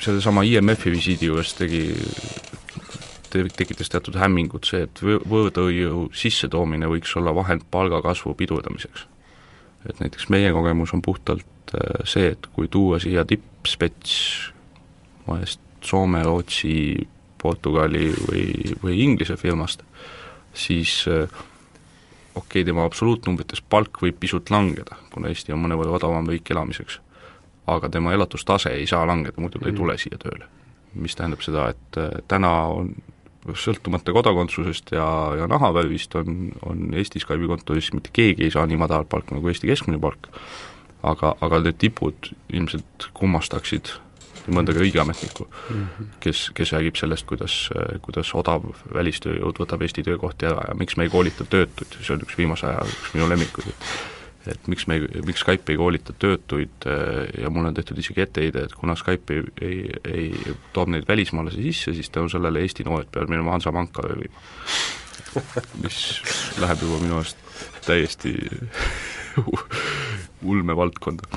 sellesama 0.00 0.44
IMF-i 0.48 0.92
visiidi 0.94 1.28
juures 1.28 1.52
tegi, 1.58 1.82
tekitas 3.30 3.92
teatud 3.92 4.16
hämmingut 4.20 4.68
see, 4.68 4.84
et 4.86 5.02
võõrtööjõu 5.02 6.08
sissetoomine 6.16 6.88
võiks 6.90 7.12
olla 7.20 7.34
vahend 7.36 7.66
palgakasvu 7.70 8.34
pidurdamiseks. 8.38 9.06
et 9.88 10.00
näiteks 10.00 10.28
meie 10.28 10.52
kogemus 10.52 10.94
on 10.94 11.02
puhtalt 11.02 11.74
äh, 11.74 12.04
see, 12.04 12.32
et 12.32 12.46
kui 12.52 12.68
tuua 12.68 12.98
siia 13.00 13.24
tippspets 13.24 14.16
mõnest 15.26 15.60
Soome, 15.80 16.20
Rootsi, 16.22 17.08
Portugali 17.40 18.10
või, 18.12 18.74
või 18.82 18.98
Inglise 19.00 19.36
firmast, 19.40 19.80
siis 20.52 21.06
äh, 21.08 21.24
okei 22.34 22.60
okay,, 22.60 22.64
tema 22.64 22.84
absoluutnumbrites 22.84 23.62
palk 23.62 24.02
võib 24.02 24.18
pisut 24.20 24.50
langeda, 24.50 24.98
kuna 25.12 25.32
Eesti 25.32 25.56
on 25.56 25.64
mõnevõrra 25.64 25.96
odavam 26.00 26.28
riik 26.28 26.50
elamiseks 26.52 27.00
aga 27.66 27.88
tema 27.88 28.12
elatustase 28.12 28.72
ei 28.74 28.86
saa 28.86 29.06
langeda, 29.06 29.40
muidu 29.40 29.58
ta 29.58 29.66
ei 29.66 29.72
mm. 29.72 29.76
tule 29.76 29.98
siia 29.98 30.18
tööle. 30.18 30.48
mis 30.94 31.14
tähendab 31.14 31.42
seda, 31.42 31.68
et 31.70 31.98
äh, 31.98 32.10
täna 32.28 32.50
on 32.66 32.94
sõltumata 33.56 34.12
kodakondsusest 34.12 34.92
ja, 34.92 35.06
ja 35.38 35.46
nahavärvist 35.48 36.14
on, 36.18 36.50
on 36.66 36.90
Eesti 36.94 37.22
Skype'i 37.22 37.48
kontoris 37.48 37.92
mitte 37.96 38.10
keegi 38.12 38.44
ei 38.44 38.50
saa 38.52 38.66
nii 38.66 38.76
madalat 38.80 39.08
palka 39.08 39.34
nagu 39.36 39.48
Eesti 39.48 39.70
keskmine 39.70 40.00
palk, 40.02 40.28
aga, 41.02 41.34
aga 41.40 41.62
need 41.64 41.78
tipud 41.80 42.32
ilmselt 42.52 43.10
kummastaksid 43.16 43.94
mõndagi 44.50 44.80
riigiametnikku 44.82 45.46
mm, 45.46 45.80
-hmm. 45.86 46.06
kes, 46.20 46.50
kes 46.54 46.72
räägib 46.72 46.96
sellest, 46.96 47.26
kuidas, 47.26 47.70
kuidas 48.02 48.34
odav 48.34 48.64
välistööjõud 48.94 49.60
võtab 49.62 49.82
Eesti 49.84 50.02
töökohti 50.02 50.48
ära 50.48 50.64
ja 50.68 50.74
miks 50.74 50.96
me 50.96 51.06
ei 51.06 51.12
koolita 51.12 51.44
töötuid, 51.44 51.98
see 52.00 52.14
on 52.16 52.24
üks 52.26 52.38
viimase 52.38 52.66
aja 52.66 52.84
üks 52.88 53.14
minu 53.14 53.28
lemmikuid, 53.28 53.68
et 53.68 54.19
et 54.48 54.68
miks 54.72 54.86
me 54.88 55.00
miks 55.26 55.42
Skype 55.44 55.72
ei 55.72 55.78
koolita 55.80 56.14
töötuid 56.18 56.86
äh, 56.88 57.42
ja 57.42 57.50
mulle 57.52 57.72
on 57.72 57.76
tehtud 57.76 57.98
isegi 58.00 58.24
etteheide, 58.24 58.64
et 58.64 58.74
kuna 58.78 58.96
Skype 58.96 59.36
ei, 59.36 59.44
ei, 59.60 59.80
ei 60.14 60.56
toob 60.72 60.92
neid 60.94 61.08
välismaalasi 61.08 61.62
sisse, 61.68 61.94
siis 61.94 62.10
tänu 62.10 62.28
sellele 62.32 62.62
Eesti 62.64 62.86
noored 62.88 63.10
peavad 63.12 63.32
minema 63.32 63.56
Hansapanka 63.56 64.06
ööbima. 64.08 64.46
mis 65.82 65.98
läheb 66.58 66.80
juba 66.82 66.98
minu 67.04 67.20
arust 67.20 67.38
täiesti 67.86 68.34
ulme 70.50 70.76
valdkonda. 70.76 71.28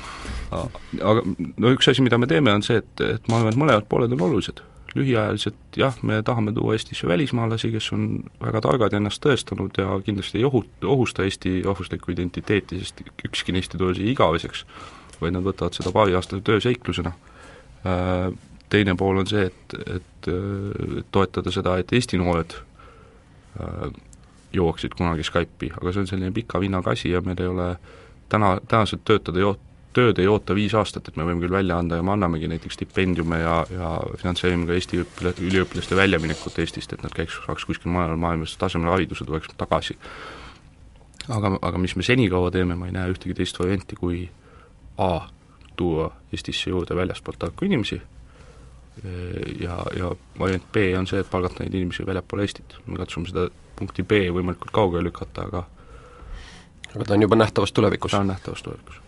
aga 0.54 1.22
no 1.24 1.74
üks 1.74 1.90
asi, 1.90 2.02
mida 2.02 2.18
me 2.18 2.30
teeme, 2.30 2.54
on 2.54 2.64
see, 2.64 2.80
et, 2.80 3.04
et 3.04 3.28
ma 3.28 3.40
arvan, 3.40 3.52
et 3.52 3.60
mõlemad 3.60 3.90
pooled 3.90 4.16
on 4.16 4.26
olulised 4.28 4.64
lühiajaliselt 4.94 5.76
jah, 5.76 5.96
me 6.02 6.22
tahame 6.22 6.52
tuua 6.52 6.74
Eestisse 6.76 7.08
välismaalasi, 7.08 7.70
kes 7.74 7.92
on 7.92 8.08
väga 8.42 8.60
targad 8.64 8.94
ja 8.94 9.00
ennast 9.02 9.22
tõestanud 9.24 9.78
ja 9.78 9.98
kindlasti 10.06 10.38
ei 10.38 10.46
ohu, 10.46 10.62
ohusta 10.84 11.26
Eesti 11.26 11.62
rahvuslikku 11.66 12.14
identiteeti, 12.14 12.78
sest 12.82 13.02
ükski 13.26 13.54
neist 13.56 13.74
ei 13.74 13.82
tule 13.82 13.94
siia 13.98 14.12
igaveseks, 14.12 14.64
vaid 15.20 15.34
nad 15.34 15.46
võtavad 15.46 15.74
seda 15.74 15.92
paariaastase 15.94 16.44
tööseiklusena. 16.46 17.14
Äh, 17.84 18.30
teine 18.70 18.94
pool 18.98 19.22
on 19.22 19.28
see, 19.30 19.48
et, 19.50 19.76
et 19.98 20.30
toetada 21.12 21.52
seda, 21.54 21.76
et 21.78 21.92
Eesti 21.92 22.18
noored 22.22 22.54
äh, 23.60 23.90
jõuaksid 24.54 24.94
kunagi 24.98 25.26
Skype'i, 25.26 25.72
aga 25.74 25.92
see 25.92 26.04
on 26.04 26.10
selline 26.10 26.32
pika 26.34 26.60
vinnaga 26.62 26.94
asi 26.94 27.10
ja 27.10 27.22
meil 27.24 27.40
ei 27.42 27.50
ole 27.50 27.68
täna, 28.30 28.58
tänased 28.68 29.02
töötajad 29.04 29.38
ei 29.40 29.46
oota 29.48 29.63
tööd 29.94 30.18
ei 30.22 30.28
oota 30.30 30.54
viis 30.56 30.74
aastat, 30.76 31.08
et 31.08 31.18
me 31.18 31.26
võime 31.26 31.42
küll 31.42 31.54
välja 31.54 31.78
anda 31.80 31.98
ja 31.98 32.04
me 32.06 32.14
annamegi 32.14 32.48
näiteks 32.50 32.78
stipendiume 32.78 33.40
ja, 33.40 33.56
ja 33.70 33.90
finantseerime 34.20 34.68
ka 34.68 34.76
Eesti 34.76 35.02
õpila-, 35.04 35.34
üliõpilaste 35.40 35.98
väljaminekut 35.98 36.58
Eestist, 36.62 36.92
et 36.92 37.04
nad 37.04 37.14
käiks, 37.14 37.38
saaks 37.46 37.66
kuskil 37.68 37.92
mujal 37.94 38.16
maailmas 38.20 38.56
tasemel 38.60 38.92
hariduse, 38.94 39.26
tuleks 39.28 39.52
tagasi. 39.56 39.98
aga, 41.28 41.54
aga 41.62 41.78
mis 41.78 41.96
me 41.96 42.06
senikaua 42.06 42.50
teeme, 42.54 42.76
ma 42.78 42.90
ei 42.90 42.96
näe 42.96 43.14
ühtegi 43.14 43.36
teist 43.38 43.60
varianti, 43.60 43.96
kui 43.96 44.26
A, 44.98 45.28
tuua 45.76 46.10
Eestisse 46.32 46.70
juurde 46.70 46.94
väljastpoolt 46.96 47.38
tarku 47.38 47.64
inimesi 47.66 48.00
ja, 49.60 49.78
ja 49.98 50.10
variant 50.38 50.72
B 50.72 50.76
on 50.98 51.06
see, 51.10 51.20
et 51.20 51.30
palgata 51.30 51.64
neid 51.64 51.74
inimesi 51.74 52.06
väljapoole 52.06 52.46
Eestit. 52.46 52.76
me 52.86 52.98
katsume 52.98 53.30
seda 53.30 53.48
punkti 53.78 54.02
B 54.06 54.28
võimalikult 54.34 54.70
kaugele 54.74 55.08
lükata, 55.08 55.48
aga 55.48 55.64
aga 56.94 57.04
ta 57.04 57.14
on 57.14 57.26
juba 57.26 57.36
nähtavas 57.36 57.72
tulevikus? 57.72 58.10
ta 58.10 58.20
on 58.20 58.30
nähtavas 58.30 58.62
tulevikus. 58.62 59.00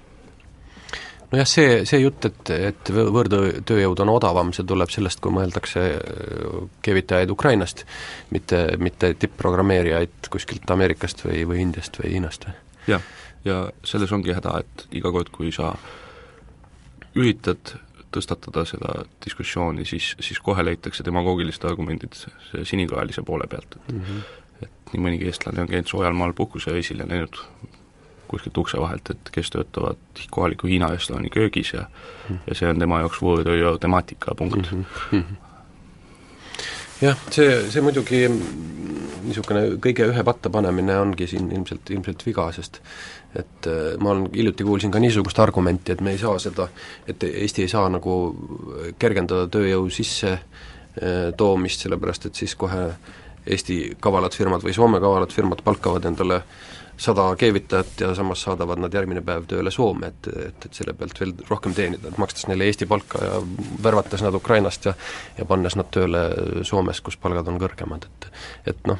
Nojah, 1.32 1.48
see, 1.48 1.80
see 1.88 2.00
jutt, 2.02 2.28
et, 2.28 2.52
et 2.70 2.90
võõrtööjõud 2.94 4.02
on 4.04 4.12
odavam, 4.14 4.52
see 4.56 4.66
tuleb 4.68 4.92
sellest, 4.92 5.20
kui 5.24 5.34
mõeldakse 5.34 5.84
keevitajaid 6.86 7.32
Ukrainast, 7.34 7.84
mitte, 8.34 8.62
mitte 8.82 9.14
tipp-programmeerijaid 9.18 10.30
kuskilt 10.32 10.70
Ameerikast 10.70 11.24
või, 11.26 11.42
või 11.48 11.62
Indiast 11.66 11.98
või 12.02 12.14
Hiinast 12.14 12.48
või? 12.48 12.58
jah, 12.86 13.10
ja 13.46 13.58
selles 13.86 14.12
ongi 14.14 14.34
häda, 14.36 14.60
et 14.62 14.86
iga 15.00 15.12
kord, 15.14 15.32
kui 15.34 15.50
sa 15.54 15.72
üritad 17.16 17.76
tõstatada 18.14 18.64
seda 18.68 19.02
diskussiooni, 19.24 19.84
siis, 19.88 20.14
siis 20.22 20.38
kohe 20.44 20.64
leitakse 20.64 21.04
demagoogilised 21.04 21.64
argumendid 21.68 22.16
sinikaelise 22.64 23.24
poole 23.26 23.48
pealt, 23.50 23.76
et 23.76 23.92
mm 23.92 24.04
-hmm. 24.04 24.62
et 24.62 24.92
nii 24.92 25.02
mõnigi 25.08 25.26
eestlane 25.32 25.64
on 25.64 25.68
käinud 25.68 25.90
soojal 25.90 26.14
maal 26.14 26.32
puhkusereisil 26.32 27.02
ja 27.02 27.06
näinud 27.06 27.40
kuskilt 28.36 28.62
ukse 28.62 28.80
vahelt, 28.80 29.10
et 29.10 29.32
kes 29.34 29.50
töötavad 29.54 30.26
kohaliku 30.30 30.70
Hiina 30.70 30.92
restoran'i 30.92 31.32
köögis 31.32 31.74
ja 31.74 31.88
mm 31.88 32.46
ja 32.46 32.54
see 32.54 32.68
on 32.70 32.78
tema 32.80 33.00
jaoks 33.02 33.20
võõrtööjõu 33.22 33.78
temaatika, 33.82 34.34
punkt 34.38 34.70
mm. 34.72 34.84
-hmm. 35.10 35.36
jah, 37.02 37.18
see, 37.30 37.50
see 37.70 37.82
muidugi 37.84 38.22
niisugune 39.26 39.62
kõige 39.82 40.06
ühe 40.10 40.24
patta 40.24 40.50
panemine 40.50 40.98
ongi 41.02 41.26
siin 41.30 41.50
ilmselt, 41.52 41.90
ilmselt 41.90 42.26
viga, 42.26 42.48
sest 42.54 42.80
et 43.36 43.68
äh, 43.68 43.96
ma 44.00 44.12
olen, 44.14 44.28
hiljuti 44.34 44.64
kuulsin 44.64 44.90
ka 44.90 45.02
niisugust 45.02 45.38
argumenti, 45.42 45.92
et 45.92 46.00
me 46.00 46.14
ei 46.14 46.18
saa 46.18 46.38
seda, 46.42 46.68
et 47.08 47.22
Eesti 47.26 47.66
ei 47.66 47.68
saa 47.68 47.88
nagu 47.92 48.14
kergendada 48.98 49.48
tööjõu 49.52 49.90
sisse 49.92 50.32
äh, 50.32 51.32
toomist, 51.36 51.84
sellepärast 51.84 52.30
et 52.30 52.34
siis 52.34 52.54
kohe 52.54 52.88
Eesti 53.46 53.96
kavalad 54.02 54.34
firmad 54.34 54.64
või 54.64 54.74
Soome 54.74 55.00
kavalad 55.02 55.34
firmad 55.34 55.62
palkavad 55.64 56.08
endale 56.08 56.40
sada 56.96 57.26
keevitajat 57.36 58.00
ja 58.00 58.14
samas 58.14 58.42
saadavad 58.42 58.80
nad 58.80 58.94
järgmine 58.94 59.20
päev 59.24 59.44
tööle 59.50 59.70
Soome, 59.70 60.12
et, 60.12 60.28
et, 60.48 60.68
et 60.68 60.78
selle 60.78 60.94
pealt 60.96 61.20
veel 61.20 61.34
rohkem 61.48 61.74
teenida, 61.76 62.08
et 62.08 62.20
makstes 62.20 62.46
neile 62.48 62.68
Eesti 62.68 62.88
palka 62.88 63.20
ja 63.24 63.42
värvates 63.82 64.24
nad 64.24 64.34
Ukrainast 64.34 64.88
ja 64.88 64.94
ja 65.38 65.44
pannes 65.44 65.76
nad 65.76 65.90
tööle 65.92 66.24
Soomes, 66.64 67.00
kus 67.04 67.18
palgad 67.20 67.48
on 67.52 67.60
kõrgemad, 67.60 68.08
et 68.08 68.30
et 68.72 68.88
noh, 68.88 68.98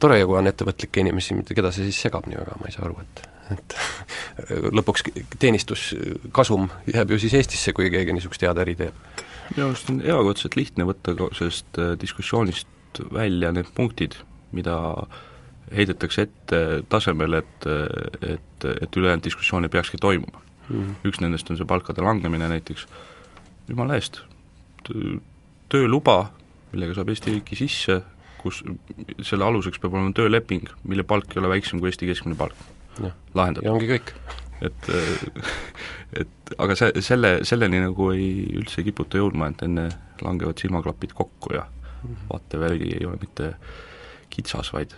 tore 0.00 0.18
ju, 0.20 0.30
kui 0.30 0.40
on 0.40 0.48
ettevõtlikke 0.48 1.04
inimesi, 1.04 1.36
keda 1.54 1.72
see 1.72 1.90
siis 1.90 2.00
segab 2.06 2.28
nii 2.28 2.40
väga, 2.40 2.58
ma 2.60 2.70
ei 2.70 2.76
saa 2.76 2.88
aru, 2.88 3.00
et 3.04 3.28
et 3.52 3.76
lõpuks 4.78 5.04
teenistuskasum 5.38 6.70
jääb 6.88 7.12
ju 7.12 7.20
siis 7.20 7.34
Eestisse, 7.40 7.74
kui 7.76 7.90
keegi 7.92 8.14
niisugust 8.16 8.46
head 8.46 8.60
äri 8.62 8.76
teeb. 8.78 8.96
minu 9.56 9.68
arust 9.68 9.90
on 9.92 10.00
erakordselt 10.00 10.56
lihtne 10.56 10.88
võtta 10.88 11.12
sellest 11.36 11.78
äh, 11.78 11.92
diskussioonist 12.00 13.02
välja 13.12 13.52
need 13.52 13.68
punktid, 13.74 14.16
mida 14.54 14.78
heidetakse 15.72 16.26
ette 16.28 16.60
tasemel, 16.88 17.40
et, 17.40 17.68
et, 18.20 18.66
et 18.80 18.96
ülejäänud 18.96 19.24
diskussioon 19.24 19.64
ei 19.64 19.72
peakski 19.72 20.00
toimuma 20.00 20.42
mm. 20.68 20.80
-hmm. 20.80 21.08
üks 21.08 21.20
nendest 21.20 21.50
on 21.50 21.56
see 21.56 21.66
palkade 21.66 22.02
langemine 22.02 22.48
näiteks, 22.48 22.86
jumala 23.68 23.98
eest, 23.98 24.20
tööluba, 25.72 26.18
millega 26.72 26.94
saab 26.94 27.12
Eesti 27.12 27.36
riiki 27.36 27.58
sisse, 27.58 28.00
kus 28.42 28.62
selle 29.22 29.44
aluseks 29.44 29.80
peab 29.80 29.94
olema 29.96 30.12
tööleping, 30.16 30.68
mille 30.84 31.02
palk 31.02 31.32
ei 31.32 31.40
ole 31.40 31.52
väiksem 31.56 31.80
kui 31.80 31.88
Eesti 31.88 32.08
keskmine 32.10 32.36
palk. 32.36 32.56
lahendatud. 33.34 33.66
ja 33.66 33.72
ongi 33.72 33.88
kõik. 33.88 34.12
et, 34.62 34.90
et 36.20 36.54
aga 36.58 36.76
see, 36.78 36.92
selle, 37.00 37.38
selleni 37.42 37.80
nagu 37.82 38.10
ei, 38.12 38.44
üldse 38.60 38.84
kiputa 38.86 39.18
jõudma, 39.18 39.50
et 39.50 39.64
enne 39.66 39.88
langevad 40.22 40.60
silmaklapid 40.60 41.16
kokku 41.16 41.54
ja 41.56 41.64
mhm. 42.02 42.28
vaateväli 42.32 42.94
ei 43.00 43.08
ole 43.08 43.18
mitte 43.20 43.54
kitsas, 44.30 44.72
vaid 44.72 44.94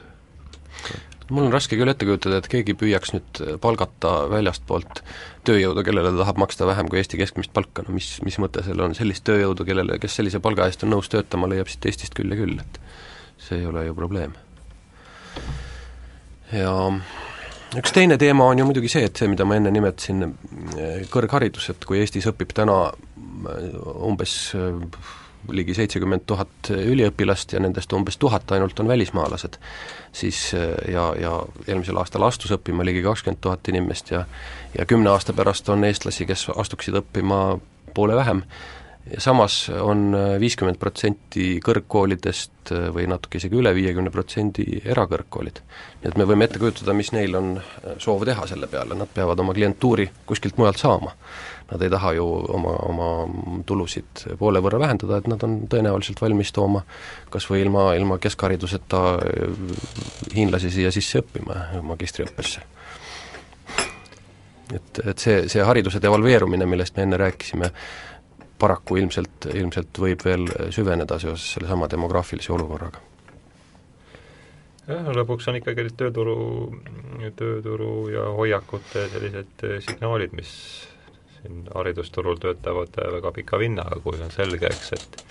mul 1.30 1.48
on 1.48 1.54
raske 1.54 1.78
küll 1.78 1.90
ette 1.90 2.06
kujutada, 2.06 2.38
et 2.40 2.48
keegi 2.50 2.76
püüaks 2.78 3.12
nüüd 3.14 3.40
palgata 3.62 4.12
väljastpoolt 4.30 5.02
tööjõudu, 5.46 5.82
kellele 5.86 6.12
ta 6.12 6.22
tahab 6.22 6.40
maksta 6.42 6.68
vähem 6.68 6.90
kui 6.90 7.00
Eesti 7.00 7.18
keskmist 7.20 7.52
palka, 7.56 7.84
no 7.86 7.94
mis, 7.96 8.12
mis 8.26 8.38
mõte 8.42 8.62
sellel 8.66 8.88
on, 8.88 8.96
sellist 8.98 9.26
tööjõudu, 9.26 9.66
kellele, 9.66 9.98
kes 10.02 10.18
sellise 10.20 10.40
palga 10.42 10.68
eest 10.70 10.86
on 10.86 10.94
nõus 10.94 11.10
töötama, 11.12 11.50
leiab 11.50 11.70
siit 11.70 11.88
Eestist 11.90 12.14
küll 12.16 12.30
ja 12.30 12.38
küll, 12.38 12.58
et 12.62 12.80
see 13.42 13.60
ei 13.60 13.66
ole 13.66 13.86
ju 13.88 13.96
probleem. 13.98 14.36
ja 16.54 16.72
üks 17.76 17.92
teine 17.94 18.18
teema 18.22 18.46
on 18.46 18.62
ju 18.62 18.68
muidugi 18.68 18.90
see, 18.92 19.04
et 19.08 19.18
see, 19.18 19.28
mida 19.30 19.44
ma 19.44 19.58
enne 19.58 19.74
nimetasin, 19.74 20.30
kõrgharidus, 21.10 21.72
et 21.74 21.88
kui 21.88 21.98
Eestis 22.04 22.30
õpib 22.30 22.54
täna 22.54 22.78
umbes 24.06 24.38
ligi 25.50 25.74
seitsekümmend 25.74 26.26
tuhat 26.26 26.70
üliõpilast 26.70 27.52
ja 27.52 27.60
nendest 27.60 27.92
umbes 27.92 28.16
tuhat 28.16 28.52
ainult 28.52 28.80
on 28.80 28.88
välismaalased, 28.88 29.58
siis 30.12 30.52
ja, 30.88 31.10
ja 31.20 31.32
eelmisel 31.66 31.98
aastal 32.00 32.26
astus 32.26 32.54
õppima 32.56 32.84
ligi 32.86 33.02
kakskümmend 33.04 33.42
tuhat 33.44 33.68
inimest 33.68 34.10
ja 34.10 34.24
ja 34.78 34.86
kümne 34.86 35.10
aasta 35.10 35.32
pärast 35.32 35.68
on 35.68 35.84
eestlasi, 35.84 36.26
kes 36.26 36.48
astuksid 36.56 36.98
õppima 37.00 37.58
poole 37.94 38.16
vähem, 38.16 38.42
ja 39.10 39.20
samas 39.20 39.70
on 39.80 40.10
viiskümmend 40.40 40.78
protsenti 40.82 41.56
kõrgkoolidest 41.64 42.72
või 42.94 43.06
natuke 43.10 43.38
isegi 43.38 43.58
üle 43.58 43.72
viiekümne 43.74 44.10
protsendi 44.10 44.80
erakõrgkoolid. 44.84 45.60
nii 46.02 46.10
et 46.10 46.18
me 46.18 46.26
võime 46.26 46.48
ette 46.48 46.58
kujutada, 46.58 46.94
mis 46.96 47.12
neil 47.14 47.36
on 47.38 47.52
soov 48.02 48.24
teha 48.26 48.46
selle 48.50 48.66
peale, 48.66 48.98
nad 48.98 49.10
peavad 49.14 49.40
oma 49.40 49.54
klientuuri 49.54 50.10
kuskilt 50.26 50.58
mujalt 50.58 50.82
saama. 50.82 51.14
Nad 51.66 51.82
ei 51.82 51.90
taha 51.90 52.12
ju 52.14 52.24
oma, 52.54 52.76
oma 52.86 53.06
tulusid 53.66 54.22
poole 54.38 54.60
võrra 54.62 54.78
vähendada, 54.78 55.18
et 55.18 55.26
nad 55.26 55.42
on 55.42 55.56
tõenäoliselt 55.70 56.20
valmis 56.22 56.52
tooma 56.54 56.84
kas 57.34 57.48
või 57.50 57.64
ilma, 57.64 57.88
ilma 57.98 58.20
keskhariduseta 58.22 59.00
hiinlasi 60.34 60.70
siia 60.70 60.92
sisse 60.94 61.24
õppima 61.24 61.82
magistriõppesse. 61.82 62.62
et, 64.74 65.02
et 65.06 65.18
see, 65.18 65.48
see 65.50 65.66
hariduse 65.66 65.98
devalveerumine, 66.02 66.66
millest 66.70 66.96
me 66.96 67.02
enne 67.06 67.18
rääkisime, 67.18 67.72
paraku 68.58 69.02
ilmselt, 69.02 69.50
ilmselt 69.54 69.98
võib 69.98 70.22
veel 70.24 70.46
süveneda 70.70 71.18
seoses 71.18 71.52
sellesama 71.56 71.90
demograafilise 71.90 72.52
olukorraga. 72.54 73.02
jah, 74.86 75.08
lõpuks 75.18 75.50
on 75.50 75.58
ikkagi 75.58 75.90
tööturu, 75.98 76.36
tööturu 77.36 77.94
ja 78.14 78.28
hoiakute 78.38 79.08
sellised 79.10 79.66
signaalid, 79.88 80.36
mis 80.38 80.52
siin 81.46 81.68
haridusturul 81.74 82.36
töötavad 82.42 82.98
väga 83.12 83.32
pika 83.32 83.58
vinnaga, 83.58 84.00
kui 84.02 84.18
on 84.20 84.30
selge, 84.34 84.66
eks, 84.66 84.92
et 84.92 85.22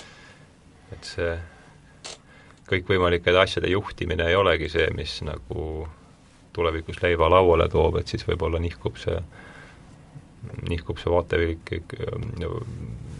et 0.94 1.08
see 1.10 1.32
kõikvõimalike 2.70 3.34
asjade 3.38 3.70
juhtimine 3.70 4.28
ei 4.30 4.36
olegi 4.36 4.70
see, 4.70 4.88
mis 4.96 5.18
nagu 5.26 5.88
tulevikus 6.54 7.02
leiva 7.04 7.30
lauale 7.30 7.68
toob, 7.70 8.00
et 8.00 8.08
siis 8.08 8.24
võib-olla 8.28 8.62
nihkub 8.62 8.98
see, 9.02 9.18
nihkub 10.70 11.02
see 11.02 11.12
vaatevinkel 11.12 12.06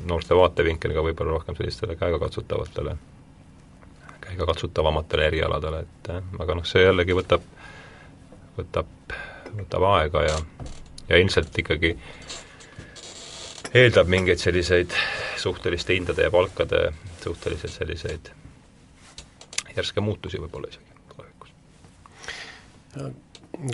noorte 0.06 0.38
vaatevinkel 0.38 0.94
ka 0.94 1.04
võib-olla 1.04 1.36
rohkem 1.40 1.58
sellistele 1.58 1.98
käegakatsutavatele, 2.00 2.96
käegakatsutavamatele 4.28 5.28
erialadele, 5.32 5.84
et 5.86 6.12
aga 6.14 6.58
noh, 6.58 6.66
see 6.70 6.86
jällegi 6.86 7.18
võtab, 7.18 7.46
võtab, 8.58 9.16
võtab 9.58 9.88
aega 9.96 10.26
ja, 10.30 10.38
ja 11.10 11.22
ilmselt 11.22 11.58
ikkagi 11.66 11.96
eeldab 13.76 14.10
mingeid 14.12 14.40
selliseid 14.40 14.96
suhteliste 15.42 15.96
hindade 15.96 16.24
ja 16.24 16.32
palkade 16.32 16.88
suhteliselt 17.24 17.74
selliseid 17.74 18.32
järske 19.76 20.02
muutusi 20.02 20.40
võib-olla 20.40 20.70
isegi 20.72 20.94
tulevikus. 21.12 21.52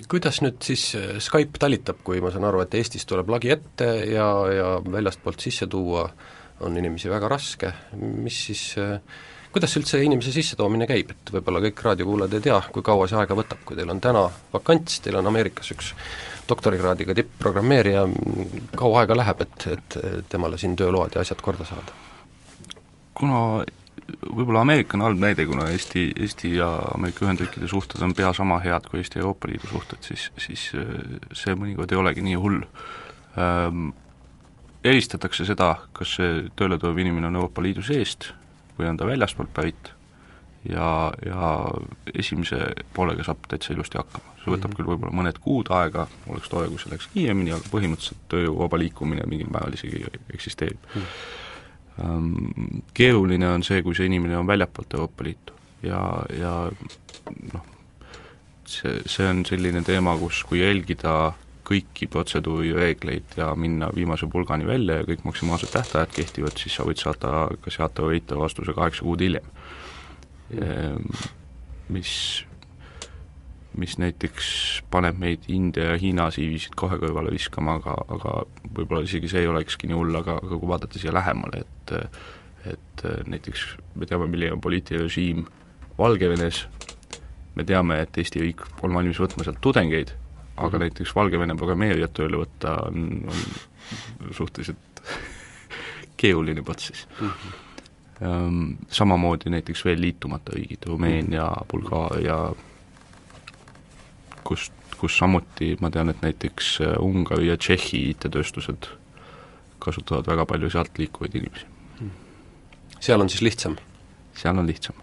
Kuidas 0.09 0.41
nüüd 0.41 0.61
siis 0.65 0.87
äh, 0.97 1.17
Skype 1.21 1.61
talitab, 1.61 2.01
kui 2.05 2.21
ma 2.21 2.31
saan 2.33 2.47
aru, 2.49 2.63
et 2.63 2.73
Eestis 2.77 3.05
tuleb 3.09 3.29
lagi 3.33 3.53
ette 3.53 3.89
ja, 4.09 4.29
ja 4.49 4.71
väljastpoolt 4.85 5.41
sisse 5.41 5.69
tuua 5.69 6.07
on 6.61 6.77
inimesi 6.77 7.09
väga 7.09 7.29
raske, 7.29 7.71
mis 7.97 8.39
siis 8.49 8.65
äh, 8.81 8.97
kuidas 9.53 9.77
üldse 9.77 10.01
inimese 10.01 10.33
sissetoomine 10.33 10.87
käib, 10.89 11.13
et 11.13 11.33
võib-olla 11.35 11.61
kõik 11.67 11.81
raadiokuulajad 11.85 12.37
ei 12.37 12.45
tea, 12.49 12.59
kui 12.73 12.85
kaua 12.85 13.09
see 13.09 13.19
aega 13.21 13.37
võtab, 13.37 13.61
kui 13.67 13.77
teil 13.77 13.93
on 13.93 14.01
täna 14.01 14.27
vakants, 14.53 15.01
teil 15.05 15.17
on 15.21 15.29
Ameerikas 15.29 15.73
üks 15.75 15.93
doktorikraadiga 16.51 17.15
tipp-programmeerija, 17.17 18.05
kaua 18.77 19.03
aega 19.03 19.17
läheb, 19.17 19.43
et, 19.47 19.67
et 19.71 19.99
temale 20.29 20.59
siin 20.61 20.77
tööload 20.79 21.15
ja 21.15 21.25
asjad 21.25 21.43
korda 21.43 21.67
saada? 21.67 21.99
kuna 23.21 23.39
võib-olla 24.35 24.63
Ameerika 24.65 24.97
on 24.97 25.05
halb 25.05 25.21
näide, 25.21 25.45
kuna 25.49 25.67
Eesti, 25.71 26.07
Eesti 26.25 26.55
ja 26.57 26.69
Ameerika 26.95 27.25
Ühendriikide 27.25 27.69
suhted 27.69 28.01
on 28.03 28.15
pea 28.17 28.31
sama 28.35 28.59
head 28.63 28.87
kui 28.89 29.01
Eesti 29.01 29.19
ja 29.19 29.25
Euroopa 29.25 29.49
Liidu 29.51 29.69
suhted, 29.69 30.01
siis, 30.05 30.29
siis 30.41 30.67
äh, 30.77 30.93
see 31.37 31.55
mõnikord 31.57 31.91
ei 31.91 32.01
olegi 32.01 32.25
nii 32.29 32.39
hull 32.39 32.61
ähm,. 33.37 33.91
Eristatakse 34.81 35.45
seda, 35.45 35.75
kas 35.93 36.15
see 36.17 36.37
tööle 36.57 36.79
tulev 36.81 36.97
inimene 36.97 37.27
on 37.27 37.35
Euroopa 37.37 37.61
Liidu 37.61 37.83
seest 37.85 38.31
või 38.79 38.87
on 38.89 38.97
ta 38.97 39.05
väljaspoolt 39.05 39.51
pärit 39.53 39.91
ja, 40.69 41.13
ja 41.25 41.51
esimese 42.13 42.59
poolega 42.93 43.25
saab 43.25 43.47
täitsa 43.49 43.73
ilusti 43.73 43.97
hakkama. 43.97 44.25
see 44.41 44.53
võtab 44.53 44.55
mm 44.55 44.71
-hmm. 44.71 44.77
küll 44.77 44.89
võib-olla 44.89 45.17
mõned 45.21 45.39
kuud 45.41 45.69
aega, 45.69 46.07
oleks 46.27 46.49
tore, 46.49 46.67
kui 46.67 46.79
see 46.79 46.89
läheks 46.89 47.09
kiiremini, 47.13 47.51
aga 47.53 47.73
põhimõtteliselt 47.73 48.23
tööjõu 48.29 48.57
vaba 48.59 48.77
liikumine 48.77 49.27
mingil 49.27 49.49
määral 49.53 49.73
isegi 49.73 50.05
eksisteerib 50.33 50.79
mm. 50.95 51.01
-hmm. 51.01 52.81
Keeruline 52.93 53.47
on 53.47 53.63
see, 53.63 53.81
kui 53.83 53.95
see 53.95 54.05
inimene 54.05 54.37
on 54.37 54.47
väljapoolt 54.47 54.93
Euroopa 54.93 55.23
Liitu 55.23 55.53
ja, 55.83 56.23
ja 56.39 56.71
noh, 57.53 57.65
see, 58.65 59.01
see 59.05 59.27
on 59.29 59.45
selline 59.45 59.83
teema, 59.85 60.17
kus 60.17 60.43
kui 60.43 60.61
jälgida 60.61 61.33
kõiki 61.71 62.07
protseduurireegleid 62.11 63.37
ja 63.37 63.51
minna 63.55 63.89
viimase 63.95 64.27
pulgani 64.27 64.67
välja 64.67 64.97
ja 64.99 65.07
kõik 65.07 65.23
maksimaalsed 65.23 65.71
tähtajad 65.71 66.11
kehtivad, 66.15 66.57
siis 66.57 66.75
sa 66.75 66.83
võid 66.87 66.99
saada 66.99 67.47
kas 67.61 67.79
jaatava 67.79 68.09
või 68.09 68.19
eitava 68.19 68.47
vastuse 68.47 68.73
kaheksa 68.73 69.05
kuud 69.07 69.21
hiljem 69.21 69.45
mis, 71.91 72.13
mis 73.77 73.97
näiteks 74.01 74.49
paneb 74.91 75.19
meid 75.21 75.47
India 75.51 75.91
ja 75.93 75.99
Hiina 75.99 76.27
CV-sid 76.33 76.75
kohe 76.79 76.99
kõrvale 77.01 77.31
viskama, 77.33 77.77
aga, 77.79 77.95
aga 78.15 78.35
võib-olla 78.67 79.05
isegi 79.07 79.31
see 79.31 79.45
ei 79.45 79.51
olekski 79.51 79.89
nii 79.89 79.97
hull, 79.97 80.19
aga, 80.19 80.37
aga 80.41 80.59
kui 80.59 80.71
vaadata 80.71 81.01
siia 81.01 81.15
lähemale, 81.15 81.65
et 81.65 81.95
et 82.69 83.03
näiteks 83.25 83.61
me 83.97 84.05
teame, 84.05 84.27
milline 84.29 84.53
on 84.53 84.61
poliitiline 84.61 85.07
režiim 85.07 85.39
Valgevenes, 85.97 86.59
me 87.57 87.63
teame, 87.65 87.97
et 88.03 88.17
Eesti 88.21 88.43
riik 88.43 88.61
on 88.85 88.93
valmis 88.93 89.17
võtma 89.17 89.47
sealt 89.47 89.57
tudengeid, 89.65 90.13
aga 90.57 90.69
-hmm. 90.69 90.83
näiteks 90.85 91.15
Valgevene 91.15 91.55
programmeerijat 91.57 92.13
tööle 92.13 92.37
võtta 92.37 92.75
on, 92.85 93.25
on 93.25 94.33
suhteliselt 94.37 95.01
keeruline 96.21 96.61
protsess 96.61 97.07
mm. 97.19 97.27
-hmm 97.27 97.70
Ehm, 97.70 97.70
samamoodi 98.89 99.49
näiteks 99.49 99.85
veel 99.85 100.01
liitumata 100.01 100.53
riigid, 100.55 100.85
Rumeenia, 100.85 101.47
Bulgaaria, 101.71 102.37
kus, 104.43 104.71
kus 104.97 105.17
samuti 105.17 105.73
ma 105.81 105.89
tean, 105.89 106.09
et 106.13 106.21
näiteks 106.21 106.75
äh, 106.85 106.95
Ungari 107.01 107.49
ja 107.49 107.57
Tšehhi 107.57 108.03
IT-tööstused 108.11 108.91
kasutavad 109.81 110.29
väga 110.29 110.45
palju 110.45 110.69
sealt 110.69 111.01
liikuvaid 111.01 111.39
inimesi. 111.39 111.65
seal 112.99 113.21
on 113.21 113.29
siis 113.29 113.41
lihtsam? 113.41 113.77
seal 114.37 114.57
on 114.57 114.69
lihtsam. 114.69 114.95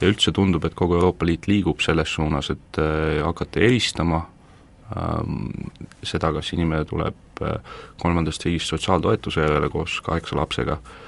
ja 0.00 0.12
üldse 0.12 0.32
tundub, 0.32 0.64
et 0.64 0.76
kogu 0.76 1.00
Euroopa 1.00 1.26
Liit 1.26 1.48
liigub 1.48 1.80
selles 1.80 2.12
suunas, 2.14 2.50
et 2.50 2.78
äh, 2.78 3.24
hakata 3.24 3.64
eristama 3.64 4.26
ähm, 4.92 5.72
seda, 6.02 6.32
kas 6.36 6.52
inimene 6.52 6.84
tuleb 6.84 7.42
äh, 7.42 7.60
kolmandast 7.96 8.44
riigist 8.44 8.76
sotsiaaltoetuse 8.76 9.40
järele 9.40 9.72
koos 9.72 10.02
kaheksa 10.04 10.36
lapsega 10.36 10.82
Äh, 10.82 11.06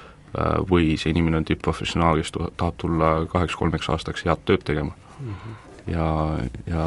või 0.70 0.94
see 1.00 1.10
inimene 1.10 1.40
on 1.40 1.44
tippprofessionaal, 1.48 2.20
kes 2.20 2.32
tahab 2.36 2.76
tulla 2.78 3.10
kaheks-kolmeks 3.32 3.90
aastaks 3.90 4.24
head 4.26 4.44
tööd 4.46 4.62
tegema 4.66 4.94
mm. 4.94 5.34
-hmm. 5.34 5.56
ja, 5.94 6.06
ja 6.66 6.84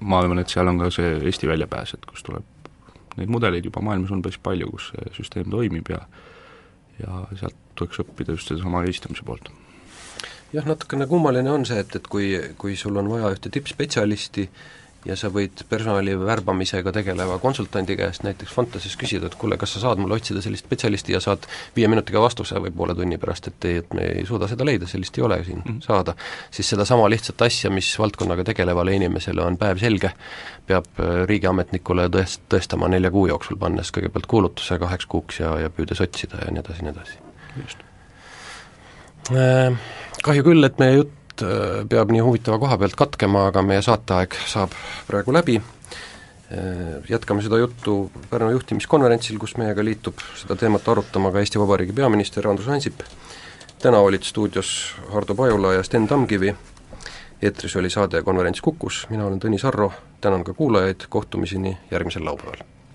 ma 0.00 0.18
arvan, 0.18 0.38
et 0.38 0.52
seal 0.52 0.68
on 0.68 0.78
ka 0.78 0.90
see 0.94 1.16
Eesti 1.22 1.48
väljapääs, 1.50 1.94
et 1.94 2.06
kus 2.06 2.22
tuleb, 2.22 2.44
neid 3.16 3.28
mudeleid 3.30 3.64
juba 3.64 3.82
maailmas 3.82 4.10
on 4.14 4.22
päris 4.22 4.38
palju, 4.38 4.70
kus 4.70 4.92
see 4.92 5.16
süsteem 5.18 5.50
toimib 5.50 5.90
ja 5.90 6.06
ja 7.00 7.24
sealt 7.34 7.56
tuleks 7.74 8.02
õppida 8.04 8.36
just 8.36 8.48
sedasama 8.48 8.82
eristamise 8.84 9.24
poolt 9.26 9.48
jah, 10.52 10.66
natukene 10.68 11.06
kummaline 11.10 11.50
on 11.50 11.64
see, 11.68 11.80
et, 11.80 11.96
et 11.96 12.06
kui, 12.06 12.34
kui 12.58 12.76
sul 12.76 12.96
on 13.00 13.08
vaja 13.10 13.32
ühte 13.34 13.50
tippspetsialisti, 13.52 14.48
ja 15.06 15.16
sa 15.18 15.30
võid 15.32 15.64
personali 15.68 16.14
värbamisega 16.18 16.92
tegeleva 16.94 17.38
konsultandi 17.42 17.96
käest 17.98 18.22
näiteks 18.26 18.54
Fantasy's 18.54 18.94
küsida, 18.98 19.28
et 19.28 19.36
kuule, 19.38 19.58
kas 19.60 19.74
sa 19.74 19.82
saad 19.82 20.00
mulle 20.02 20.18
otsida 20.18 20.42
sellist 20.44 20.66
spetsialisti 20.66 21.16
ja 21.16 21.20
saad 21.22 21.46
viie 21.76 21.88
minutiga 21.90 22.22
vastuse 22.22 22.60
või 22.62 22.72
poole 22.76 22.94
tunni 22.98 23.18
pärast, 23.22 23.48
et 23.50 23.68
ei, 23.68 23.80
et 23.82 23.94
me 23.98 24.06
ei 24.20 24.26
suuda 24.28 24.48
seda 24.50 24.66
leida, 24.66 24.86
sellist 24.90 25.18
ei 25.18 25.24
ole 25.26 25.40
siin 25.44 25.58
mm 25.58 25.68
-hmm. 25.68 25.80
saada, 25.86 26.14
siis 26.50 26.70
sedasama 26.70 27.08
lihtsat 27.10 27.42
asja, 27.42 27.70
mis 27.70 27.90
valdkonnaga 27.98 28.44
tegelevale 28.44 28.94
inimesele 28.94 29.42
on 29.42 29.58
päevselge, 29.58 30.12
peab 30.66 30.86
äh, 31.00 31.24
riigiametnikule 31.26 32.06
tõest-, 32.06 32.46
tõestama 32.48 32.88
nelja 32.88 33.10
kuu 33.10 33.26
jooksul, 33.26 33.56
pannes 33.56 33.90
kõigepealt 33.90 34.26
kuulutuse 34.26 34.78
kaheks 34.78 35.06
kuuks 35.06 35.40
ja, 35.40 35.58
ja 35.58 35.70
püüdes 35.70 36.00
otsida 36.00 36.44
ja 36.44 36.50
nii 36.50 36.62
edasi, 36.62 36.82
nii 36.82 36.92
edasi. 36.92 37.18
just. 37.62 37.78
Äh, 39.32 39.74
kahju 40.22 40.42
küll, 40.42 40.64
et 40.64 40.78
meie 40.78 40.94
jutt 41.00 41.21
jutt 41.32 41.42
äh, 41.42 41.86
peab 41.88 42.10
nii 42.12 42.20
huvitava 42.22 42.58
koha 42.58 42.78
pealt 42.78 42.96
katkema, 42.96 43.48
aga 43.50 43.62
meie 43.62 43.82
saateaeg 43.82 44.34
saab 44.46 44.72
praegu 45.06 45.32
läbi, 45.32 45.56
äh, 46.52 47.08
jätkame 47.08 47.42
seda 47.42 47.58
juttu 47.58 48.10
Pärnu 48.30 48.50
juhtimiskonverentsil, 48.52 49.38
kus 49.38 49.56
meiega 49.56 49.84
liitub 49.84 50.18
seda 50.36 50.56
teemat 50.56 50.88
arutama 50.88 51.32
ka 51.32 51.40
Eesti 51.40 51.58
Vabariigi 51.58 51.92
peaminister 51.92 52.48
Andrus 52.48 52.68
Ansip, 52.68 53.02
täna 53.82 54.00
olid 54.00 54.22
stuudios 54.22 54.94
Hardo 55.12 55.34
Pajula 55.34 55.74
ja 55.74 55.82
Sten 55.82 56.08
Tamkivi, 56.08 56.54
eetris 57.42 57.76
oli 57.76 57.90
saade 57.90 58.22
Konverents 58.22 58.60
Kukus, 58.60 59.06
mina 59.10 59.26
olen 59.26 59.40
Tõnis 59.40 59.66
Arro, 59.66 59.92
tänan 60.20 60.44
ka 60.44 60.54
kuulajaid, 60.54 61.08
kohtumiseni 61.08 61.78
järgmisel 61.90 62.24
laupäeval! 62.24 62.71